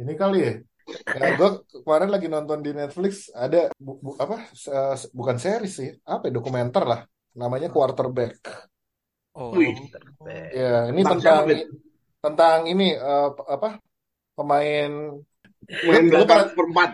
Ini 0.00 0.12
kali 0.16 0.38
ya. 0.40 0.52
Ya, 0.86 1.34
gue 1.34 1.50
kemarin 1.82 2.08
lagi 2.08 2.30
nonton 2.30 2.62
di 2.62 2.70
Netflix 2.72 3.28
ada 3.34 3.68
bu- 3.76 3.98
bu- 4.00 4.16
apa 4.16 4.48
se- 4.54 4.72
se- 4.96 5.10
bukan 5.12 5.36
series 5.36 5.74
sih, 5.76 5.90
apa 6.06 6.30
ya, 6.30 6.40
dokumenter 6.40 6.84
lah. 6.86 7.00
Namanya 7.36 7.68
Quarterback. 7.68 8.40
oh 9.36 9.52
Wih. 9.52 9.76
Ya, 10.54 10.88
ini 10.88 11.04
Tentang 11.04 11.44
tentang 11.44 11.68
tentang 12.24 12.58
ini 12.64 12.96
eh, 12.96 13.28
apa 13.50 13.76
pemain 14.32 15.20
Main 15.66 16.06
Lu- 16.06 16.22
lu 16.22 16.24
pada- 16.30 16.54
perempat. 16.54 16.90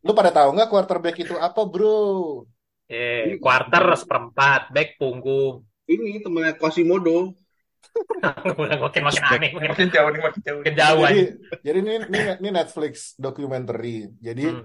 lu 0.00 0.12
pada 0.16 0.30
tahu 0.32 0.48
nggak 0.56 0.70
quarterback 0.72 1.16
itu 1.20 1.36
apa, 1.36 1.60
Bro? 1.68 2.48
Eh, 2.88 3.36
quarter 3.36 3.84
seperempat, 4.00 4.72
back 4.72 4.96
punggung. 4.96 5.60
Ini 5.84 6.24
temennya 6.24 6.56
Quasimodo. 6.56 7.36
Udah 8.62 8.78
makin 8.82 9.02
makin 9.06 9.24
aneh, 9.24 9.50
makin, 9.54 9.68
makin 9.72 9.88
jauh 9.94 10.08
nih 10.10 10.20
makin 10.22 10.42
jauh. 10.46 10.62
jauh 10.78 11.00
Jadi, 11.02 11.18
jadi 11.66 11.76
ini, 11.82 11.92
ini 12.10 12.18
ini 12.42 12.48
Netflix 12.50 13.14
documentary. 13.18 14.10
Jadi 14.26 14.42
Hmm. 14.42 14.64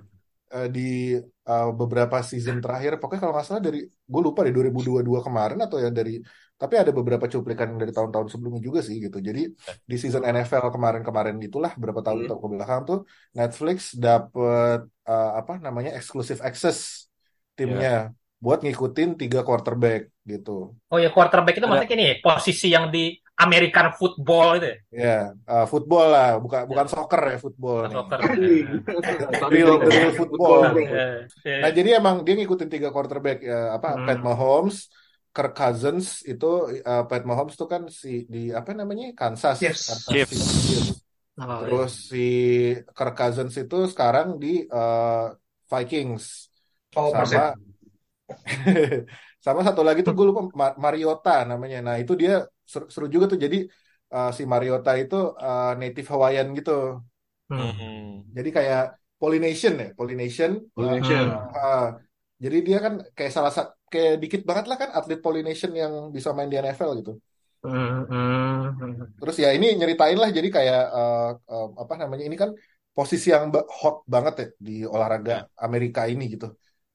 eh, 0.54 0.67
di 0.76 0.82
eh, 1.21 1.69
beberapa 1.80 2.17
season 2.21 2.58
terakhir, 2.63 2.91
pokoknya 3.02 3.21
kalau 3.23 3.34
nggak 3.36 3.47
salah 3.47 3.63
dari 3.67 3.80
gue 3.86 4.21
lupa 4.28 4.41
di 4.47 4.52
2022 4.56 5.21
kemarin 5.28 5.60
atau 5.65 5.78
ya 5.82 5.89
dari 5.89 6.21
tapi 6.54 6.76
ada 6.80 6.91
beberapa 6.95 7.26
cuplikan 7.28 7.76
dari 7.82 7.91
tahun-tahun 7.91 8.28
sebelumnya 8.32 8.62
juga 8.63 8.80
sih 8.88 8.95
gitu. 9.06 9.17
Jadi 9.19 9.41
di 9.89 9.95
season 10.02 10.23
NFL 10.23 10.71
kemarin-kemarin 10.76 11.36
itulah 11.43 11.71
berapa 11.82 11.99
tahun 12.06 12.23
Hmm. 12.30 12.39
ke 12.41 12.47
belakang 12.54 12.82
tuh 12.89 12.97
Netflix 13.38 13.78
dapet 13.97 14.80
eh, 15.10 15.32
apa 15.39 15.54
namanya 15.65 15.91
exclusive 15.99 16.39
access 16.45 17.10
timnya 17.58 18.13
buat 18.43 18.60
ngikutin 18.60 19.10
tiga 19.15 19.39
quarterback 19.47 20.12
gitu. 20.27 20.75
Oh 20.91 20.99
ya 20.99 21.10
quarterback 21.15 21.56
itu 21.56 21.63
maksudnya 21.63 21.95
ini 21.95 22.08
posisi 22.19 22.67
yang 22.75 22.91
di 22.91 23.15
American 23.34 23.88
football 23.97 24.62
itu 24.62 24.67
ya? 24.69 24.77
Ya, 24.93 25.19
eh, 25.34 25.65
football 25.71 26.08
lah, 26.13 26.29
bukan 26.43 26.62
bukan 26.69 26.86
soccer 26.91 27.21
ya 27.34 27.38
football. 27.41 27.82
Bukan 27.89 27.89
nih. 27.89 27.97
soccer. 27.97 28.19
Real, 29.49 29.73
real 29.82 30.12
football. 30.13 30.62
Eh, 30.77 31.25
Nah, 31.63 31.71
jadi 31.73 31.89
emang 31.97 32.21
dia 32.21 32.36
ngikutin 32.38 32.69
tiga 32.69 32.89
quarterback 32.93 33.39
ya 33.41 33.79
apa 33.79 33.95
Hmm. 33.97 34.06
Pat 34.06 34.19
Mahomes, 34.21 34.77
Kirk 35.34 35.53
Cousins 35.58 36.21
itu 36.27 36.49
eh, 36.77 37.03
Pat 37.10 37.23
Mahomes 37.25 37.56
tuh 37.58 37.65
kan 37.65 37.88
si 37.89 38.27
di 38.29 38.51
apa 38.53 38.75
namanya 38.77 39.15
Kansas, 39.17 39.58
Chiefs. 39.58 39.88
Kansas 39.89 40.08
Chiefs. 40.13 40.32
City 40.36 40.62
Chiefs. 40.67 40.89
oh, 41.41 41.58
Terus 41.65 41.91
si 42.12 42.27
Kirk 42.93 43.15
Cousins 43.17 43.53
itu 43.58 43.77
sekarang 43.89 44.38
di 44.38 44.67
eh, 44.67 45.25
Vikings 45.71 46.53
Oh, 46.93 47.10
persen. 47.10 47.72
Sama 48.47 48.83
sama 49.45 49.59
satu 49.67 49.82
lagi 49.88 49.99
tuh 50.05 50.13
gue 50.17 50.26
lupa 50.30 50.41
Ma- 50.61 50.78
Mariota 50.86 51.30
namanya. 51.51 51.78
Nah 51.88 51.95
itu 52.01 52.13
dia 52.21 52.32
seru, 52.71 52.86
seru 52.93 53.07
juga 53.13 53.26
tuh 53.32 53.39
jadi 53.45 53.57
eh, 54.13 54.28
si 54.38 54.43
Mariota 54.53 54.89
itu 55.01 55.15
eh, 55.45 55.71
native 55.82 56.07
Hawaiian 56.13 56.47
gitu. 56.57 56.71
hmm. 57.49 58.34
Jadi 58.38 58.49
kayak 58.57 58.82
Polynesian 59.21 59.74
ya, 59.82 59.88
Polynesian. 59.99 60.51
Polynesian. 60.76 61.28
Ah, 61.57 61.84
jadi 62.43 62.57
dia 62.67 62.78
kan 62.86 62.93
kayak 63.17 63.32
salah 63.38 63.51
satu 63.55 63.71
kayak 63.93 64.13
dikit 64.24 64.41
banget 64.49 64.65
lah 64.69 64.78
kan 64.82 64.89
atlet 64.97 65.19
Polynesian 65.26 65.71
yang 65.82 65.93
bisa 66.15 66.30
main 66.36 66.49
di 66.51 66.57
NFL 66.59 66.91
gitu. 66.99 67.11
Hmm, 67.63 68.03
hmm, 68.09 68.80
hmm. 68.80 69.13
Terus 69.19 69.36
ya 69.43 69.49
ini 69.55 69.65
nyeritain 69.80 70.17
lah 70.21 70.30
jadi 70.38 70.47
kayak 70.57 70.80
eh, 70.97 71.28
eh, 71.51 71.65
apa 71.84 71.93
namanya 72.01 72.24
ini 72.28 72.36
kan 72.43 72.49
posisi 72.95 73.28
yang 73.34 73.45
hot 73.80 73.95
banget 74.13 74.34
ya 74.41 74.45
di 74.65 74.71
olahraga 74.93 75.34
Amerika 75.65 76.01
ini 76.11 76.24
gitu. 76.34 76.45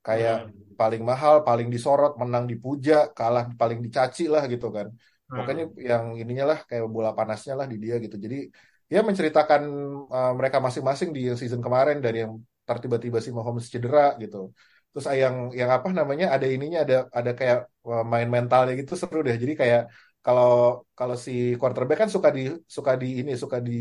Kayak 0.07 0.37
paling 0.79 1.03
mahal, 1.11 1.35
paling 1.49 1.69
disorot, 1.75 2.13
menang 2.23 2.45
dipuja, 2.51 2.93
kalah 3.19 3.45
paling 3.61 3.79
dicaci 3.85 4.23
lah 4.33 4.43
gitu 4.53 4.67
kan. 4.77 4.87
Pokoknya 5.35 5.65
yang 5.91 6.05
ininya 6.21 6.45
lah 6.51 6.59
kayak 6.69 6.85
bola 6.95 7.11
panasnya 7.19 7.53
lah 7.59 7.67
di 7.73 7.77
dia 7.83 7.95
gitu. 8.05 8.17
Jadi 8.25 8.37
dia 8.91 9.01
menceritakan 9.09 9.63
uh, 10.15 10.33
mereka 10.39 10.59
masing-masing 10.67 11.11
di 11.17 11.21
season 11.41 11.61
kemarin 11.67 11.97
dari 12.05 12.17
yang 12.25 12.33
ter- 12.67 12.81
tiba-tiba 12.85 13.19
si 13.25 13.31
Mahomes 13.37 13.67
cedera 13.73 14.17
gitu. 14.23 14.37
Terus 14.93 15.05
terus 15.05 15.21
yang 15.23 15.37
yang 15.61 15.71
apa 15.77 15.89
namanya 15.99 16.27
ada 16.35 16.47
ininya 16.55 16.79
ada 16.85 16.95
ada 17.19 17.31
kayak 17.39 17.59
uh, 17.89 18.03
main 18.13 18.29
mentalnya 18.35 18.73
gitu 18.81 18.93
seru 19.01 19.19
deh 19.27 19.37
jadi 19.43 19.55
kayak 19.61 19.81
kalau 20.25 20.49
kalau 20.99 21.17
si 21.25 21.33
quarterback 21.61 21.99
kan 22.03 22.11
suka 22.17 22.29
di 22.37 22.41
suka 22.77 22.93
di 23.03 23.07
ini 23.21 23.33
suka 23.43 23.59
di 23.69 23.73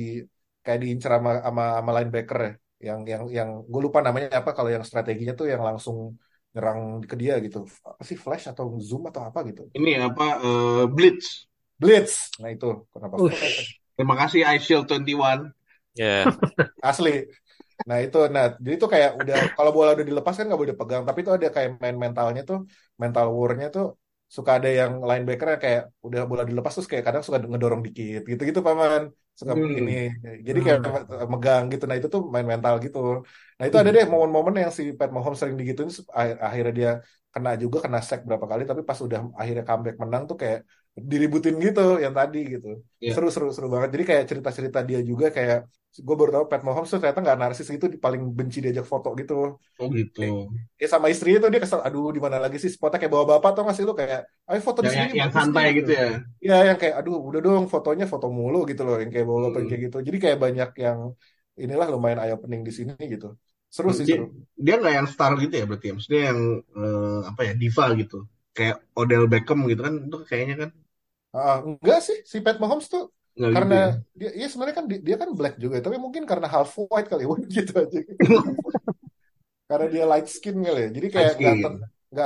kayak 0.63 0.79
diincar 0.83 1.11
sama 1.17 1.31
sama, 1.45 1.63
sama 1.79 1.91
linebacker 1.97 2.37
ya 2.45 2.51
yang 2.77 3.01
yang 3.09 3.23
yang 3.33 3.49
gue 3.65 3.81
lupa 3.81 4.05
namanya 4.05 4.41
apa 4.41 4.53
kalau 4.53 4.69
yang 4.69 4.85
strateginya 4.85 5.33
tuh 5.33 5.49
yang 5.49 5.65
langsung 5.65 6.13
nyerang 6.53 7.05
ke 7.05 7.15
dia 7.17 7.37
gitu. 7.41 7.65
Apa 7.85 8.01
sih 8.05 8.17
flash 8.17 8.49
atau 8.49 8.77
zoom 8.81 9.09
atau 9.09 9.21
apa 9.25 9.45
gitu? 9.49 9.69
Ini 9.73 10.01
apa 10.09 10.25
eh, 10.41 10.83
Blitz. 10.89 11.49
blitz. 11.77 12.33
Nah 12.41 12.49
itu. 12.53 12.85
Kenapa. 12.89 13.21
Terima 13.97 14.15
kasih 14.17 14.41
iShield 14.57 14.85
21. 14.89 15.53
Ya. 15.97 16.25
asli. 16.89 17.25
Nah 17.85 17.97
itu. 18.01 18.19
Nah 18.29 18.57
jadi 18.57 18.75
itu 18.77 18.87
kayak 18.89 19.21
udah 19.21 19.37
kalau 19.57 19.71
bola 19.73 19.93
udah 19.97 20.05
dilepas 20.05 20.33
kan 20.37 20.45
nggak 20.49 20.59
boleh 20.59 20.71
dipegang. 20.73 21.03
Tapi 21.05 21.19
itu 21.21 21.31
ada 21.33 21.47
kayak 21.49 21.69
main 21.81 21.97
mentalnya 21.97 22.41
tuh 22.45 22.65
mental 22.97 23.33
war-nya 23.33 23.69
tuh 23.69 23.97
suka 24.27 24.59
ada 24.59 24.69
yang 24.69 24.99
linebacker 24.99 25.47
kayak 25.61 25.81
udah 26.03 26.27
bola 26.29 26.43
dilepas 26.43 26.73
terus 26.73 26.89
kayak 26.89 27.05
kadang 27.05 27.21
suka 27.25 27.37
ngedorong 27.41 27.81
dikit. 27.85 28.21
Gitu 28.25 28.41
gitu 28.49 28.61
paman 28.65 29.13
Hmm. 29.45 29.77
ini 29.79 29.91
jadi 30.47 30.59
kayak 30.65 30.79
Hmm. 30.81 31.27
megang 31.33 31.63
gitu 31.73 31.83
nah 31.89 31.95
itu 31.99 32.07
tuh 32.15 32.21
main 32.33 32.47
mental 32.51 32.73
gitu 32.85 32.97
nah 33.57 33.63
itu 33.67 33.77
ada 33.81 33.89
deh 33.95 34.05
momen-momen 34.11 34.53
yang 34.63 34.71
si 34.77 34.83
Pat 34.99 35.09
Mahomes 35.15 35.37
sering 35.41 35.57
digituin 35.61 35.89
akhirnya 36.47 36.73
dia 36.79 36.89
kena 37.33 37.49
juga 37.63 37.77
kena 37.85 37.99
sack 38.07 38.19
berapa 38.27 38.45
kali 38.51 38.63
tapi 38.69 38.81
pas 38.89 38.99
udah 39.05 39.19
akhirnya 39.41 39.63
comeback 39.69 39.95
menang 40.03 40.23
tuh 40.29 40.35
kayak 40.41 40.59
diributin 41.11 41.55
gitu 41.65 41.81
yang 42.03 42.13
tadi 42.19 42.37
gitu 42.53 42.67
Iya. 42.99 43.13
seru 43.13 43.27
seru 43.33 43.47
seru 43.55 43.67
banget 43.73 43.89
jadi 43.93 44.03
kayak 44.09 44.23
cerita-cerita 44.29 44.79
dia 44.89 44.99
juga 45.09 45.25
kayak 45.37 45.59
gue 46.07 46.15
baru 46.19 46.31
tahu 46.35 46.45
Pat 46.51 46.61
Mahomes 46.65 46.89
tuh 46.91 46.99
ternyata 47.01 47.21
nggak 47.25 47.37
narsis 47.41 47.67
gitu 47.73 47.85
paling 48.05 48.21
benci 48.37 48.57
diajak 48.63 48.85
foto 48.91 49.07
gitu 49.19 49.33
Oh 49.79 49.89
gitu. 49.93 50.21
ya 50.81 50.87
sama 50.93 51.07
istrinya 51.13 51.39
tuh 51.43 51.49
dia 51.53 51.61
kesel 51.63 51.81
aduh 51.87 52.03
di 52.15 52.19
mana 52.25 52.37
lagi 52.43 52.57
sih 52.63 52.71
spotnya 52.75 52.97
kayak 53.01 53.13
bawa 53.15 53.25
bapak 53.31 53.49
tau 53.55 53.63
gak 53.67 53.75
sih 53.77 53.85
lu 53.89 53.93
kayak 54.01 54.19
ayo 54.49 54.59
foto 54.67 54.79
di 54.85 54.89
sini 54.93 55.05
yang, 55.17 55.31
santai 55.33 55.65
nih," 55.65 55.73
gitu 55.81 55.91
ya. 55.99 56.07
ya 56.47 56.55
yang 56.69 56.77
kayak 56.81 56.95
aduh 56.99 57.15
udah 57.27 57.39
dong 57.45 57.65
fotonya 57.73 58.05
foto 58.13 58.27
mulu 58.37 58.57
gitu 58.69 58.81
loh 58.87 58.95
yang 59.01 59.09
kayak 59.13 59.25
bawa 59.29 59.39
bapak 59.49 59.59
Hmm. 59.61 59.69
kayak 59.69 59.81
gitu 59.89 59.97
jadi 60.07 60.17
kayak 60.23 60.37
banyak 60.45 60.69
yang 60.85 60.99
inilah 61.63 61.87
lumayan 61.93 62.19
eye 62.23 62.33
opening 62.37 62.61
di 62.67 62.71
sini 62.77 62.93
gitu 63.13 63.27
seru 63.75 63.89
sih 63.97 64.05
Dia, 64.07 64.15
seru 64.15 64.23
dia 64.65 64.73
nggak 64.79 64.93
yang 64.97 65.07
star 65.13 65.31
gitu 65.43 65.53
ya 65.59 65.65
berarti 65.69 65.85
ya. 65.89 65.93
Maksudnya 65.97 66.21
yang 66.33 66.39
eh, 66.77 67.19
apa 67.29 67.41
ya 67.47 67.53
diva 67.61 67.85
gitu. 68.01 68.15
Kayak 68.55 68.75
Odell 68.99 69.23
Beckham 69.31 69.59
gitu 69.71 69.81
kan 69.85 69.93
itu 70.07 70.17
kayaknya 70.29 70.55
kan 70.61 70.69
Ah, 71.35 71.57
enggak 71.65 71.99
sih 72.07 72.17
si 72.31 72.37
Pat 72.45 72.57
Mahomes 72.61 72.87
tuh 72.93 73.03
nggak 73.37 73.51
gitu 73.59 73.75
ya. 73.83 73.83
karena 73.83 73.95
dia 74.19 74.29
ya 74.41 74.45
sebenarnya 74.51 74.75
kan 74.79 74.85
dia, 74.91 74.99
dia 75.07 75.15
kan 75.21 75.29
black 75.37 75.55
juga 75.63 75.75
tapi 75.85 75.97
mungkin 76.05 76.23
karena 76.29 76.47
half 76.53 76.71
white 76.91 77.07
kali 77.11 77.23
udah 77.33 77.47
gitu 77.57 77.71
aja 77.83 77.99
karena 79.69 79.85
dia 79.93 80.03
light 80.11 80.27
skin 80.35 80.55
kali 80.65 80.79
ya 80.85 80.89
jadi 80.97 81.07
kayak 81.15 81.33
nggak 81.41 81.55
ter, 81.63 81.71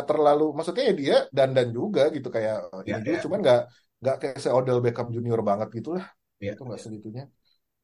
terlalu 0.09 0.43
maksudnya 0.55 0.83
ya 0.89 0.93
dia 1.01 1.15
dandan 1.37 1.67
juga 1.77 2.01
gitu 2.15 2.27
kayak 2.35 2.55
Ya, 2.85 2.97
ini 2.99 3.09
ya. 3.13 3.21
cuman 3.23 3.39
nggak 3.43 3.59
nggak 4.01 4.15
kayak 4.21 4.35
si 4.43 4.47
Odell 4.57 4.79
Beckham 4.85 5.07
Junior 5.15 5.39
banget 5.49 5.67
gitu 5.77 5.89
lah 5.97 6.05
Ya, 6.39 6.53
itu 6.53 6.61
nggak 6.67 6.81
segitunya 6.83 7.23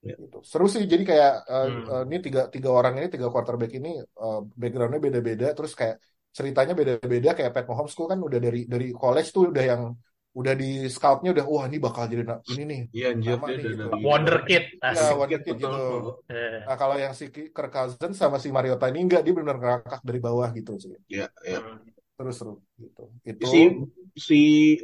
ya. 0.03 0.15
gitu 0.21 0.37
seru 0.51 0.65
sih 0.73 0.83
jadi 0.93 1.03
kayak 1.11 1.31
eh, 1.53 1.67
Hmm. 1.67 1.89
eh, 1.93 2.03
ini 2.07 2.17
tiga 2.25 2.41
tiga 2.55 2.69
orang 2.79 2.93
ini 2.99 3.07
tiga 3.15 3.27
quarterback 3.33 3.71
ini 3.79 3.89
eh, 4.23 4.37
backgroundnya 4.61 5.01
beda-beda 5.07 5.47
terus 5.57 5.73
kayak 5.79 5.95
ceritanya 6.37 6.73
beda-beda 6.79 7.29
kayak 7.37 7.51
Pat 7.55 7.65
Mahomes 7.71 7.93
kan 8.11 8.19
udah 8.27 8.39
dari 8.45 8.59
dari 8.73 8.85
college 9.01 9.29
tuh 9.35 9.43
udah 9.53 9.63
yang 9.71 9.81
udah 10.39 10.53
di 10.61 10.65
scoutnya 10.95 11.29
udah 11.35 11.45
wah 11.53 11.65
ini 11.69 11.77
bakal 11.85 12.03
jadi 12.11 12.23
ini 12.53 12.61
nih 12.71 12.81
Iya 12.95 13.05
anjir 13.13 13.37
dia 13.45 13.55
nih 13.57 13.65
udah 13.67 13.73
gitu 13.73 13.83
dari 13.83 14.05
Wonderkid 14.05 14.63
ya. 14.93 15.03
Wonder 15.19 15.39
Kid 15.45 15.55
gitu 15.63 15.77
Eh, 16.31 16.59
nah 16.67 16.75
kalau 16.81 16.95
yang 17.03 17.13
si 17.19 17.25
Kirk 17.33 17.71
Cousins 17.75 18.15
sama 18.21 18.37
si 18.43 18.49
Mariota 18.55 18.85
ini 18.91 18.99
enggak 19.05 19.21
dia 19.25 19.33
benar 19.39 19.55
ngerangkak 19.59 19.99
dari 20.07 20.19
bawah 20.25 20.49
gitu 20.57 20.71
sih 20.83 20.91
Ya, 21.07 21.27
ya. 21.43 21.59
hmm. 21.63 21.77
terus 22.17 22.35
seru 22.39 22.53
gitu 22.81 23.01
itu 23.31 23.47
Si 23.51 23.57
si 24.27 24.35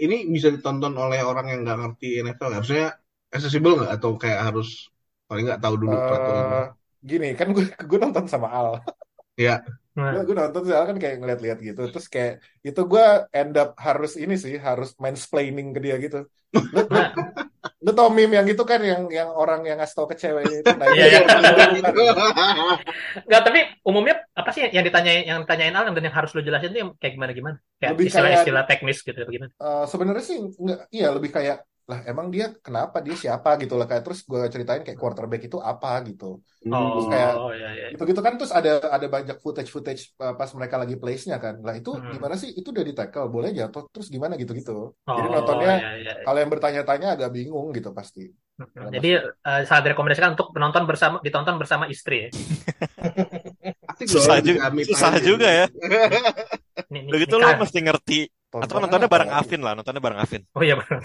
ini 0.03 0.15
bisa 0.35 0.47
ditonton 0.55 0.93
oleh 1.03 1.19
orang 1.29 1.45
yang 1.51 1.59
nggak 1.63 1.77
ngerti 1.81 2.05
NFL 2.23 2.47
nggak? 2.49 2.61
Maksudnya 2.61 2.87
accessible 3.35 3.73
nggak 3.79 3.91
atau 3.97 4.11
kayak 4.21 4.39
harus 4.47 4.67
paling 5.27 5.43
nggak 5.47 5.61
tahu 5.63 5.75
dulu 5.83 5.95
peraturannya? 6.07 6.59
eh 6.59 6.65
gini 7.09 7.25
kan 7.39 7.47
gue 7.55 7.63
gue 7.89 7.97
nonton 8.03 8.25
sama 8.31 8.47
Al 8.57 8.69
Ya, 9.37 9.65
gue 9.65 9.73
Nah, 9.93 10.25
gue 10.25 10.33
nonton 10.33 10.65
sih 10.65 10.73
kan 10.73 10.97
kayak 10.97 11.21
ngeliat-liat 11.21 11.59
gitu 11.61 11.81
terus 11.93 12.09
kayak 12.09 12.41
itu 12.65 12.81
gue 12.81 13.05
end 13.29 13.53
up 13.61 13.77
harus 13.77 14.17
ini 14.17 14.33
sih 14.41 14.57
harus 14.57 14.97
mansplaining 14.97 15.69
ke 15.69 15.79
dia 15.85 16.01
gitu 16.01 16.25
lu, 16.49 16.59
lu, 16.73 16.81
nah, 16.89 17.13
lu 17.77 17.91
tau 17.93 18.09
meme 18.09 18.41
yang 18.41 18.47
itu 18.49 18.63
kan 18.65 18.81
yang 18.81 19.05
yang 19.13 19.29
orang 19.29 19.61
yang 19.69 19.77
ngasih 19.77 19.93
tau 19.93 20.09
ke 20.09 20.17
ceweknya 20.17 20.65
itu 20.65 20.71
nah 20.73 20.87
itu 20.89 20.97
iya, 20.97 21.05
iya. 21.05 21.17
yang 21.21 21.25
paling 21.29 21.85
gue 21.93 22.03
bukan 22.09 22.31
Nggak, 23.29 23.41
tapi 23.45 23.59
umumnya 23.85 24.15
apa 24.33 24.49
sih 24.49 24.65
yang 24.73 24.81
ditanyain 24.81 25.23
yang 25.29 25.39
ditanyain 25.45 25.75
Al 25.77 25.93
dan 25.93 26.03
yang 26.09 26.15
harus 26.15 26.31
lo 26.33 26.41
jelasin 26.41 26.73
yang 26.73 26.91
kayak 26.97 27.13
gimana 27.13 27.31
gimana? 27.37 27.57
Kayak 27.77 28.01
istilah-istilah 28.01 28.63
teknis 28.65 28.97
gitu 29.05 29.19
gimana? 29.29 29.53
Eh, 29.53 29.85
sebenarnya 29.85 30.23
sih 30.25 30.37
enggak 30.41 30.79
iya 30.89 31.07
lebih 31.13 31.29
kayak 31.29 31.61
lah 31.89 31.99
emang 32.07 32.27
dia 32.31 32.45
kenapa 32.65 32.97
dia 33.05 33.15
siapa 33.19 33.49
gitu 33.61 33.75
lah 33.79 33.85
kayak 33.89 34.03
terus 34.07 34.19
gue 34.23 34.39
ceritain 34.53 34.81
kayak 34.87 34.95
quarterback 35.01 35.41
itu 35.47 35.57
apa 35.59 35.99
gitu 36.07 36.39
terus 36.63 37.07
kayak 37.11 37.31
Oh, 37.35 37.51
iya 37.51 37.69
iya. 37.75 37.85
gitu-gitu 37.91 38.21
kan 38.25 38.33
terus 38.39 38.51
ada 38.55 38.71
ada 38.95 39.07
banyak 39.11 39.37
footage 39.43 39.67
footage 39.67 40.01
pas 40.15 40.49
mereka 40.55 40.75
lagi 40.79 40.95
plays-nya 40.95 41.35
kan 41.43 41.55
lah 41.59 41.75
itu 41.75 41.91
Hmm. 41.91 42.11
gimana 42.15 42.35
sih 42.39 42.49
itu 42.55 42.67
udah 42.71 42.85
di 42.87 42.93
tackle 42.95 43.27
boleh 43.27 43.49
jatuh 43.51 43.83
terus 43.91 44.07
gimana 44.07 44.33
gitu-gitu 44.39 44.95
jadi 45.03 45.27
Oh, 45.27 45.33
nontonnya 45.35 45.73
iya 45.83 45.89
iya. 45.99 46.13
kalau 46.23 46.37
yang 46.39 46.51
bertanya-tanya 46.53 47.07
agak 47.19 47.29
bingung 47.35 47.67
gitu 47.75 47.91
pasti 47.91 48.31
Hmm, 48.53 48.93
Jadi 48.93 49.17
eh, 49.17 49.61
sangat 49.65 49.81
direkomendasikan 49.89 50.37
untuk 50.37 50.53
penonton 50.53 50.85
bersama 50.85 51.17
ditonton 51.25 51.57
bersama 51.57 51.89
istri 51.89 52.29
ya. 52.29 52.29
Susah 54.13 54.37
juga, 54.45 54.69
susah 54.85 55.13
juga 55.21 55.47
ya. 55.49 55.65
Gitu 56.93 57.35
ini 57.37 57.41
lo 57.41 57.49
mesti 57.57 57.79
ngerti. 57.81 58.19
Atau 58.59 58.77
tontonan 58.77 58.85
nontonnya 58.85 59.09
bareng 59.09 59.29
lagi 59.31 59.39
Afin 59.41 59.61
lah, 59.65 59.73
nontonnya 59.73 60.01
bareng 60.03 60.19
Afin. 60.21 60.41
Oh 60.53 60.61
iya 60.61 60.75
benar. 60.77 61.01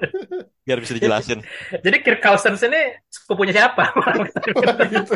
Biar 0.66 0.78
bisa 0.82 0.92
dijelasin. 0.94 1.40
Jadi 1.82 1.96
Kirk 2.02 2.20
Cousins 2.22 2.60
ini 2.66 2.80
sepupunya 3.10 3.52
siapa? 3.54 3.90
gitu. 4.94 5.14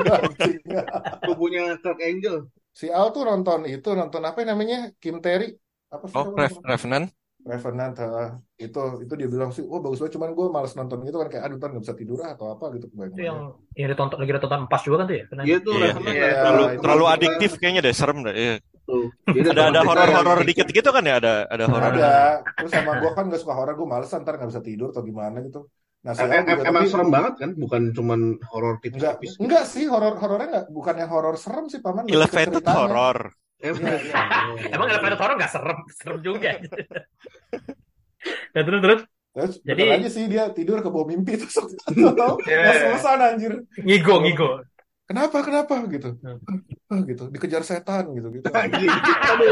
Kubunya 1.25 1.75
Kirk 1.81 2.01
Angel. 2.01 2.37
si 2.75 2.91
Al 2.91 3.15
tuh 3.15 3.23
nonton 3.23 3.71
itu 3.71 3.87
nonton 3.95 4.19
apa 4.27 4.43
namanya 4.43 4.91
Kim 4.99 5.23
Terry 5.23 5.55
apa 5.95 6.11
sih 6.11 6.19
Oh? 6.19 6.35
Rev 6.35 6.59
Revenant. 6.67 7.07
Revenant 7.45 7.95
eh, 8.03 8.31
itu 8.67 8.83
itu 9.05 9.15
dia 9.15 9.29
bilang 9.31 9.55
sih 9.55 9.63
wah 9.63 9.79
bagus 9.79 10.03
banget 10.03 10.17
cuman 10.19 10.35
gue 10.35 10.47
males 10.51 10.75
nonton 10.75 11.07
itu 11.07 11.15
kan 11.15 11.29
kayak 11.31 11.45
aduh 11.47 11.57
ntar 11.61 11.71
nggak 11.71 11.85
bisa 11.87 11.95
tidur 11.95 12.19
ah, 12.27 12.35
atau 12.35 12.57
apa 12.57 12.73
gitu 12.75 12.89
itu 12.91 13.21
yang 13.21 13.53
yang 13.79 13.89
ditonton 13.95 14.19
lagi 14.19 14.33
ditonton 14.35 14.61
empas 14.67 14.83
juga 14.83 14.97
kan 15.05 15.07
tuh 15.07 15.17
ya? 15.21 15.25
Iya 15.45 15.57
tuh, 15.63 15.73
Iya. 15.77 15.87
Revenant 15.87 16.15
Iya, 16.19 16.25
ya. 16.27 16.35
Terlalu 16.43 16.65
itu 16.65 16.81
terlalu 16.83 17.05
adiktif 17.07 17.51
kayaknya 17.63 17.81
deh, 17.87 17.95
serem 17.95 18.19
deh. 18.27 18.35
Iya. 18.35 18.55
Tuh. 18.85 19.09
Ada 19.51 19.63
ada 19.69 19.81
horor-horor 19.81 20.39
saya. 20.39 20.47
dikit 20.47 20.67
gitu 20.69 20.89
kan 20.89 21.03
ya, 21.03 21.17
ada 21.17 21.49
ada 21.49 21.65
horor. 21.67 21.91
ada 21.91 22.41
terus 22.53 22.69
sama 22.69 22.99
gue 22.99 23.11
kan 23.11 23.27
gak 23.27 23.41
suka 23.41 23.53
horor 23.53 23.75
gue 23.75 23.85
males 23.85 24.07
ntar 24.07 24.35
nggak 24.35 24.49
bisa 24.51 24.61
tidur 24.61 24.93
atau 24.93 25.01
gimana 25.01 25.41
gitu 25.41 25.65
nah 26.01 26.13
si 26.13 26.21
Em- 26.21 26.27
Al 26.27 26.35
em- 26.35 26.45
juga 26.45 26.63
Emang 26.63 26.75
tapi 26.77 26.87
serem 26.91 27.09
banget 27.09 27.33
kan, 27.35 27.51
bukan 27.55 27.81
cuman 27.91 28.21
horor 28.45 28.77
enggak 28.77 28.83
tipis-tipis. 28.85 29.31
enggak 29.41 29.65
sih 29.65 29.85
horor 29.89 30.15
horornya 30.15 30.47
enggak 30.47 30.65
bukan 30.69 30.95
yang 30.95 31.09
horor 31.09 31.35
serem 31.35 31.65
sih 31.67 31.81
paman 31.81 32.05
Elevated 32.07 32.63
horror. 32.63 33.33
Eh, 33.57 33.65
Iya, 33.65 33.97
iya. 33.97 34.13
emang 34.77 34.87
elevator 34.87 35.17
horror 35.17 35.35
nggak 35.41 35.51
serem, 35.51 35.79
serem 35.91 36.21
juga. 36.21 36.49
nah, 38.53 38.63
terus 38.63 38.81
terus 38.81 39.01
Terus 39.35 39.55
Jadi- 39.67 39.91
aja 39.91 40.09
sih 40.09 40.25
dia 40.29 40.47
tidur 40.49 40.79
ke 40.79 40.87
bawah 40.87 41.05
mimpi 41.05 41.35
terus 41.35 41.53
tahu 41.57 42.39
Iya. 42.45 42.55
nggak 42.55 42.77
selesai 42.79 43.15
anjir 43.35 43.53
ngigo 43.77 44.21
ngigo. 44.21 44.63
Kenapa 45.09 45.37
kenapa 45.47 45.75
gitu 45.95 46.09
Hmm. 46.25 46.39
ah 46.93 47.01
gitu 47.11 47.23
dikejar 47.35 47.63
setan 47.65 48.05
gitu 48.17 48.29
gitu 48.35 48.47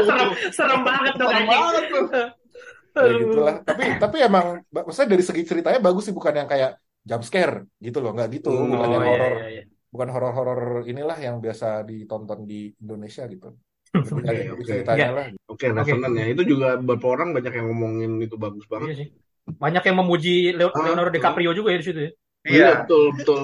serem, 0.07 0.29
serem 0.57 0.81
banget 0.87 1.13
dong 1.19 1.29
Serem 1.29 1.45
banget 1.49 1.83
tuh. 1.93 2.05
ya 3.03 3.11
gitulah 3.25 3.55
tapi 3.65 3.83
tapi 3.97 4.17
emang 4.21 4.45
maksudnya 4.69 5.09
dari 5.17 5.23
segi 5.25 5.41
ceritanya 5.49 5.79
bagus 5.81 6.03
sih 6.07 6.15
bukan 6.15 6.33
yang 6.45 6.49
kayak 6.49 6.71
jump 7.09 7.23
scare 7.25 7.55
gitu 7.81 7.97
loh 8.03 8.11
nggak 8.15 8.29
gitu 8.37 8.49
Hmm. 8.53 8.69
bukan 8.73 8.87
Oh 8.87 8.93
yang 8.93 9.03
iya 9.03 9.09
horor 9.09 9.33
iya 9.33 9.47
iya. 9.49 9.63
bukan 9.93 10.09
horor-horor 10.13 10.59
inilah 10.91 11.17
yang 11.25 11.35
biasa 11.45 11.67
ditonton 11.89 12.39
di 12.49 12.59
Indonesia 12.83 13.23
gitu 13.33 13.47
lebih 13.93 14.25
Oke, 14.25 14.33
oke. 14.53 14.63
ceritanya 14.69 15.09
lah 15.17 15.25
Oke, 15.53 15.65
Revenant 15.69 16.13
ya. 16.17 16.25
Itu 16.33 16.43
juga 16.49 16.67
beberapa 16.81 17.07
orang 17.13 17.29
banyak 17.37 17.53
yang 17.57 17.65
ngomongin 17.69 18.11
itu 18.25 18.35
bagus 18.41 18.65
Iya 18.65 18.71
banget. 18.73 18.89
sih. 18.99 19.07
Banyak 19.63 19.83
yang 19.85 19.97
memuji 20.01 20.29
Ah, 20.49 20.57
Leonardo 20.57 21.11
betul. 21.13 21.13
DiCaprio 21.13 21.51
juga 21.53 21.69
ya 21.73 21.77
di 21.81 21.85
situ 21.85 21.99
ya. 22.07 22.11
Iya, 22.49 22.67
betul, 22.83 23.03
betul. 23.17 23.41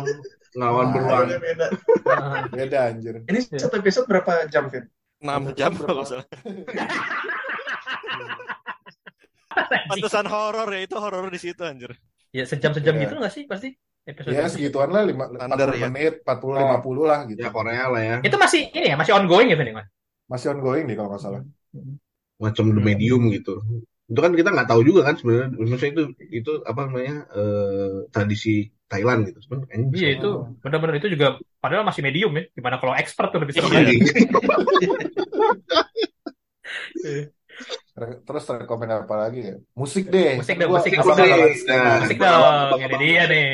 Ngelawan 0.59 0.85
Ah, 0.85 0.91
beruang. 0.91 1.23
Beda, 1.23 1.37
beda. 1.39 1.65
Ah, 2.05 2.43
beda 2.51 2.79
anjir 2.85 3.15
Ini 3.23 3.39
satu 3.55 3.79
episode 3.79 4.05
berapa 4.05 4.43
jam, 4.47 4.67
Vin? 4.67 4.83
6 5.19 5.55
jam 5.55 5.71
kalau 5.73 6.03
salah. 6.03 6.27
Pantesan 9.89 10.27
horor 10.27 10.69
ya, 10.69 10.81
itu 10.83 10.95
horor 10.95 11.27
di 11.27 11.39
situ 11.39 11.61
anjir. 11.63 11.91
ya 12.29 12.45
sejam-sejam 12.45 12.93
Iya. 12.93 13.01
gitu 13.09 13.13
nggak 13.17 13.33
sih 13.33 13.43
pasti 13.49 13.73
episode 14.05 14.29
ya 14.31 14.45
segituan 14.45 14.93
lah 14.93 15.01
lima, 15.01 15.25
Standar 15.33 15.73
40 15.73 15.81
ya. 15.81 15.87
menit 15.89 16.13
40 16.21 16.45
Oh. 16.53 16.77
50 16.77 17.09
lah 17.09 17.19
gitu 17.25 17.39
Ya 17.41 17.49
Korea 17.49 17.85
lah 17.89 18.01
ya. 18.05 18.15
Itu 18.21 18.37
masih 18.37 18.61
ini 18.69 18.87
ya, 18.93 18.95
masih 18.95 19.13
ongoing 19.17 19.49
gitu 19.49 19.63
nih, 19.65 19.73
Mas. 19.73 19.87
masih 20.29 20.53
ongoing 20.53 20.85
nih 20.85 20.93
kalau 20.93 21.09
nggak 21.09 21.23
salah 21.25 21.41
Macam 22.37 22.65
The 22.69 22.79
Medium 22.79 23.33
gitu. 23.33 23.65
Itu 24.05 24.19
kan 24.21 24.31
kita 24.31 24.53
nggak 24.53 24.69
tahu 24.69 24.81
juga 24.85 25.01
kan 25.03 25.17
sebenarnya. 25.17 25.57
Maksudnya 25.57 25.89
itu 25.89 26.03
itu 26.31 26.51
apa 26.63 26.79
namanya 26.85 27.15
eh, 27.33 27.95
tradisi 28.09 28.69
Thailand 28.89 29.29
gitu. 29.29 29.39
Sebenarnya 29.45 29.67
kayaknya 29.69 29.87
bisa. 29.93 30.01
Iya 30.01 30.09
itu 30.17 30.29
benar-benar 30.65 30.95
itu 30.97 31.07
juga 31.13 31.27
padahal 31.61 31.85
masih 31.85 32.01
medium 32.01 32.33
ya. 32.33 32.43
Gimana 32.51 32.75
kalau 32.81 32.93
expert 32.97 33.29
tuh 33.29 33.39
lebih 33.39 33.53
serem 33.53 33.69
Iya. 33.69 33.79
lagi. 33.85 33.97
Terus 37.99 38.43
rekomen 38.47 39.03
apa 39.03 39.15
lagi 39.27 39.41
ya? 39.53 39.55
Musik 39.75 40.07
deh. 40.07 40.39
Musik 40.39 40.55
dong, 40.55 40.71
gua 40.71 40.79
musik, 40.79 40.95
musik. 40.95 41.67
Nah, 41.67 41.99
Musik 42.01 42.17
apa, 42.23 42.31
apa, 42.31 42.51
dong, 42.71 42.81
ini 42.87 42.95
dia 43.03 43.23
nih. 43.27 43.47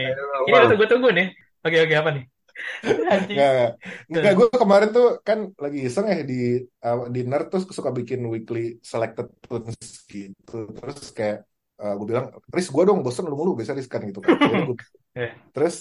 Ini 0.46 0.52
udah 0.54 0.70
tunggu-tunggu 0.70 1.10
nih. 1.12 1.28
Oke, 1.66 1.78
oke, 1.82 1.96
apa 1.98 2.10
nih? 2.14 2.24
Anjing. 3.12 3.36
Enggak, 3.36 3.72
enggak. 4.08 4.34
Gue 4.38 4.48
kemarin 4.54 4.90
tuh 4.96 5.20
kan 5.26 5.52
lagi 5.60 5.80
iseng 5.84 6.08
ya 6.08 6.24
di 6.24 6.62
uh, 6.62 7.10
di 7.12 7.22
Nerd 7.28 7.52
terus 7.52 7.68
suka 7.68 7.92
bikin 7.92 8.24
weekly 8.30 8.80
selected 8.80 9.28
tunes 9.44 9.76
gitu. 10.08 10.72
Terus 10.72 11.12
kayak 11.12 11.44
gue 11.76 12.08
bilang, 12.08 12.26
Riz 12.56 12.68
gue 12.72 12.84
dong 12.88 13.00
bosen 13.04 13.28
lu 13.28 13.36
mulu 13.36 13.52
biasa 13.60 13.76
Riz 13.76 13.88
kan 13.92 14.02
gitu 14.08 14.20
kan. 14.24 14.32
Jadi 14.42 14.64
gua- 14.70 14.94
Eh. 15.16 15.32
Terus 15.56 15.76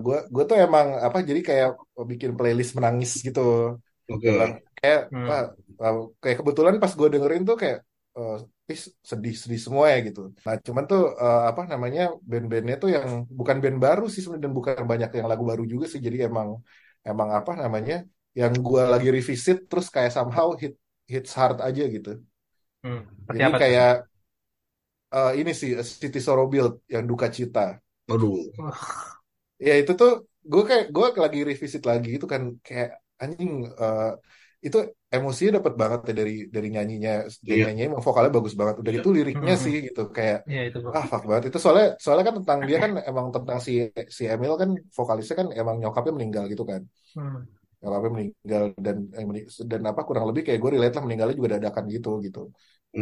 gue 0.00 0.18
gue 0.32 0.44
tuh 0.48 0.56
emang 0.56 0.96
apa 1.04 1.20
jadi 1.20 1.40
kayak 1.44 1.68
bikin 2.08 2.32
playlist 2.32 2.72
menangis 2.80 3.20
gitu. 3.20 3.76
Oke. 4.08 4.24
Bilang, 4.32 4.52
kayak 4.80 5.00
Hmm. 5.12 5.28
uh, 5.28 6.08
kayak 6.16 6.36
kebetulan 6.40 6.74
pas 6.80 6.92
gue 6.96 7.08
dengerin 7.12 7.44
tuh 7.44 7.56
kayak 7.60 7.84
uh, 8.16 8.40
ih, 8.72 8.80
sedih-sedih 9.04 9.60
semua 9.60 9.92
ya 9.92 9.98
gitu. 10.08 10.32
Nah 10.48 10.56
cuman 10.64 10.84
tuh 10.88 11.12
uh, 11.12 11.42
apa 11.52 11.68
namanya 11.68 12.08
band-bandnya 12.24 12.76
tuh 12.80 12.88
yang 12.96 13.28
bukan 13.28 13.56
band 13.60 13.78
baru 13.84 14.08
sih 14.08 14.24
sebenarnya 14.24 14.44
dan 14.48 14.54
bukan 14.56 14.84
banyak 14.88 15.10
yang 15.20 15.28
lagu 15.28 15.44
baru 15.44 15.64
juga 15.68 15.84
sih. 15.92 16.00
Jadi 16.00 16.24
emang 16.24 16.48
emang 17.04 17.28
apa 17.36 17.52
namanya 17.52 18.08
yang 18.32 18.52
gue 18.56 18.82
lagi 18.88 19.08
revisit 19.12 19.68
terus 19.68 19.92
kayak 19.92 20.08
somehow 20.16 20.56
hit 20.56 20.72
hits 21.04 21.36
hard 21.36 21.60
aja 21.60 21.84
gitu. 21.84 22.16
Hmm, 22.80 23.04
Jadi 23.28 23.38
apa 23.44 23.58
tuh? 23.60 24.09
Uh, 25.16 25.30
ini 25.40 25.50
sih 25.60 25.70
A 25.80 25.82
City 26.02 26.18
Sorrow 26.26 26.46
Build 26.52 26.72
yang 26.94 27.04
duka 27.10 27.26
cita. 27.36 27.60
Aduh. 28.12 28.36
Ya 29.66 29.72
itu 29.80 29.92
tuh 30.00 30.10
gue 30.50 30.62
kayak 30.68 30.84
gue 30.94 31.04
lagi 31.24 31.38
revisit 31.48 31.82
lagi 31.90 32.08
itu 32.16 32.26
kan 32.32 32.42
kayak 32.66 32.88
anjing 33.22 33.50
eh, 33.82 34.04
itu 34.66 34.76
emosinya 35.14 35.52
dapat 35.58 35.74
banget 35.82 36.00
ya 36.08 36.12
dari 36.20 36.32
dari 36.54 36.68
nyanyinya 36.74 37.10
dari 37.48 37.58
Iya. 37.58 37.64
nyanyinya 37.64 37.86
emang 37.92 38.04
vokalnya 38.06 38.32
bagus 38.36 38.54
banget 38.60 38.74
udah 38.80 38.92
gitu 38.96 39.08
liriknya 39.16 39.52
Hmm. 39.56 39.64
sih 39.64 39.74
gitu 39.86 40.00
kayak 40.16 40.38
Iya, 40.50 40.60
itu 40.68 40.78
ah 40.96 41.04
fuck 41.10 41.22
banget 41.28 41.44
itu 41.48 41.58
soalnya 41.62 41.86
soalnya 42.02 42.24
kan 42.28 42.34
tentang 42.40 42.58
dia 42.68 42.78
kan 42.84 42.90
emang 43.10 43.26
tentang 43.36 43.58
si 43.66 43.72
si 44.18 44.22
Emil 44.32 44.52
kan 44.62 44.70
vokalisnya 44.96 45.34
kan 45.40 45.48
emang 45.60 45.76
nyokapnya 45.82 46.12
meninggal 46.16 46.44
gitu 46.52 46.64
kan 46.70 46.82
Hmm. 47.14 47.44
nyokapnya 47.80 48.10
meninggal 48.16 48.62
dan 48.86 48.96
eh, 49.16 49.24
dan 49.72 49.82
apa 49.90 50.00
kurang 50.08 50.24
lebih 50.28 50.42
kayak 50.46 50.58
gue 50.62 50.70
relate 50.76 50.94
lah 50.96 51.02
meninggalnya 51.06 51.36
juga 51.40 51.50
dadakan 51.56 51.84
gitu 51.94 52.10
gitu 52.26 52.40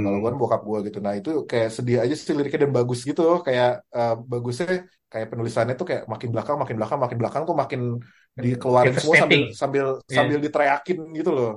kalau 0.02 0.16
gue 0.20 0.28
kan 0.30 0.36
Hmm. 0.36 0.40
bokap 0.42 0.60
gue 0.68 0.78
gitu 0.86 0.98
nah 1.06 1.14
itu 1.18 1.30
kayak 1.50 1.68
sedih 1.76 1.96
aja 2.02 2.14
sih 2.18 2.34
liriknya 2.36 2.60
dan 2.64 2.72
bagus 2.78 2.98
gitu 3.08 3.22
kayak 3.46 3.68
eh, 3.96 4.12
bagusnya 4.32 4.66
kayak 5.12 5.26
penulisannya 5.30 5.74
tuh 5.80 5.86
kayak 5.90 6.02
makin 6.12 6.28
belakang 6.32 6.56
makin 6.62 6.76
belakang 6.78 6.98
makin 7.04 7.18
belakang 7.20 7.42
tuh 7.48 7.56
makin 7.62 7.80
dikeluarin 8.42 8.94
semua 9.00 9.16
sambil 9.22 9.40
sambil 9.60 9.84
Iya. 10.10 10.18
sambil 10.18 10.38
diteriakin 10.44 10.98
gitu 11.18 11.30
loh 11.36 11.48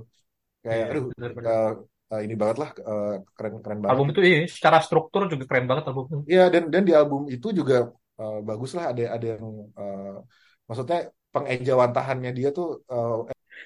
kayak 0.65 0.81
Iya, 0.81 0.85
aduh 0.91 1.05
benar-benar. 1.09 1.49
eh, 1.49 1.67
eh, 2.13 2.21
ini 2.25 2.33
banget 2.41 2.57
lah 2.63 2.69
eh, 2.89 3.05
keren 3.35 3.53
keren 3.65 3.81
banget 3.85 3.91
Album 3.91 4.07
itu 4.11 4.21
iya, 4.29 4.37
secara 4.55 4.77
struktur 4.85 5.21
juga 5.31 5.43
keren 5.49 5.65
banget 5.69 5.85
album 5.89 6.05
itu. 6.09 6.17
Iya 6.29 6.41
dan 6.53 6.63
dan 6.73 6.83
di 6.87 6.93
album 6.99 7.21
itu 7.33 7.47
juga 7.59 7.75
eh, 8.21 8.35
bagus 8.47 8.71
lah 8.77 8.83
ada 8.91 9.01
ada 9.15 9.25
yang 9.33 9.45
eh, 9.79 10.01
maksudnya 10.67 10.97
pengejawantahannya 11.33 12.29
dia 12.37 12.47
tuh 12.57 12.65
eh, 12.93 13.11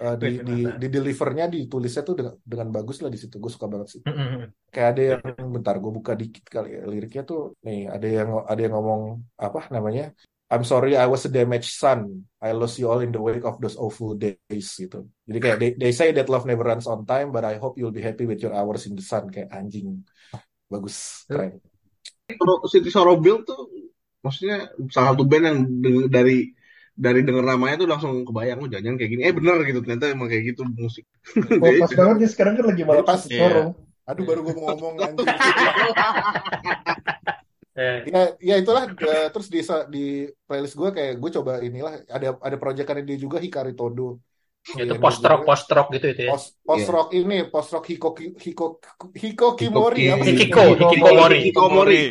eh, 0.01 0.15
di 0.19 0.31
di 0.43 0.57
di 0.75 0.87
delivernya 0.91 1.45
ditulisnya 1.47 2.03
tuh 2.03 2.15
dengan 2.19 2.33
dengan 2.43 2.67
bagus 2.71 2.99
lah 3.03 3.11
di 3.11 3.19
situ. 3.19 3.39
Gue 3.39 3.51
suka 3.51 3.67
banget 3.71 3.87
sih. 3.97 4.01
Hmm, 4.03 4.15
hmm, 4.15 4.43
kayak 4.71 4.87
ada 4.95 5.01
yang 5.39 5.49
bentar 5.53 5.75
gue 5.79 5.91
buka 5.91 6.13
dikit 6.17 6.45
kali 6.47 6.79
ya 6.79 6.83
liriknya 6.83 7.23
tuh. 7.23 7.55
Nih 7.63 7.87
ada 7.87 8.07
yang 8.07 8.29
ada 8.43 8.61
yang 8.61 8.73
ngomong 8.75 9.01
apa 9.39 9.71
namanya? 9.71 10.11
I'm 10.45 10.61
sorry 10.61 10.93
I 10.93 11.09
was 11.09 11.25
a 11.25 11.31
damaged 11.33 11.73
son. 11.73 12.29
I 12.37 12.53
lost 12.53 12.77
you 12.77 12.85
all 12.85 13.01
in 13.01 13.09
the 13.09 13.17
wake 13.17 13.41
of 13.41 13.57
those 13.57 13.75
awful 13.81 14.13
days 14.13 14.67
gitu. 14.77 15.09
Jadi 15.25 15.39
kayak 15.41 15.57
they, 15.57 15.71
they 15.73 15.91
say 15.91 16.13
that 16.13 16.29
love 16.29 16.45
never 16.45 16.61
runs 16.61 16.85
on 16.85 17.01
time 17.03 17.33
but 17.33 17.41
I 17.41 17.57
hope 17.57 17.81
you'll 17.81 17.95
be 17.95 18.05
happy 18.05 18.29
with 18.29 18.37
your 18.45 18.53
hours 18.53 18.85
in 18.85 18.93
the 18.93 19.01
sun. 19.01 19.33
Kayak 19.33 19.49
anjing. 19.49 20.05
Bagus 20.69 21.25
keren. 21.25 21.57
City 22.69 22.89
Sorrow 22.93 23.17
Build 23.17 23.45
tuh 23.49 23.69
maksudnya 24.21 24.69
salah 24.89 25.13
satu 25.13 25.25
band 25.25 25.45
yang 25.45 25.59
dari 26.09 26.49
dari 26.95 27.27
denger 27.27 27.43
namanya 27.43 27.75
tuh 27.83 27.87
langsung 27.91 28.23
kebayang 28.23 28.63
oh 28.63 28.69
jangan 28.71 28.95
kayak 28.95 29.11
gini 29.11 29.21
eh 29.27 29.33
bener 29.35 29.59
gitu 29.67 29.83
ternyata 29.83 30.15
emang 30.15 30.31
kayak 30.31 30.55
gitu 30.55 30.63
musik 30.63 31.03
Oh, 31.59 31.71
pas 31.83 31.91
banget 31.91 32.15
nih 32.23 32.29
sekarang 32.31 32.53
kan 32.55 32.65
lagi 32.71 32.83
malam 32.87 33.03
Pas, 33.03 33.19
City 33.19 33.35
iya. 33.35 33.75
Aduh 34.07 34.23
baru 34.23 34.39
gue 34.47 34.53
mau 34.55 34.71
ngomong 34.71 34.95
anjing 35.05 35.27
Eh, 37.75 38.07
ya 38.07 38.21
ya 38.39 38.55
itulah 38.55 38.87
eh, 38.87 39.27
terus 39.35 39.51
di 39.51 39.59
di 39.91 40.05
playlist 40.47 40.79
gue 40.79 40.95
kayak 40.95 41.19
gue 41.19 41.31
coba 41.35 41.59
inilah 41.59 42.07
ada 42.07 42.39
ada 42.39 42.55
proyekannya 42.55 43.03
dia 43.03 43.19
juga 43.19 43.35
Hikari 43.43 43.75
Todo 43.75 44.23
itu 44.65 44.81
Yang 44.81 44.97
post 44.97 45.21
rock 45.21 45.41
post 45.45 45.67
rock 45.69 45.87
gitu 45.91 46.07
itu 46.09 46.21
ya. 46.25 46.31
post 46.33 46.55
post 46.63 46.87
rock 46.87 47.07
ini 47.11 47.45
post 47.51 47.69
rock 47.75 47.85
Hikoki 47.85 48.31
Hiko 48.39 48.79
Hiko 49.11 49.47
Kimori 49.59 50.07
apa 50.07 50.23
sih? 50.23 50.33
Hikiko, 50.39 50.61
Hikikomori. 50.73 51.37
Hikikomori 51.51 52.01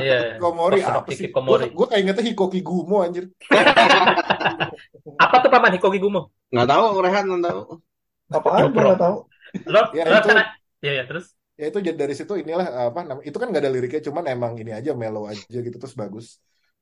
Iya. 0.00 0.18
Hikikomori 0.40 0.78
rock 0.82 1.04
apa 1.04 1.10
sih? 1.12 1.28
Gue 1.30 1.86
kayak 1.86 2.00
ingetnya 2.00 2.24
Hikoki 2.24 2.60
Gumo 2.64 3.04
anjir. 3.04 3.28
Apa 5.20 5.36
tuh 5.44 5.50
paman 5.52 5.72
Hikoki 5.76 5.98
Gumo? 6.00 6.30
nggak 6.50 6.66
tahu 6.66 6.84
Rehan 7.04 7.24
nggak 7.30 7.44
tahu 7.46 7.60
Apaan 8.30 8.70
gue 8.70 8.82
nggak 8.82 9.00
tahu. 9.02 9.16
Lo, 9.66 9.80
Ya, 9.90 10.04
lo 10.06 10.16
itu-. 10.22 10.38
Iya, 10.80 10.92
ya, 11.02 11.04
terus. 11.10 11.26
Ya 11.60 11.64
itu 11.68 11.78
jadi 11.82 11.98
dari 11.98 12.14
situ 12.16 12.32
inilah 12.40 12.88
apa 12.88 13.00
namanya 13.04 13.26
itu 13.28 13.36
kan 13.36 13.52
gak 13.52 13.60
ada 13.60 13.68
liriknya 13.74 14.00
cuman 14.08 14.24
emang 14.32 14.52
ini 14.56 14.72
aja 14.72 14.96
mellow 14.96 15.26
aja 15.28 15.44
gitu 15.60 15.76
terus 15.76 15.92
bagus. 15.98 16.38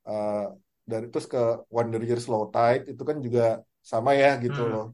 Eh, 0.07 0.45
dari 0.87 1.11
terus 1.11 1.27
ke 1.27 1.41
Wonder 1.67 1.99
Years 1.99 2.29
Slow 2.29 2.47
Tide 2.53 2.95
itu 2.95 3.03
kan 3.03 3.17
juga 3.19 3.59
sama 3.83 4.13
ya 4.15 4.37
gitu 4.39 4.61
Hmm. 4.61 4.71
loh. 4.71 4.85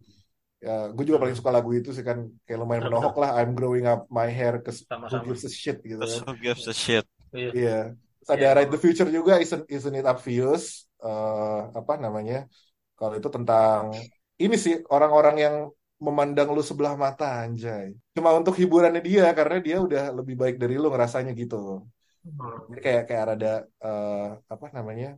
Ya, 0.64 0.90
gue 0.90 1.04
juga 1.06 1.22
paling 1.22 1.38
suka 1.38 1.52
lagu 1.54 1.70
itu 1.78 1.94
sih 1.94 2.02
kan 2.02 2.26
kayak 2.50 2.58
lumayan 2.66 2.90
Betul, 2.90 2.98
menohok 2.98 3.16
lah. 3.22 3.30
I'm 3.38 3.54
growing 3.54 3.86
up 3.86 4.10
my 4.10 4.26
hair 4.26 4.58
ke 4.66 4.72
who 4.72 5.18
gives 5.28 5.44
a 5.46 5.52
shit 5.54 5.78
gitu. 5.86 6.02
Kan. 6.02 6.24
who 6.26 6.34
gives 6.42 6.66
a 6.66 6.74
shit? 6.74 7.06
Iya. 7.36 7.52
Iya. 7.54 7.80
Terus 8.26 8.30
ada 8.32 8.42
Iya. 8.42 8.56
Ride 8.58 8.72
the 8.74 8.82
Future 8.82 9.10
juga, 9.14 9.38
Isn't, 9.38 9.70
Isn't 9.70 9.94
It 9.94 10.08
Obvious? 10.10 10.90
Eh, 11.06 11.60
apa 11.80 11.94
namanya? 12.02 12.50
Kalau 12.98 13.14
itu 13.20 13.30
tentang 13.30 13.94
ini 14.42 14.56
sih 14.58 14.76
orang-orang 14.90 15.36
yang 15.38 15.56
memandang 16.02 16.52
lu 16.56 16.64
sebelah 16.66 16.98
mata 16.98 17.46
anjay. 17.46 17.94
Cuma 18.16 18.34
untuk 18.34 18.58
hiburannya 18.58 19.00
dia 19.06 19.30
karena 19.38 19.58
dia 19.62 19.78
udah 19.86 20.04
lebih 20.18 20.36
baik 20.42 20.56
dari 20.58 20.76
lu 20.82 20.90
ngerasanya 20.90 21.32
gitu. 21.38 21.86
Jadi 22.74 22.80
kayak 22.82 23.04
kayak 23.06 23.24
ada 23.38 23.52
eh, 23.86 24.28
apa 24.50 24.66
namanya? 24.74 25.14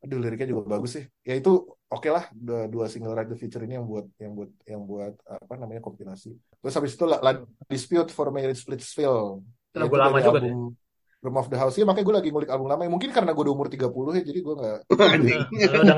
Aduh 0.00 0.18
liriknya 0.18 0.50
juga 0.50 0.66
bagus 0.66 0.90
sih. 0.96 1.04
Ya 1.22 1.36
itu 1.38 1.50
oke 1.92 2.08
lah 2.10 2.24
dua, 2.32 2.66
dua 2.66 2.86
single 2.90 3.14
Ride 3.14 3.30
the 3.32 3.36
Future 3.38 3.62
ini 3.62 3.78
yang 3.78 3.86
buat 3.86 4.06
yang 4.18 4.32
buat 4.34 4.50
yang 4.66 4.82
buat 4.88 5.14
apa 5.28 5.54
namanya 5.60 5.80
kompilasi. 5.84 6.34
Terus 6.58 6.74
habis 6.74 6.92
itu 6.96 7.04
La, 7.06 7.20
La 7.22 7.32
Dispute 7.70 8.10
for 8.10 8.32
Mary 8.34 8.56
Splitsville. 8.56 9.44
Lagu 9.76 9.94
lama 9.94 10.18
juga 10.18 10.42
album 10.42 10.74
Room 11.20 11.36
of 11.36 11.48
the 11.52 11.58
House. 11.60 11.76
Ya 11.76 11.84
makanya 11.84 12.06
gue 12.08 12.16
lagi 12.16 12.30
ngulik 12.32 12.50
album 12.50 12.68
lama. 12.72 12.88
Mungkin 12.88 13.12
karena 13.12 13.36
gue 13.36 13.44
udah 13.44 13.54
umur 13.54 13.68
30 13.68 13.86
ya 14.16 14.22
jadi 14.24 14.40
gue. 14.40 14.54
Lo 14.56 15.80
udah 15.84 15.94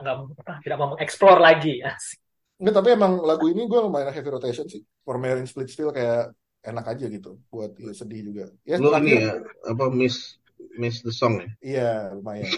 nggak 0.00 0.14
apa, 0.16 0.52
tidak 0.64 0.76
mau 0.80 0.88
mengeksplor 0.96 1.38
lagi. 1.38 1.84
Nggak, 2.54 2.74
tapi 2.74 2.88
emang 2.96 3.20
lagu 3.20 3.44
ini 3.50 3.68
gue 3.68 3.80
lumayan 3.80 4.08
heavy 4.08 4.30
rotation 4.32 4.64
sih. 4.66 4.80
For 5.04 5.20
Mary 5.20 5.44
Splitsville 5.44 5.92
kayak 5.92 6.32
enak 6.64 6.84
aja 6.96 7.06
gitu 7.12 7.36
buat 7.52 7.76
ya, 7.76 7.92
sedih 7.92 8.32
juga. 8.32 8.44
Ya 8.64 8.80
lu 8.80 8.88
terakhir 8.88 9.04
ini 9.04 9.20
ya 9.20 9.32
apa 9.68 9.84
miss 9.92 10.40
miss 10.80 11.04
the 11.04 11.12
song 11.12 11.44
ya 11.44 11.48
iya 11.60 11.90
lumayan. 12.16 12.48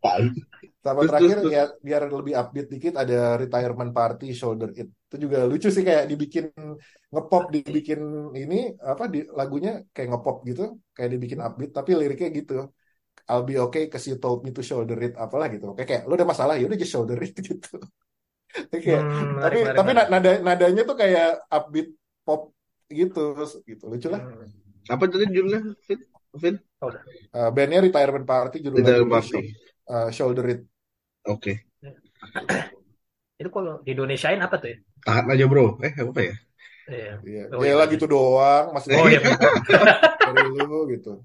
Sama 0.80 1.04
Terus, 1.04 1.10
terakhir 1.12 1.36
terus, 1.44 1.52
ya 1.52 1.62
biar 1.86 2.02
lebih 2.08 2.34
upbeat 2.40 2.66
dikit 2.72 2.94
ada 3.02 3.36
retirement 3.36 3.92
party 3.92 4.26
shoulder 4.32 4.68
it. 4.80 4.88
Itu 5.12 5.16
juga 5.28 5.38
lucu 5.44 5.68
sih 5.68 5.84
kayak 5.84 6.04
dibikin 6.08 6.44
ngepop 7.12 7.44
dibikin 7.54 8.00
ini 8.32 8.58
apa 8.80 9.04
di 9.12 9.18
lagunya 9.38 9.70
kayak 9.92 10.08
ngepop 10.16 10.36
gitu, 10.48 10.62
kayak 10.96 11.10
dibikin 11.14 11.40
upbeat 11.44 11.70
tapi 11.76 11.90
liriknya 12.00 12.28
gitu. 12.32 12.54
I'll 13.30 13.44
be 13.46 13.54
okay 13.62 13.86
cause 13.92 14.08
you 14.10 14.16
told 14.18 14.42
me 14.42 14.50
to 14.56 14.62
shoulder 14.64 14.96
it 15.04 15.14
apalah 15.20 15.46
gitu. 15.52 15.76
Kayak 15.76 15.88
kayak 15.90 16.02
lu 16.08 16.12
ada 16.18 16.26
masalah 16.32 16.54
ya 16.56 16.64
udah 16.64 16.78
just 16.80 16.92
shoulder 16.96 17.18
it 17.20 17.36
gitu. 17.48 17.76
Tapi 18.50 18.78
kayak 18.82 19.02
Hmm, 19.06 19.36
tapi 19.38 19.58
tapi 19.76 19.90
menarik. 19.94 20.10
nada 20.10 20.30
nadanya 20.46 20.82
tuh 20.88 20.96
kayak 20.98 21.28
upbeat 21.52 21.88
pop 22.26 22.40
gitu 22.90 23.20
gitu 23.68 23.84
lucu 23.86 24.08
lah. 24.10 24.20
Hmm. 24.22 24.48
apa 24.90 25.04
tadi 25.06 25.24
judulnya 25.30 25.60
Fit 25.86 26.00
Fit 26.42 26.56
Uh, 27.36 27.52
bandnya 27.52 27.84
retirement 27.84 28.24
party 28.24 28.64
judul 28.64 28.80
Retirement 28.80 29.12
Party 29.12 29.38
uh, 29.92 30.08
shoulder 30.10 30.44
it. 30.48 30.60
Oke 31.26 31.52
Itu 33.40 33.48
kalau 33.48 33.80
di 33.80 33.96
Indonesiain 33.96 34.40
apa 34.40 34.60
tuh 34.60 34.68
ya? 34.72 34.76
tahan 35.00 35.26
aja 35.32 35.44
bro 35.48 35.80
eh 35.80 35.92
apa 35.96 36.20
ya 36.20 36.34
Iya. 36.90 37.22
Iya, 37.22 37.42
Oh, 37.54 37.62
ya 37.62 37.78
iya. 37.78 37.86
gitu 37.86 38.10
doang, 38.10 38.74
masih 38.74 38.98
Oh 38.98 39.06
iya. 39.06 39.22
dari 40.26 40.42
lu 40.50 40.90
gitu. 40.90 41.22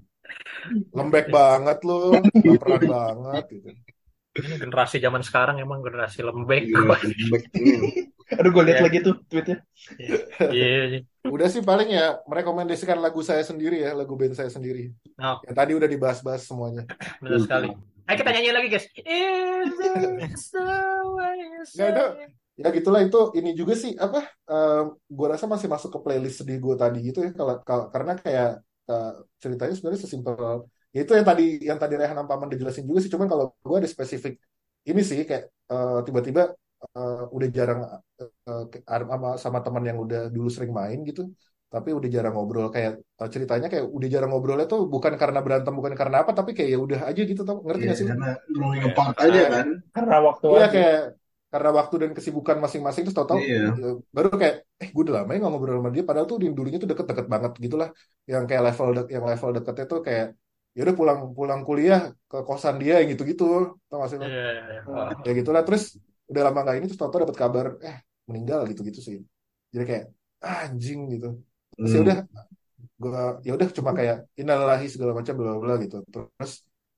Lembek 0.94 1.26
banget 1.26 1.82
lu, 1.82 2.14
baperan 2.22 2.86
banget 2.86 3.44
gitu. 3.50 3.68
Ini 4.46 4.62
generasi 4.62 5.02
zaman 5.02 5.26
sekarang 5.26 5.58
emang 5.58 5.82
generasi 5.82 6.22
lembek. 6.22 6.70
Iya, 6.70 6.76
lembek. 6.86 7.02
Aduh 8.38 8.50
gue 8.54 8.62
lihat 8.62 8.78
Iya. 8.78 8.84
lagi 8.86 8.98
tuh 9.02 9.14
tweetnya. 9.26 9.56
Iya. 9.98 10.16
iya. 10.54 10.98
Udah 11.26 11.50
sih 11.50 11.66
paling 11.66 11.90
ya 11.90 12.14
merekomendasikan 12.30 13.02
lagu 13.02 13.26
saya 13.26 13.42
sendiri 13.42 13.82
ya, 13.82 13.90
lagu 13.90 14.14
band 14.14 14.38
saya 14.38 14.50
sendiri. 14.54 14.94
Nah, 15.18 15.42
Yang 15.50 15.56
tadi 15.58 15.72
udah 15.74 15.88
dibahas-bahas 15.90 16.46
semuanya. 16.46 16.86
benar 17.18 17.42
sekali. 17.42 17.74
Ayo 18.06 18.16
kita 18.22 18.30
nyanyi 18.34 18.50
lagi 18.54 18.68
guys. 18.70 18.86
You 21.36 21.64
Nggak, 21.76 21.88
itu 21.92 22.04
ya 22.56 22.68
gitulah 22.72 23.00
itu 23.04 23.18
ini 23.36 23.50
juga 23.52 23.74
sih 23.82 23.92
apa 24.04 24.18
eh 24.48 24.80
gue 25.16 25.26
rasa 25.32 25.44
masih 25.44 25.68
masuk 25.68 25.90
ke 25.94 25.98
playlist 26.04 26.36
sedih 26.40 26.56
gue 26.64 26.74
tadi 26.82 26.98
gitu 27.04 27.18
ya 27.26 27.30
kalau 27.36 27.54
karena 27.92 28.12
kayak 28.16 28.48
eh, 28.90 29.08
ceritanya 29.42 29.72
sebenarnya 29.76 30.00
sesimpel 30.04 30.34
ya 30.94 30.98
itu 31.04 31.12
yang 31.18 31.26
tadi 31.30 31.42
yang 31.68 31.78
tadi 31.82 31.94
Rehan 32.00 32.16
Paman 32.30 32.48
dijelasin 32.52 32.88
juga 32.88 33.00
sih 33.04 33.12
cuman 33.12 33.28
kalau 33.32 33.44
gue 33.68 33.76
ada 33.80 33.90
spesifik 33.94 34.34
ini 34.88 35.00
sih 35.04 35.18
kayak 35.28 35.42
eh, 35.72 35.98
tiba-tiba 36.06 36.42
eh, 36.96 37.22
udah 37.36 37.48
jarang 37.56 37.80
sama 39.12 39.28
sama 39.36 39.58
teman 39.64 39.84
yang 39.88 39.98
udah 40.04 40.20
dulu 40.34 40.48
sering 40.48 40.72
main 40.72 40.98
gitu 41.08 41.22
tapi 41.72 41.88
udah 41.98 42.08
jarang 42.14 42.32
ngobrol 42.34 42.66
kayak 42.74 42.92
eh, 43.20 43.28
ceritanya 43.34 43.66
kayak 43.72 43.84
udah 43.96 44.08
jarang 44.14 44.30
ngobrolnya 44.32 44.66
tuh 44.72 44.80
bukan 44.92 45.12
karena 45.22 45.38
berantem 45.44 45.72
bukan 45.78 45.94
karena 46.00 46.16
apa 46.22 46.30
tapi 46.38 46.50
kayak 46.56 46.68
ya 46.74 46.78
udah 46.86 47.00
aja 47.10 47.20
gitu 47.30 47.42
tau 47.48 47.56
ngerti 47.66 47.82
Iya, 47.82 47.90
gak 47.90 47.98
sih 48.00 48.06
karena 48.10 48.26
growing 48.54 48.82
apart 48.88 49.14
aja 49.24 49.40
Nah, 49.42 49.50
kan. 49.54 49.66
Karena 49.94 50.14
waktu 50.28 50.46
Iya 50.46 50.56
aja. 50.66 50.72
kayak 50.74 50.94
karena 51.52 51.70
waktu 51.78 51.94
dan 52.02 52.10
kesibukan 52.16 52.56
masing-masing 52.64 53.02
terus 53.06 53.16
tahu-tahu 53.18 53.40
Iya. 53.46 53.58
ya, 53.82 53.88
baru 54.16 54.28
kayak 54.42 54.54
eh 54.82 54.88
gue 54.94 55.02
udah 55.06 55.14
lama 55.22 55.30
ya 55.32 55.38
nggak 55.40 55.52
ngobrol 55.52 55.76
sama 55.80 55.90
dia 55.94 56.02
padahal 56.08 56.26
tuh 56.30 56.36
dulunya 56.58 56.78
tuh 56.82 56.88
deket-deket 56.92 57.26
banget 57.32 57.52
gitulah 57.64 57.88
yang 58.32 58.42
kayak 58.48 58.62
level 58.66 58.88
dek 58.96 59.06
yang 59.14 59.24
level 59.30 59.50
deketnya 59.56 59.84
tuh 59.92 60.00
kayak 60.06 60.26
ya 60.76 60.80
udah 60.84 60.96
pulang 61.00 61.18
pulang 61.38 61.60
kuliah 61.68 62.00
ke 62.30 62.36
kosan 62.48 62.74
dia 62.82 62.92
yang 63.00 63.08
gitu-gitu 63.14 63.44
tau 63.88 63.96
gak 64.02 64.08
sih 64.12 64.18
lo? 64.20 64.24
Iya, 64.28 64.42
iya, 64.52 64.62
iya. 64.72 64.80
Wah. 64.90 65.08
ya 65.26 65.30
gitulah 65.38 65.62
terus 65.66 65.82
udah 66.30 66.42
lama 66.46 66.58
nggak 66.62 66.76
ini 66.78 66.84
terus 66.90 67.00
tahu-tahu 67.00 67.20
dapat 67.24 67.38
kabar 67.42 67.66
eh 67.88 67.96
meninggal 68.28 68.60
gitu-gitu 68.70 69.00
sih 69.08 69.16
jadi 69.72 69.84
kayak 69.90 70.04
ah, 70.44 70.56
anjing 70.66 71.00
gitu 71.14 71.28
terus 71.80 71.92
ya 71.96 72.00
Hmm. 72.00 72.06
udah 72.06 72.18
gue 73.02 73.20
ya 73.46 73.52
udah 73.56 73.68
cuma 73.78 73.90
kayak 73.98 74.16
innalillahi 74.40 74.86
segala 74.94 75.12
macam 75.18 75.34
bla 75.40 75.52
bla 75.62 75.74
gitu 75.84 75.96
terus 76.12 76.52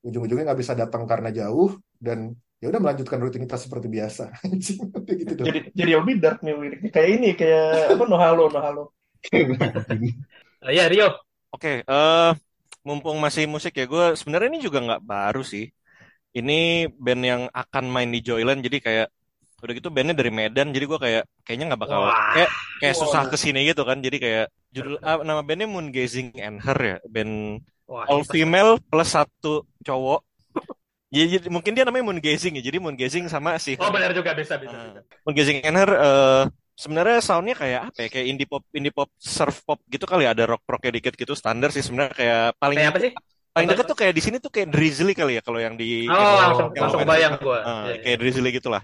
ujung-ujungnya 0.07 0.45
nggak 0.49 0.61
bisa 0.63 0.75
datang 0.83 1.03
karena 1.11 1.29
jauh 1.35 1.71
dan 2.07 2.19
ya 2.63 2.67
udah 2.71 2.81
melanjutkan 2.85 3.19
rutinitas 3.25 3.61
seperti 3.67 3.89
biasa 3.97 4.25
gitu 5.21 5.35
dong 5.41 5.53
Jadi 5.53 5.59
jadi 5.79 5.91
lebih 6.03 6.15
dark 6.23 6.39
nih 6.45 6.55
liriknya. 6.63 6.91
Kayak 6.95 7.11
ini, 7.17 7.29
kayak 7.39 7.65
apa? 7.95 8.05
No 8.11 8.17
halo, 8.19 8.43
no 8.55 8.59
halo. 8.67 8.83
Eh, 9.33 9.47
Ya, 10.75 10.89
Rio. 10.89 11.09
Oke, 11.55 11.69
eh 11.91 12.29
mumpung 12.87 13.17
masih 13.25 13.45
musik 13.55 13.73
ya, 13.81 13.85
gue 13.93 14.05
sebenarnya 14.21 14.49
ini 14.53 14.61
juga 14.67 14.79
nggak 14.87 15.03
baru 15.11 15.41
sih. 15.53 15.65
Ini 16.39 16.53
band 17.05 17.23
yang 17.31 17.43
akan 17.63 17.85
main 17.95 18.11
di 18.15 18.21
Joyland, 18.27 18.61
jadi 18.67 18.79
kayak 18.87 19.07
udah 19.59 19.75
gitu 19.75 19.91
bandnya 19.91 20.15
dari 20.15 20.31
Medan, 20.31 20.71
jadi 20.71 20.85
gue 20.87 20.99
kayak 20.99 21.23
kayaknya 21.43 21.75
nggak 21.75 21.83
bakal 21.83 22.07
Wah. 22.07 22.15
kayak 22.31 22.51
kayak 22.79 22.95
susah 22.95 23.23
Waduh. 23.27 23.33
ke 23.35 23.37
sini 23.37 23.61
gitu 23.67 23.83
kan, 23.83 23.99
jadi 23.99 24.17
kayak 24.23 24.45
judul 24.71 24.95
ah, 25.03 25.19
nama 25.27 25.43
bandnya 25.43 25.67
Moon 25.67 25.91
Gazing 25.91 26.39
and 26.39 26.63
Her 26.63 26.79
ya, 26.79 26.97
band 27.11 27.63
Wah, 27.91 28.07
all 28.07 28.23
pasti. 28.23 28.39
female 28.39 28.79
plus 28.79 29.11
satu 29.11 29.67
cowok. 29.83 30.23
Ya, 31.09 31.25
jadi 31.25 31.49
mungkin 31.49 31.73
dia 31.73 31.89
namanya 31.89 32.05
Moon 32.05 32.21
Gazing 32.21 32.61
ya, 32.61 32.63
jadi 32.63 32.79
Moon 32.79 32.93
Gazing 32.95 33.27
sama 33.33 33.57
si 33.57 33.75
Oh, 33.81 33.89
benar 33.89 34.13
juga 34.13 34.37
bisa 34.37 34.61
bisa 34.61 34.77
Nah, 34.77 34.85
bisa. 34.93 35.01
Moon 35.25 35.35
Gazing 35.35 35.59
and 35.65 35.75
Her 35.75 35.91
eh, 35.91 36.43
sebenarnya 36.77 37.19
soundnya 37.19 37.57
kayak 37.59 37.81
apa 37.91 37.99
ya, 38.05 38.09
kayak 38.13 38.27
indie 38.29 38.47
pop, 38.47 38.63
indie 38.71 38.93
pop, 38.95 39.09
surf 39.19 39.65
pop 39.67 39.81
gitu 39.89 40.05
kali 40.07 40.29
ya, 40.29 40.37
ada 40.37 40.45
rock 40.47 40.63
rocknya 40.69 40.93
dikit 41.01 41.17
gitu, 41.17 41.33
standar 41.35 41.73
sih 41.75 41.83
sebenarnya 41.83 42.15
kayak 42.15 42.43
paling 42.61 42.79
Kayak 42.79 42.93
apa 42.95 43.01
sih? 43.03 43.13
paling 43.49 43.69
dekat 43.75 43.87
tuh 43.91 43.99
kayak 43.99 44.15
di 44.15 44.23
sini 44.23 44.37
tuh 44.39 44.53
kayak 44.55 44.69
Drizzly 44.71 45.19
kali 45.19 45.35
ya 45.35 45.43
kalau 45.43 45.59
yang 45.59 45.75
di 45.75 46.07
Oh, 46.07 46.15
yang- 46.15 46.55
langsung 46.55 46.69
yang 46.79 46.83
langsung 46.87 47.03
bayang 47.03 47.35
gua. 47.43 47.59
Ah, 47.59 47.73
Iya, 47.91 47.91
iya. 47.91 48.03
kayak 48.07 48.17
Drizzly 48.23 48.51
gitulah. 48.55 48.83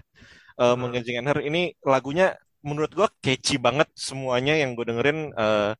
Uh, 0.55 0.75
and 0.79 1.27
Her 1.27 1.39
ini 1.43 1.75
lagunya 1.83 2.35
menurut 2.65 2.91
gua 2.95 3.07
catchy 3.21 3.61
banget 3.61 3.91
semuanya 3.93 4.57
yang 4.57 4.73
gue 4.73 4.89
dengerin 4.89 5.29
eh, 5.37 5.71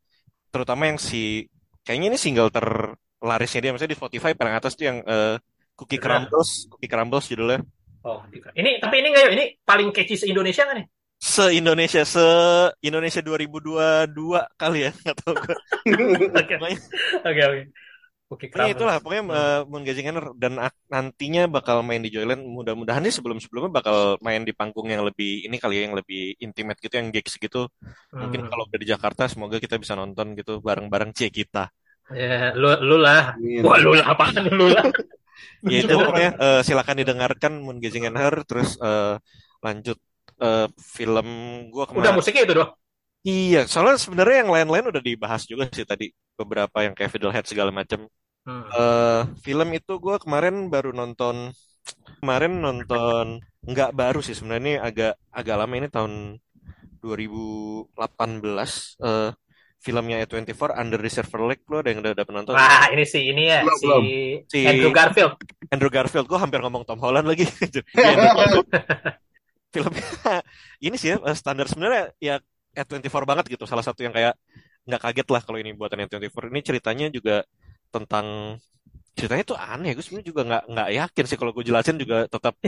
terutama 0.53 0.85
yang 0.85 1.01
si 1.01 1.49
kayaknya 1.81 2.13
ini 2.13 2.17
single 2.21 2.53
terlarisnya 2.53 3.59
dia 3.65 3.71
maksudnya 3.73 3.97
di 3.97 3.99
Spotify 3.99 4.37
paling 4.37 4.53
atas 4.53 4.77
tuh 4.77 4.85
yang 4.85 5.01
eh, 5.01 5.41
Cookie. 5.75 5.99
Crumbles, 5.99 6.71
Cookie 6.71 6.87
Crumbles 6.87 7.27
judulnya. 7.27 7.59
Oh, 8.05 8.23
ini 8.55 8.79
tapi 8.79 9.01
ini 9.03 9.11
enggak 9.11 9.23
yuk, 9.27 9.33
ini 9.35 9.45
paling 9.65 9.89
catchy 9.91 10.15
se-Indonesia 10.15 10.63
nggak 10.63 10.77
nih? 10.79 10.87
Se-Indonesia, 11.19 12.01
se-Indonesia 12.05 13.21
2022 13.25 14.13
kali 14.55 14.79
ya, 14.87 14.91
nggak 14.93 15.15
tahu 15.19 15.33
gue. 15.35 15.57
Oke. 16.39 16.55
Oke, 17.25 17.43
oke. 18.35 18.45
Pokoknya 18.51 18.51
Crumbles. 18.51 18.75
itulah, 18.75 18.95
pokoknya 19.01 19.23
Hmm. 19.25 19.33
uh, 19.39 19.61
Moon 19.71 19.83
Gazing 19.87 20.05
Hanner 20.11 20.27
dan 20.35 20.53
nantinya 20.91 21.41
bakal 21.47 21.81
main 21.87 22.03
di 22.03 22.11
Joyland. 22.11 22.43
Mudah-mudahan 22.43 23.01
nih 23.01 23.15
sebelum-sebelumnya 23.15 23.71
bakal 23.71 24.19
main 24.19 24.43
di 24.43 24.51
panggung 24.51 24.91
yang 24.91 25.01
lebih 25.07 25.47
ini 25.47 25.55
kali 25.57 25.79
ya, 25.79 25.81
yang 25.87 25.95
lebih 25.95 26.35
intimate 26.43 26.77
gitu, 26.83 26.93
yang 26.99 27.09
gigs 27.15 27.39
gitu. 27.39 27.71
Mungkin 28.11 28.45
Hmm. 28.45 28.49
kalau 28.51 28.63
udah 28.67 28.79
di 28.83 28.87
Jakarta, 28.91 29.25
semoga 29.31 29.57
kita 29.57 29.79
bisa 29.79 29.95
nonton 29.95 30.35
gitu 30.35 30.59
bareng-bareng 30.59 31.15
C 31.15 31.31
kita. 31.31 31.71
Ya, 32.13 32.53
lu 32.53 32.69
lu 32.85 33.01
lah. 33.01 33.33
Amin. 33.33 33.65
Wah, 33.65 33.81
lu 33.81 33.97
lah 33.97 34.13
apaan 34.13 34.45
lu 34.51 34.69
lah? 34.69 34.85
Ya 35.65 35.83
itu 35.83 35.91
pokoknya 35.91 36.31
uh, 36.39 36.61
silakan 36.63 36.95
didengarkan 37.01 37.51
Moon 37.59 37.77
Gazing 37.81 38.07
terus 38.47 38.77
uh, 38.79 39.17
lanjut 39.65 39.97
uh, 40.39 40.69
film 40.79 41.27
gua 41.73 41.89
Udah 41.89 42.13
kemarin. 42.13 42.15
musiknya 42.15 42.43
itu 42.45 42.53
doang. 42.55 42.71
Iya, 43.25 43.65
soalnya 43.65 43.97
sebenarnya 43.97 44.45
yang 44.45 44.51
lain-lain 44.53 44.85
udah 44.93 45.01
dibahas 45.01 45.49
juga 45.49 45.65
sih 45.73 45.81
tadi 45.81 46.13
beberapa 46.37 46.77
yang 46.85 46.93
kayak 46.93 47.09
Fiddlehead 47.09 47.45
segala 47.49 47.73
macam. 47.73 48.05
Hmm. 48.45 48.61
eh 48.77 49.21
film 49.45 49.69
itu 49.73 49.93
gue 49.97 50.15
kemarin 50.23 50.69
baru 50.73 50.93
nonton 50.93 51.49
kemarin 52.21 52.53
nonton 52.61 53.25
nggak 53.65 53.91
baru 53.97 54.19
sih 54.21 54.35
sebenarnya 54.37 54.61
ini 54.63 54.73
agak 54.77 55.11
agak 55.33 55.55
lama 55.57 55.73
ini 55.79 55.87
tahun 55.89 56.13
2018 57.01 58.97
eh 59.01 59.29
filmnya 59.85 60.17
A24 60.21 60.73
Under 60.73 60.97
the 60.97 61.09
Silver 61.13 61.41
Lake 61.45 61.61
lo 61.69 61.77
ada 61.81 61.89
yang 61.93 62.01
udah, 62.01 62.11
udah 62.17 62.25
nonton 62.33 62.53
Wah, 62.57 62.85
ini 62.89 63.03
si 63.05 63.19
ini 63.29 63.43
ya, 63.53 63.61
Belum, 63.61 63.77
si 63.77 63.85
belum. 63.85 64.03
Si- 64.49 64.65
Andrew 64.69 64.91
Garfield. 64.93 65.33
Andrew 65.73 65.91
Garfield 65.93 66.25
gue 66.29 66.39
hampir 66.41 66.59
ngomong 66.61 66.83
Tom 66.89 66.99
Holland 67.01 67.27
lagi 67.29 67.45
Iya, 67.97 68.13
filmnya 69.73 70.05
ini 70.79 70.95
sih 70.95 71.09
ya 71.13 71.17
eh, 71.21 71.35
standar 71.37 71.65
sebenarnya 71.67 72.03
ya 72.21 72.35
A24 72.75 73.23
banget 73.27 73.45
gitu 73.53 73.63
salah 73.67 73.83
satu 73.85 74.03
yang 74.05 74.13
kayak 74.15 74.33
nggak 74.85 75.01
kaget 75.01 75.27
lah 75.33 75.41
kalau 75.43 75.57
ini 75.59 75.71
buatan 75.73 76.05
A24 76.05 76.49
ini 76.53 76.61
ceritanya 76.61 77.05
juga 77.09 77.43
tentang 77.95 78.59
ceritanya 79.15 79.43
tuh 79.47 79.57
aneh. 79.57 79.95
Gue 79.95 80.03
sebenarnya 80.03 80.27
juga 80.27 80.41
nggak 80.43 80.63
nggak 80.75 80.89
yakin 80.99 81.25
sih 81.25 81.37
kalau 81.39 81.51
gue 81.55 81.63
jelasin 81.63 81.95
juga 81.95 82.27
tetap. 82.27 82.53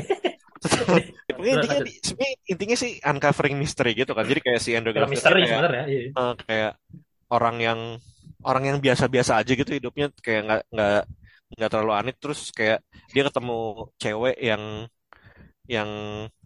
Pokoknya 1.37 1.53
intinya 1.61 1.77
sebenarnya 2.01 2.35
intinya 2.49 2.75
sih 2.79 2.91
uncovering 3.03 3.55
mystery 3.61 3.91
gitu 3.93 4.11
kan. 4.17 4.25
Jadi 4.25 4.39
kayak 4.41 4.59
si 4.63 4.73
Andrew 4.73 4.95
Garfield 4.95 5.13
misteri 5.13 5.45
kayak, 5.45 5.51
sebenarnya. 5.53 5.83
Iya. 5.85 6.01
eh, 6.17 6.33
kayak 6.47 6.71
orang 7.29 7.55
yang 7.61 7.79
orang 8.41 8.63
yang 8.73 8.77
biasa-biasa 8.81 9.37
aja 9.37 9.51
gitu 9.53 9.71
hidupnya. 9.75 10.09
Kayak 10.17 10.41
nggak 10.47 10.61
nggak 10.73 11.01
nggak 11.59 11.69
terlalu 11.69 11.93
aneh. 11.93 12.13
Terus 12.17 12.39
kayak 12.55 12.79
dia 13.13 13.23
ketemu 13.27 13.59
cewek 14.01 14.35
yang 14.41 14.63
yang 15.67 15.89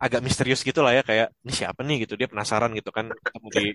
agak 0.02 0.20
misterius 0.26 0.66
gitu 0.66 0.82
lah 0.84 0.92
ya. 0.98 1.02
Kayak 1.08 1.32
ini 1.46 1.54
siapa 1.56 1.80
nih? 1.88 2.04
gitu. 2.04 2.20
Dia 2.20 2.28
penasaran 2.28 2.76
gitu 2.76 2.92
kan. 2.92 3.14
Ketemu 3.16 3.48
di 3.54 3.66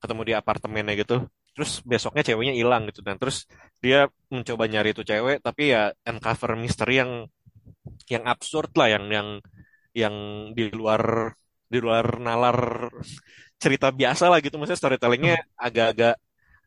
ketemu 0.00 0.22
di 0.28 0.32
apartemennya 0.36 0.94
gitu. 1.02 1.16
Terus 1.54 1.72
besoknya 1.86 2.22
ceweknya 2.26 2.54
hilang 2.56 2.82
gitu. 2.90 3.00
Dan 3.06 3.16
terus 3.20 3.46
dia 3.78 4.10
mencoba 4.32 4.64
nyari 4.66 4.90
itu 4.94 5.02
cewek 5.06 5.36
tapi 5.46 5.62
ya 5.74 5.92
uncover 6.08 6.50
misteri 6.58 7.00
yang 7.02 7.12
yang 8.08 8.24
absurd 8.28 8.70
lah 8.76 8.88
yang 8.94 9.04
yang 9.12 9.28
yang 9.94 10.14
di 10.56 10.68
luar 10.72 11.32
di 11.72 11.78
luar 11.80 12.06
nalar 12.20 12.90
cerita 13.62 13.88
biasa 13.94 14.24
lah 14.30 14.38
gitu. 14.44 14.58
Maksudnya 14.58 14.80
storytellingnya 14.80 15.36
agak-agak 15.56 16.14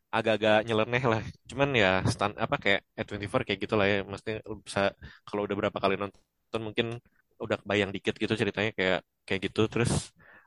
agak-agak 0.08 0.58
nyeleneh 0.64 1.04
lah. 1.04 1.22
Cuman 1.50 1.68
ya 1.76 2.00
stand 2.08 2.34
apa 2.40 2.56
kayak 2.56 2.80
A24 2.96 3.44
kayak 3.44 3.60
gitu 3.64 3.74
lah 3.76 3.86
ya. 3.86 3.96
Maksudnya 4.08 4.36
lu 4.48 4.56
bisa 4.64 4.80
kalau 5.28 5.44
udah 5.44 5.56
berapa 5.60 5.78
kali 5.78 5.94
nonton 6.00 6.60
mungkin 6.64 6.96
udah 7.38 7.56
kebayang 7.62 7.92
dikit 7.94 8.14
gitu 8.18 8.34
ceritanya 8.34 8.72
kayak 8.72 9.00
kayak 9.28 9.40
gitu. 9.52 9.68
Terus 9.68 9.92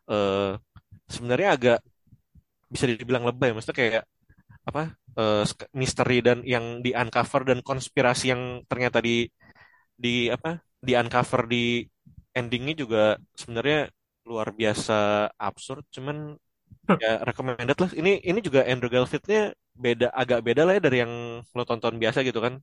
eh 0.09 0.57
sebenarnya 1.13 1.49
agak 1.55 1.77
bisa 2.74 2.86
dibilang 2.89 3.24
lebay. 3.30 3.51
Maksudnya 3.53 3.78
kayak 3.78 4.03
apa 4.69 4.84
sk- 5.49 5.72
misteri 5.76 6.17
dan 6.28 6.39
yang 6.45 6.65
di 6.86 6.91
uncover 6.95 7.41
dan 7.49 7.59
konspirasi 7.65 8.26
yang 8.34 8.43
ternyata 8.69 8.99
di 9.03 9.28
di 9.95 10.30
apa 10.36 10.61
di 10.82 10.93
uncover 10.97 11.41
di 11.49 11.86
endingnya 12.34 12.76
juga 12.84 13.03
sebenarnya 13.36 13.80
luar 14.30 14.47
biasa 14.55 15.30
absurd. 15.38 15.84
Cuman 15.95 16.17
ya 17.03 17.22
recommended 17.28 17.78
lah. 17.78 17.91
Ini 17.93 18.11
ini 18.24 18.39
juga 18.41 18.65
Andrew 18.67 18.91
Garfieldnya 18.91 19.53
beda 19.76 20.07
agak 20.11 20.39
beda 20.47 20.61
lah 20.67 20.74
ya 20.78 20.82
dari 20.84 20.97
yang 21.03 21.13
lo 21.43 21.63
tonton 21.67 21.95
biasa 22.01 22.24
gitu 22.28 22.39
kan. 22.43 22.59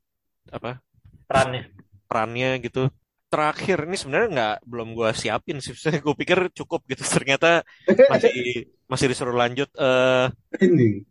Apa? 0.52 0.80
Perannya. 1.28 1.62
perannya 2.08 2.56
gitu 2.64 2.88
terakhir 3.28 3.84
ini 3.84 3.96
sebenarnya 3.96 4.28
nggak 4.32 4.56
belum 4.64 4.88
gua 4.96 5.12
siapin 5.12 5.60
sih. 5.60 5.76
Gue 6.04 6.14
pikir 6.16 6.48
cukup 6.56 6.84
gitu. 6.88 7.04
Ternyata 7.04 7.62
masih 8.08 8.66
masih 8.88 9.06
disuruh 9.12 9.36
lanjut 9.36 9.68
eh 9.76 10.32
Ini. 10.64 11.04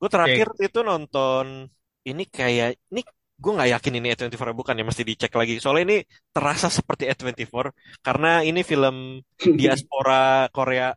gue 0.00 0.08
terakhir 0.08 0.48
itu 0.56 0.80
nonton 0.80 1.68
ini 2.08 2.24
kayak 2.24 2.80
ini 2.88 3.04
gue 3.40 3.52
nggak 3.52 3.70
yakin 3.76 3.92
ini 4.00 4.08
A24 4.16 4.56
bukan 4.56 4.80
ya 4.80 4.84
mesti 4.84 5.04
dicek 5.04 5.32
lagi. 5.36 5.60
Soalnya 5.60 5.84
ini 5.92 5.96
terasa 6.32 6.72
seperti 6.72 7.08
A24 7.12 7.72
karena 8.00 8.40
ini 8.40 8.64
film 8.64 9.20
diaspora 9.60 10.48
Korea 10.48 10.96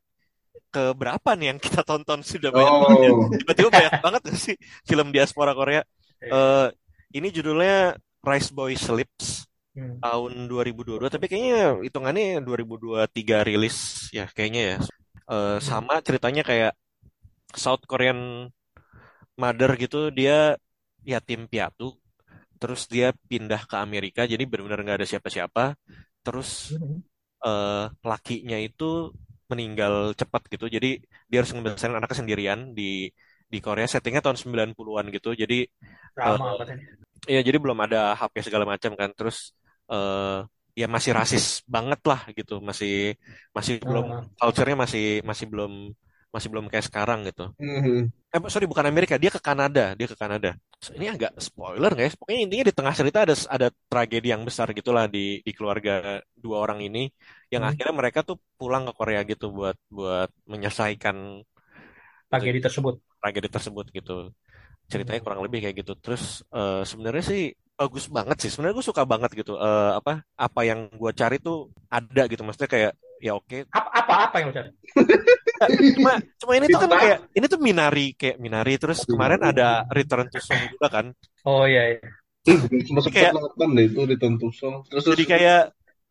ke 0.73 0.95
berapa 0.97 1.37
nih 1.37 1.53
yang 1.53 1.59
kita 1.61 1.85
tonton 1.85 2.23
sudah 2.23 2.49
banyak 2.49 2.73
banget. 2.81 2.99
Ya. 3.03 3.11
Oh. 3.11 3.27
tiba-tiba 3.29 3.69
banyak 3.69 3.93
banget 4.01 4.21
gak 4.25 4.39
sih 4.39 4.55
film 4.87 5.11
diaspora 5.11 5.51
Korea? 5.51 5.83
Eh 6.23 6.67
ini 7.13 7.27
judulnya 7.29 7.93
Rice 8.23 8.49
Boy 8.55 8.73
Slips 8.79 9.45
Hmm. 9.73 9.97
tahun 10.03 10.31
2022 10.51 11.09
tapi 11.13 11.25
kayaknya 11.31 11.81
hitungannya 11.85 12.43
2023 12.47 13.35
rilis 13.47 13.77
ya 14.17 14.25
kayaknya 14.35 14.61
ya 14.75 14.77
Eh, 15.23 15.55
sama 15.63 16.03
ceritanya 16.03 16.43
kayak 16.43 16.71
South 17.63 17.83
Korean 17.89 18.19
mother 19.41 19.71
gitu 19.81 19.97
dia 20.13 20.55
yatim 21.03 21.49
piatu 21.51 21.97
terus 22.61 22.81
dia 22.93 23.11
pindah 23.29 23.61
ke 23.69 23.75
Amerika 23.85 24.21
jadi 24.31 24.43
benar-benar 24.49 24.79
nggak 24.85 24.97
ada 25.03 25.09
siapa-siapa 25.11 25.63
terus 26.25 26.49
eh, 27.45 27.85
lakinya 28.11 28.57
itu 28.67 28.85
meninggal 29.51 29.93
cepat 30.19 30.41
gitu 30.53 30.65
jadi 30.75 30.87
dia 31.29 31.37
harus 31.41 31.51
ngebesarin 31.55 31.97
anaknya 31.99 32.17
sendirian 32.21 32.59
di 32.77 33.11
di 33.53 33.57
Korea 33.65 33.85
settingnya 33.85 34.21
tahun 34.25 34.37
90-an 34.41 35.07
gitu 35.15 35.29
jadi 35.43 35.55
Eh. 36.13 36.37
Iya, 37.31 37.39
jadi 37.47 37.57
belum 37.63 37.79
ada 37.85 38.15
HP 38.19 38.35
segala 38.47 38.65
macam 38.67 38.91
kan. 38.99 39.09
Terus 39.17 39.55
eh 39.91 40.37
ya 40.79 40.85
masih 40.95 41.11
rasis 41.19 41.45
banget 41.75 41.99
lah 42.09 42.21
gitu. 42.37 42.53
Masih 42.69 42.91
masih 43.57 43.73
belum 43.89 44.05
Ah. 44.09 44.23
culture-nya 44.39 44.75
masih 44.83 45.03
masih 45.29 45.45
belum 45.51 45.71
masih 46.33 46.47
belum 46.51 46.65
kayak 46.71 46.85
sekarang 46.89 47.19
gitu. 47.29 47.43
Mhm. 47.61 48.09
Eh, 48.33 48.41
sorry 48.49 48.65
bukan 48.65 48.89
Amerika, 48.89 49.15
dia 49.21 49.29
ke 49.29 49.37
Kanada, 49.37 49.93
dia 49.93 50.07
ke 50.09 50.17
Kanada. 50.17 50.49
Ini 50.97 51.05
agak 51.15 51.31
spoiler 51.37 51.91
guys. 51.93 52.17
Pokoknya 52.17 52.39
intinya 52.45 52.65
di 52.69 52.73
tengah 52.77 52.93
cerita 52.99 53.17
ada 53.25 53.35
ada 53.55 53.67
tragedi 53.91 54.27
yang 54.33 54.41
besar 54.49 54.67
gitulah 54.73 55.05
di 55.05 55.39
di 55.45 55.51
keluarga 55.57 55.91
dua 56.43 56.57
orang 56.65 56.79
ini 56.87 56.99
yang 57.53 57.61
Hmm. 57.61 57.69
akhirnya 57.69 57.93
mereka 58.01 58.19
tuh 58.27 58.37
pulang 58.57 58.83
ke 58.89 58.93
Korea 58.97 59.21
gitu 59.31 59.45
buat 59.53 59.77
buat 59.93 60.29
menyelesaikan 60.51 61.17
Tragedi 62.29 62.59
tersebut. 62.65 62.95
tragedi 63.21 63.47
tersebut 63.47 63.85
gitu 63.95 64.33
ceritanya 64.91 65.19
Hmm. 65.19 65.25
kurang 65.25 65.41
lebih 65.45 65.59
kayak 65.63 65.75
gitu 65.81 65.93
terus 66.03 66.23
eh, 66.51 66.83
sebenarnya 66.89 67.23
sih 67.31 67.41
bagus 67.73 68.05
banget 68.07 68.37
sih. 68.39 68.49
Sebenarnya 68.49 68.75
gue 68.77 68.85
suka 68.85 69.03
banget 69.03 69.31
gitu 69.33 69.53
Eh, 69.55 69.91
apa 69.97 70.21
apa 70.35 70.61
yang 70.63 70.87
gue 70.89 71.11
cari 71.13 71.37
tuh 71.37 71.69
ada 71.89 72.25
gitu. 72.27 72.41
Maksudnya 72.41 72.69
kayak 72.69 72.91
ya 73.19 73.33
oke. 73.33 73.67
Apa 73.71 73.89
apa 73.93 74.13
apa 74.29 74.35
yang 74.41 74.47
lo 74.49 74.55
cari? 74.55 74.69
cuma 75.95 76.11
cuma 76.43 76.51
ini 76.59 76.65
tuh 76.67 76.79
kan 76.83 76.91
kayak 76.91 77.19
ini 77.31 77.45
tuh 77.47 77.59
Minari 77.61 78.07
kayak 78.15 78.37
Minari. 78.37 78.73
Terus 78.75 79.07
kemarin 79.07 79.41
ada 79.41 79.87
Return 79.89 80.27
to 80.27 80.39
Song 80.39 80.59
juga 80.69 80.87
kan. 80.91 81.05
Oh 81.47 81.63
iya, 81.63 81.97
iya. 81.97 82.07
Sempat 82.43 83.07
sempat 83.07 83.11
Kayak- 83.15 83.33
nonton 83.39 83.69
deh 83.79 83.85
itu 83.87 84.01
di 84.03 84.15
Tentu 84.19 84.47
Song. 84.51 84.83
Terus 84.91 85.03
terus 85.07 85.15
jadi 85.15 85.23
kayak 85.25 85.61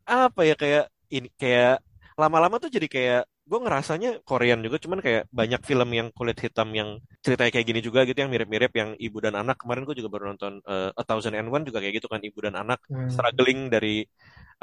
apa 0.08 0.40
ya 0.42 0.54
kayak 0.56 0.84
ini 1.12 1.28
kayak 1.36 1.84
lama-lama 2.20 2.56
tuh 2.62 2.70
jadi 2.72 2.86
kayak 2.94 3.22
gue 3.42 3.58
ngerasanya 3.64 4.08
Korean 4.28 4.60
juga 4.62 4.76
cuman 4.78 5.00
kayak 5.02 5.22
banyak 5.32 5.60
film 5.66 5.88
yang 5.98 6.08
kulit 6.14 6.38
hitam 6.38 6.68
yang 6.72 7.00
ceritanya 7.24 7.50
kayak 7.54 7.66
gini 7.70 7.80
juga 7.82 8.00
gitu 8.08 8.18
yang 8.22 8.30
mirip-mirip 8.32 8.72
yang 8.76 8.90
ibu 9.00 9.18
dan 9.24 9.34
anak 9.40 9.56
kemarin 9.60 9.82
gue 9.88 9.96
juga 9.98 10.10
baru 10.14 10.24
nonton 10.34 10.52
eh, 10.62 10.90
A 11.00 11.02
Thousand 11.08 11.34
and 11.34 11.48
One 11.50 11.64
juga 11.68 11.78
kayak 11.82 11.94
gitu 12.00 12.08
kan 12.12 12.20
ibu 12.22 12.38
dan 12.44 12.54
anak 12.62 12.78
Hmm. 12.88 13.08
struggling 13.10 13.66
dari 13.72 14.06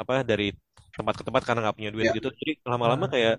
apa 0.00 0.24
dari 0.24 0.54
tempat 0.96 1.14
ke 1.20 1.24
tempat 1.26 1.42
karena 1.46 1.60
nggak 1.68 1.76
punya 1.78 1.90
duit 1.94 2.06
Ya. 2.06 2.12
gitu 2.16 2.28
jadi 2.40 2.52
lama-lama 2.66 3.06
Hmm. 3.06 3.14
kayak 3.14 3.34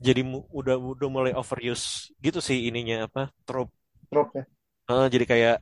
jadi 0.00 0.20
udah 0.52 0.76
udah 0.76 1.08
mulai 1.12 1.32
overuse 1.36 2.10
gitu 2.24 2.38
sih 2.44 2.68
ininya 2.68 3.06
apa 3.08 3.30
trope 3.46 3.72
Drop 4.10 4.34
ya. 4.34 4.44
Eh, 4.90 5.06
jadi 5.12 5.24
kayak 5.30 5.56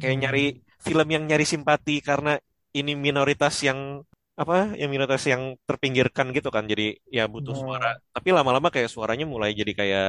kayak 0.00 0.16
Hmm. 0.16 0.22
nyari 0.24 0.44
film 0.86 1.08
yang 1.14 1.24
nyari 1.30 1.46
simpati 1.52 1.94
karena 2.08 2.32
ini 2.78 2.92
minoritas 3.06 3.54
yang 3.68 4.02
apa 4.34 4.74
yang 4.80 4.90
minoritas 4.90 5.24
yang 5.30 5.54
terpinggirkan 5.68 6.26
gitu 6.36 6.48
kan 6.50 6.64
jadi 6.72 6.98
ya 7.06 7.24
butuh 7.30 7.54
Hmm. 7.54 7.62
suara. 7.62 7.88
Tapi 8.14 8.28
lama-lama 8.36 8.68
kayak 8.74 8.90
suaranya 8.90 9.26
mulai 9.34 9.50
jadi 9.54 9.72
kayak 9.80 10.08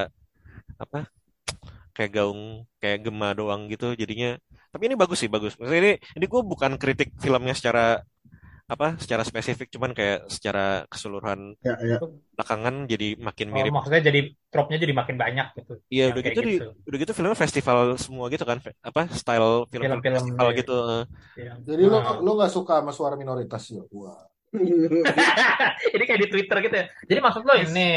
apa 0.84 1.00
kayak 1.96 2.12
gaung 2.16 2.42
kayak 2.82 2.98
gema 3.06 3.30
doang 3.40 3.62
gitu 3.72 3.86
jadinya. 4.02 4.38
Tapi 4.74 4.84
ini 4.92 4.96
bagus 5.00 5.18
sih 5.24 5.32
bagus. 5.32 5.54
Maksudnya 5.60 5.82
ini 5.84 5.94
ini 6.18 6.26
gue 6.34 6.42
bukan 6.52 6.72
kritik 6.82 7.10
filmnya 7.24 7.56
secara 7.60 8.04
apa 8.66 8.98
secara 8.98 9.22
spesifik 9.22 9.70
cuman 9.70 9.94
kayak 9.94 10.26
secara 10.26 10.90
keseluruhan 10.90 11.54
ya 11.62 11.78
ya. 11.86 12.02
belakangan 12.34 12.90
jadi 12.90 13.14
makin 13.22 13.48
Oh, 13.50 13.56
mirip 13.56 13.70
maksudnya 13.70 14.02
jadi 14.02 14.20
tropnya 14.50 14.78
jadi 14.82 14.94
makin 14.98 15.16
banyak 15.22 15.48
gitu. 15.54 15.74
Iya 15.86 16.06
udah 16.10 16.22
kayak 16.26 16.34
gitu, 16.34 16.42
di, 16.42 16.54
gitu. 16.58 16.70
udah 16.90 16.98
gitu 16.98 17.12
filmnya 17.14 17.38
festival 17.38 17.78
semua 17.96 18.26
gitu 18.34 18.42
kan 18.42 18.58
apa 18.82 19.02
style 19.14 19.70
film-film 19.70 20.02
Film-film, 20.02 20.16
festival 20.18 20.48
iya. 20.50 20.58
gitu. 20.58 20.78
Iya. 21.38 21.54
Jadi 21.62 21.84
lo 21.86 21.98
Nah. 22.02 22.18
lo 22.20 22.32
nggak 22.34 22.52
suka 22.52 22.74
sama 22.82 22.90
suara 22.90 23.14
minoritas 23.14 23.64
ya? 23.70 23.86
Wah. 23.94 24.26
ini 25.96 26.04
kayak 26.08 26.22
di 26.26 26.30
Twitter 26.32 26.58
gitu 26.64 26.76
ya. 26.76 26.86
Jadi 27.06 27.20
maksud 27.22 27.44
lo 27.44 27.54
ini, 27.54 27.90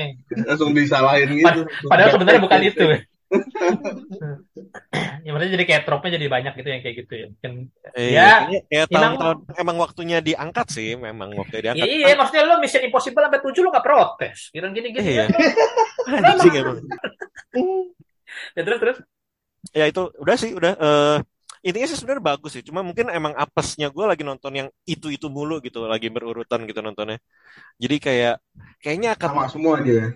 Langsung 0.45 0.75
disalahin 0.75 1.31
gitu. 1.33 1.61
padahal 1.87 2.11
sebenarnya 2.13 2.43
bukan 2.43 2.61
itu. 2.71 2.87
ya 5.25 5.31
maksudnya 5.33 5.53
jadi 5.61 5.65
kayak 5.69 5.83
tropnya 5.85 6.17
jadi 6.17 6.27
banyak 6.33 6.53
gitu 6.57 6.69
yang 6.69 6.83
kayak 6.83 6.97
gitu 7.05 7.13
ya. 7.13 7.27
Mungkin 7.29 7.53
Eh, 7.93 8.11
Ya, 8.13 8.31
kayak 8.69 8.87
emang- 8.89 9.17
tahun-tahun 9.21 9.39
emang 9.61 9.77
waktunya 9.81 10.19
diangkat 10.21 10.67
sih, 10.73 10.97
memang 10.97 11.33
waktunya 11.37 11.73
Iya, 11.73 11.75
diangkat. 11.77 11.89
iya, 12.09 12.15
maksudnya 12.17 12.43
lo 12.49 12.55
Mission 12.61 12.83
Impossible 12.85 13.23
sampai 13.25 13.41
7 13.45 13.61
lo 13.61 13.69
gak 13.71 13.85
protes. 13.85 14.39
Kira 14.53 14.67
gini-gini. 14.73 15.05
Iya. 15.05 15.25
kan. 15.29 15.39
Anjing 16.33 16.55
emang. 16.57 16.79
Ya 18.53 18.61
terus 18.61 18.79
terus. 18.79 18.99
Ya 19.73 19.85
itu 19.89 20.13
udah 20.21 20.37
sih, 20.37 20.53
udah. 20.53 20.73
eh 20.77 21.17
intinya 21.65 21.89
sih 21.89 21.97
sebenarnya 21.97 22.23
bagus 22.23 22.53
sih. 22.55 22.63
Cuma 22.63 22.85
mungkin 22.85 23.09
emang 23.09 23.33
apesnya 23.35 23.89
gue 23.89 24.05
lagi 24.05 24.21
nonton 24.23 24.53
yang 24.53 24.69
itu 24.85 25.09
itu 25.11 25.27
mulu 25.33 25.59
gitu, 25.65 25.89
lagi 25.89 26.13
berurutan 26.13 26.69
gitu 26.69 26.79
nontonnya. 26.85 27.17
Jadi 27.81 27.97
kayak 27.99 28.35
kayaknya 28.85 29.17
akan 29.17 29.29
Sama 29.33 29.49
semua 29.49 29.75
aja 29.81 29.93
ya. 29.97 30.07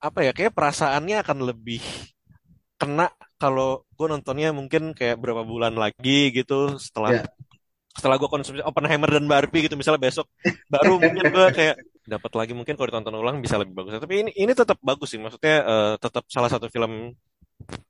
apa 0.00 0.18
ya? 0.24 0.32
Kayak 0.32 0.56
perasaannya 0.56 1.16
akan 1.20 1.38
lebih 1.52 1.84
kena 2.84 3.08
kalau 3.40 3.88
gue 3.96 4.06
nontonnya 4.12 4.52
mungkin 4.52 4.92
kayak 4.92 5.16
berapa 5.16 5.40
bulan 5.42 5.72
lagi 5.74 6.28
gitu 6.36 6.76
setelah 6.76 7.16
Ya. 7.16 7.24
setelah 7.96 8.18
gue 8.20 8.26
konsumsi 8.26 8.60
Oppenheimer 8.60 9.06
dan 9.08 9.24
Barbie 9.30 9.64
gitu 9.64 9.78
misalnya 9.78 10.02
besok. 10.04 10.26
Baru 10.68 11.00
mungkin 11.00 11.30
gue 11.30 11.46
kayak 11.54 11.76
dapat 12.04 12.32
lagi 12.36 12.52
mungkin 12.52 12.74
kalau 12.76 12.90
ditonton 12.90 13.16
ulang 13.16 13.40
bisa 13.40 13.56
lebih 13.56 13.72
bagus. 13.72 13.96
Tapi 13.96 14.14
ini 14.28 14.30
ini 14.36 14.52
tetap 14.52 14.76
bagus 14.82 15.14
sih 15.14 15.20
maksudnya 15.22 15.56
eh, 15.64 15.94
tetap 16.02 16.26
salah 16.28 16.50
satu 16.52 16.66
film 16.68 17.14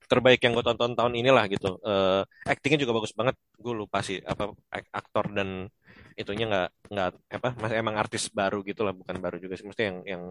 terbaik 0.04 0.44
yang 0.44 0.52
gue 0.52 0.60
tonton 0.60 0.92
tahun 0.92 1.16
inilah 1.16 1.44
gitu. 1.48 1.80
Eh, 1.80 2.22
actingnya 2.46 2.84
juga 2.84 3.00
bagus 3.00 3.16
banget. 3.16 3.34
Gue 3.56 3.72
lupa 3.72 4.04
sih 4.04 4.20
apa 4.20 4.52
ak- 4.70 4.92
aktor 4.92 5.32
dan 5.32 5.72
itunya 6.20 6.46
nggak 6.52 6.68
nggak 6.92 7.08
apa 7.40 7.48
masih 7.58 7.76
emang 7.80 7.96
artis 7.96 8.28
baru 8.28 8.60
gitu 8.62 8.84
lah 8.84 8.92
bukan 8.92 9.16
baru 9.24 9.40
juga 9.40 9.56
sih. 9.56 9.64
Maksudnya 9.64 9.88
yang 9.88 9.98
yang 10.04 10.22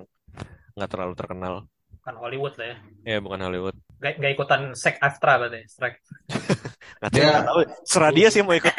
nggak 0.78 0.90
terlalu 0.90 1.14
terkenal 1.18 1.54
Bukan 2.04 2.20
Hollywood 2.20 2.54
lah 2.60 2.68
ya. 2.68 2.78
ya 3.08 3.18
bukan 3.24 3.40
Hollywood 3.40 3.76
Gak, 4.04 4.20
gak 4.20 4.32
ikutan 4.36 4.62
sek 4.76 5.00
Astra 5.00 5.40
berarti. 5.40 5.64
Strike. 5.66 5.98
Nah, 7.00 7.12
Ya. 7.12 7.44
tahu 7.44 7.68
serah 7.84 8.12
dia 8.16 8.32
sih 8.32 8.40
mau 8.40 8.56
ikut. 8.56 8.72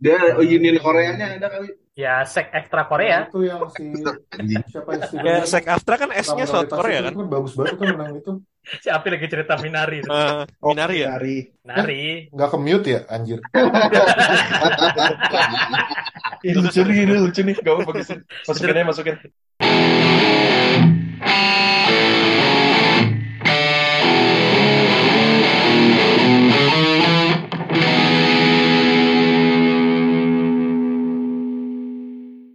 Dia 0.00 0.36
Union 0.36 0.76
Koreanya 0.80 1.36
ada 1.36 1.48
kali. 1.52 1.68
Ya 1.92 2.24
sek 2.24 2.48
ekstra 2.48 2.88
Korea. 2.88 3.28
Itu 3.28 3.44
yang 3.44 3.60
si 3.72 3.92
siapa 4.68 4.88
yang 4.96 5.04
si 5.04 5.14
ya 5.20 5.44
Sek 5.44 5.68
Aftra 5.68 6.00
kan 6.00 6.08
S-nya 6.16 6.48
South 6.48 6.72
Korea 6.72 7.04
itu 7.04 7.12
kan 7.12 7.28
bagus 7.28 7.52
banget 7.52 7.76
kan 7.76 7.86
menang 7.92 8.16
itu. 8.18 8.32
Si 8.80 8.88
Api 8.88 9.08
lagi 9.12 9.28
cerita 9.28 9.60
Minari. 9.60 10.00
itu. 10.00 10.08
Eh, 10.08 10.42
Minari 10.64 10.96
ya 11.04 11.08
Minari. 11.12 11.36
Minari. 11.60 12.04
Nggak 12.32 12.48
ke 12.48 12.58
mute 12.58 12.88
ya 12.88 13.00
anjir. 13.06 13.38
Lucu 16.44 16.80
nih, 16.84 17.08
ini 17.08 17.14
lucu 17.16 17.40
nih. 17.40 17.56
Gak 17.56 17.72
apa 17.72 17.82
bagusin. 17.88 18.18
Masukin 18.44 18.72
aja, 18.72 18.84
masukin. 18.84 19.16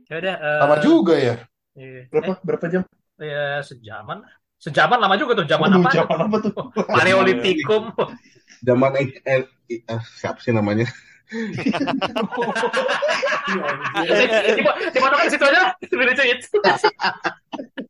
Ya 0.10 0.16
udah. 0.18 0.36
eh, 0.42 0.60
Sama 0.66 0.76
juga 0.82 1.14
ya. 1.16 1.36
iya. 1.78 2.02
Berapa? 2.10 2.42
Berapa 2.42 2.66
jam? 2.68 2.82
Eh, 3.22 3.30
ya 3.30 3.62
sejaman. 3.62 4.26
Sejaman 4.60 5.00
lama 5.00 5.16
juga 5.16 5.38
tuh. 5.40 5.46
Zaman 5.48 5.70
apa? 5.80 5.90
Zaman 5.94 6.20
apa 6.28 6.38
tuh? 6.42 6.54
Paleolitikum. 6.98 7.94
Zaman 8.66 8.92
eh, 9.00 9.08
eh, 9.24 9.42
eh, 9.70 10.02
siapa 10.18 10.42
sih 10.42 10.52
namanya? 10.52 10.90
Iya, 14.00 14.62
di 14.94 15.00
mana 15.02 15.14
kan 15.18 15.26
situ 15.30 15.42
aja. 15.42 15.74
Lucu 15.90 16.24
itu. 16.26 16.58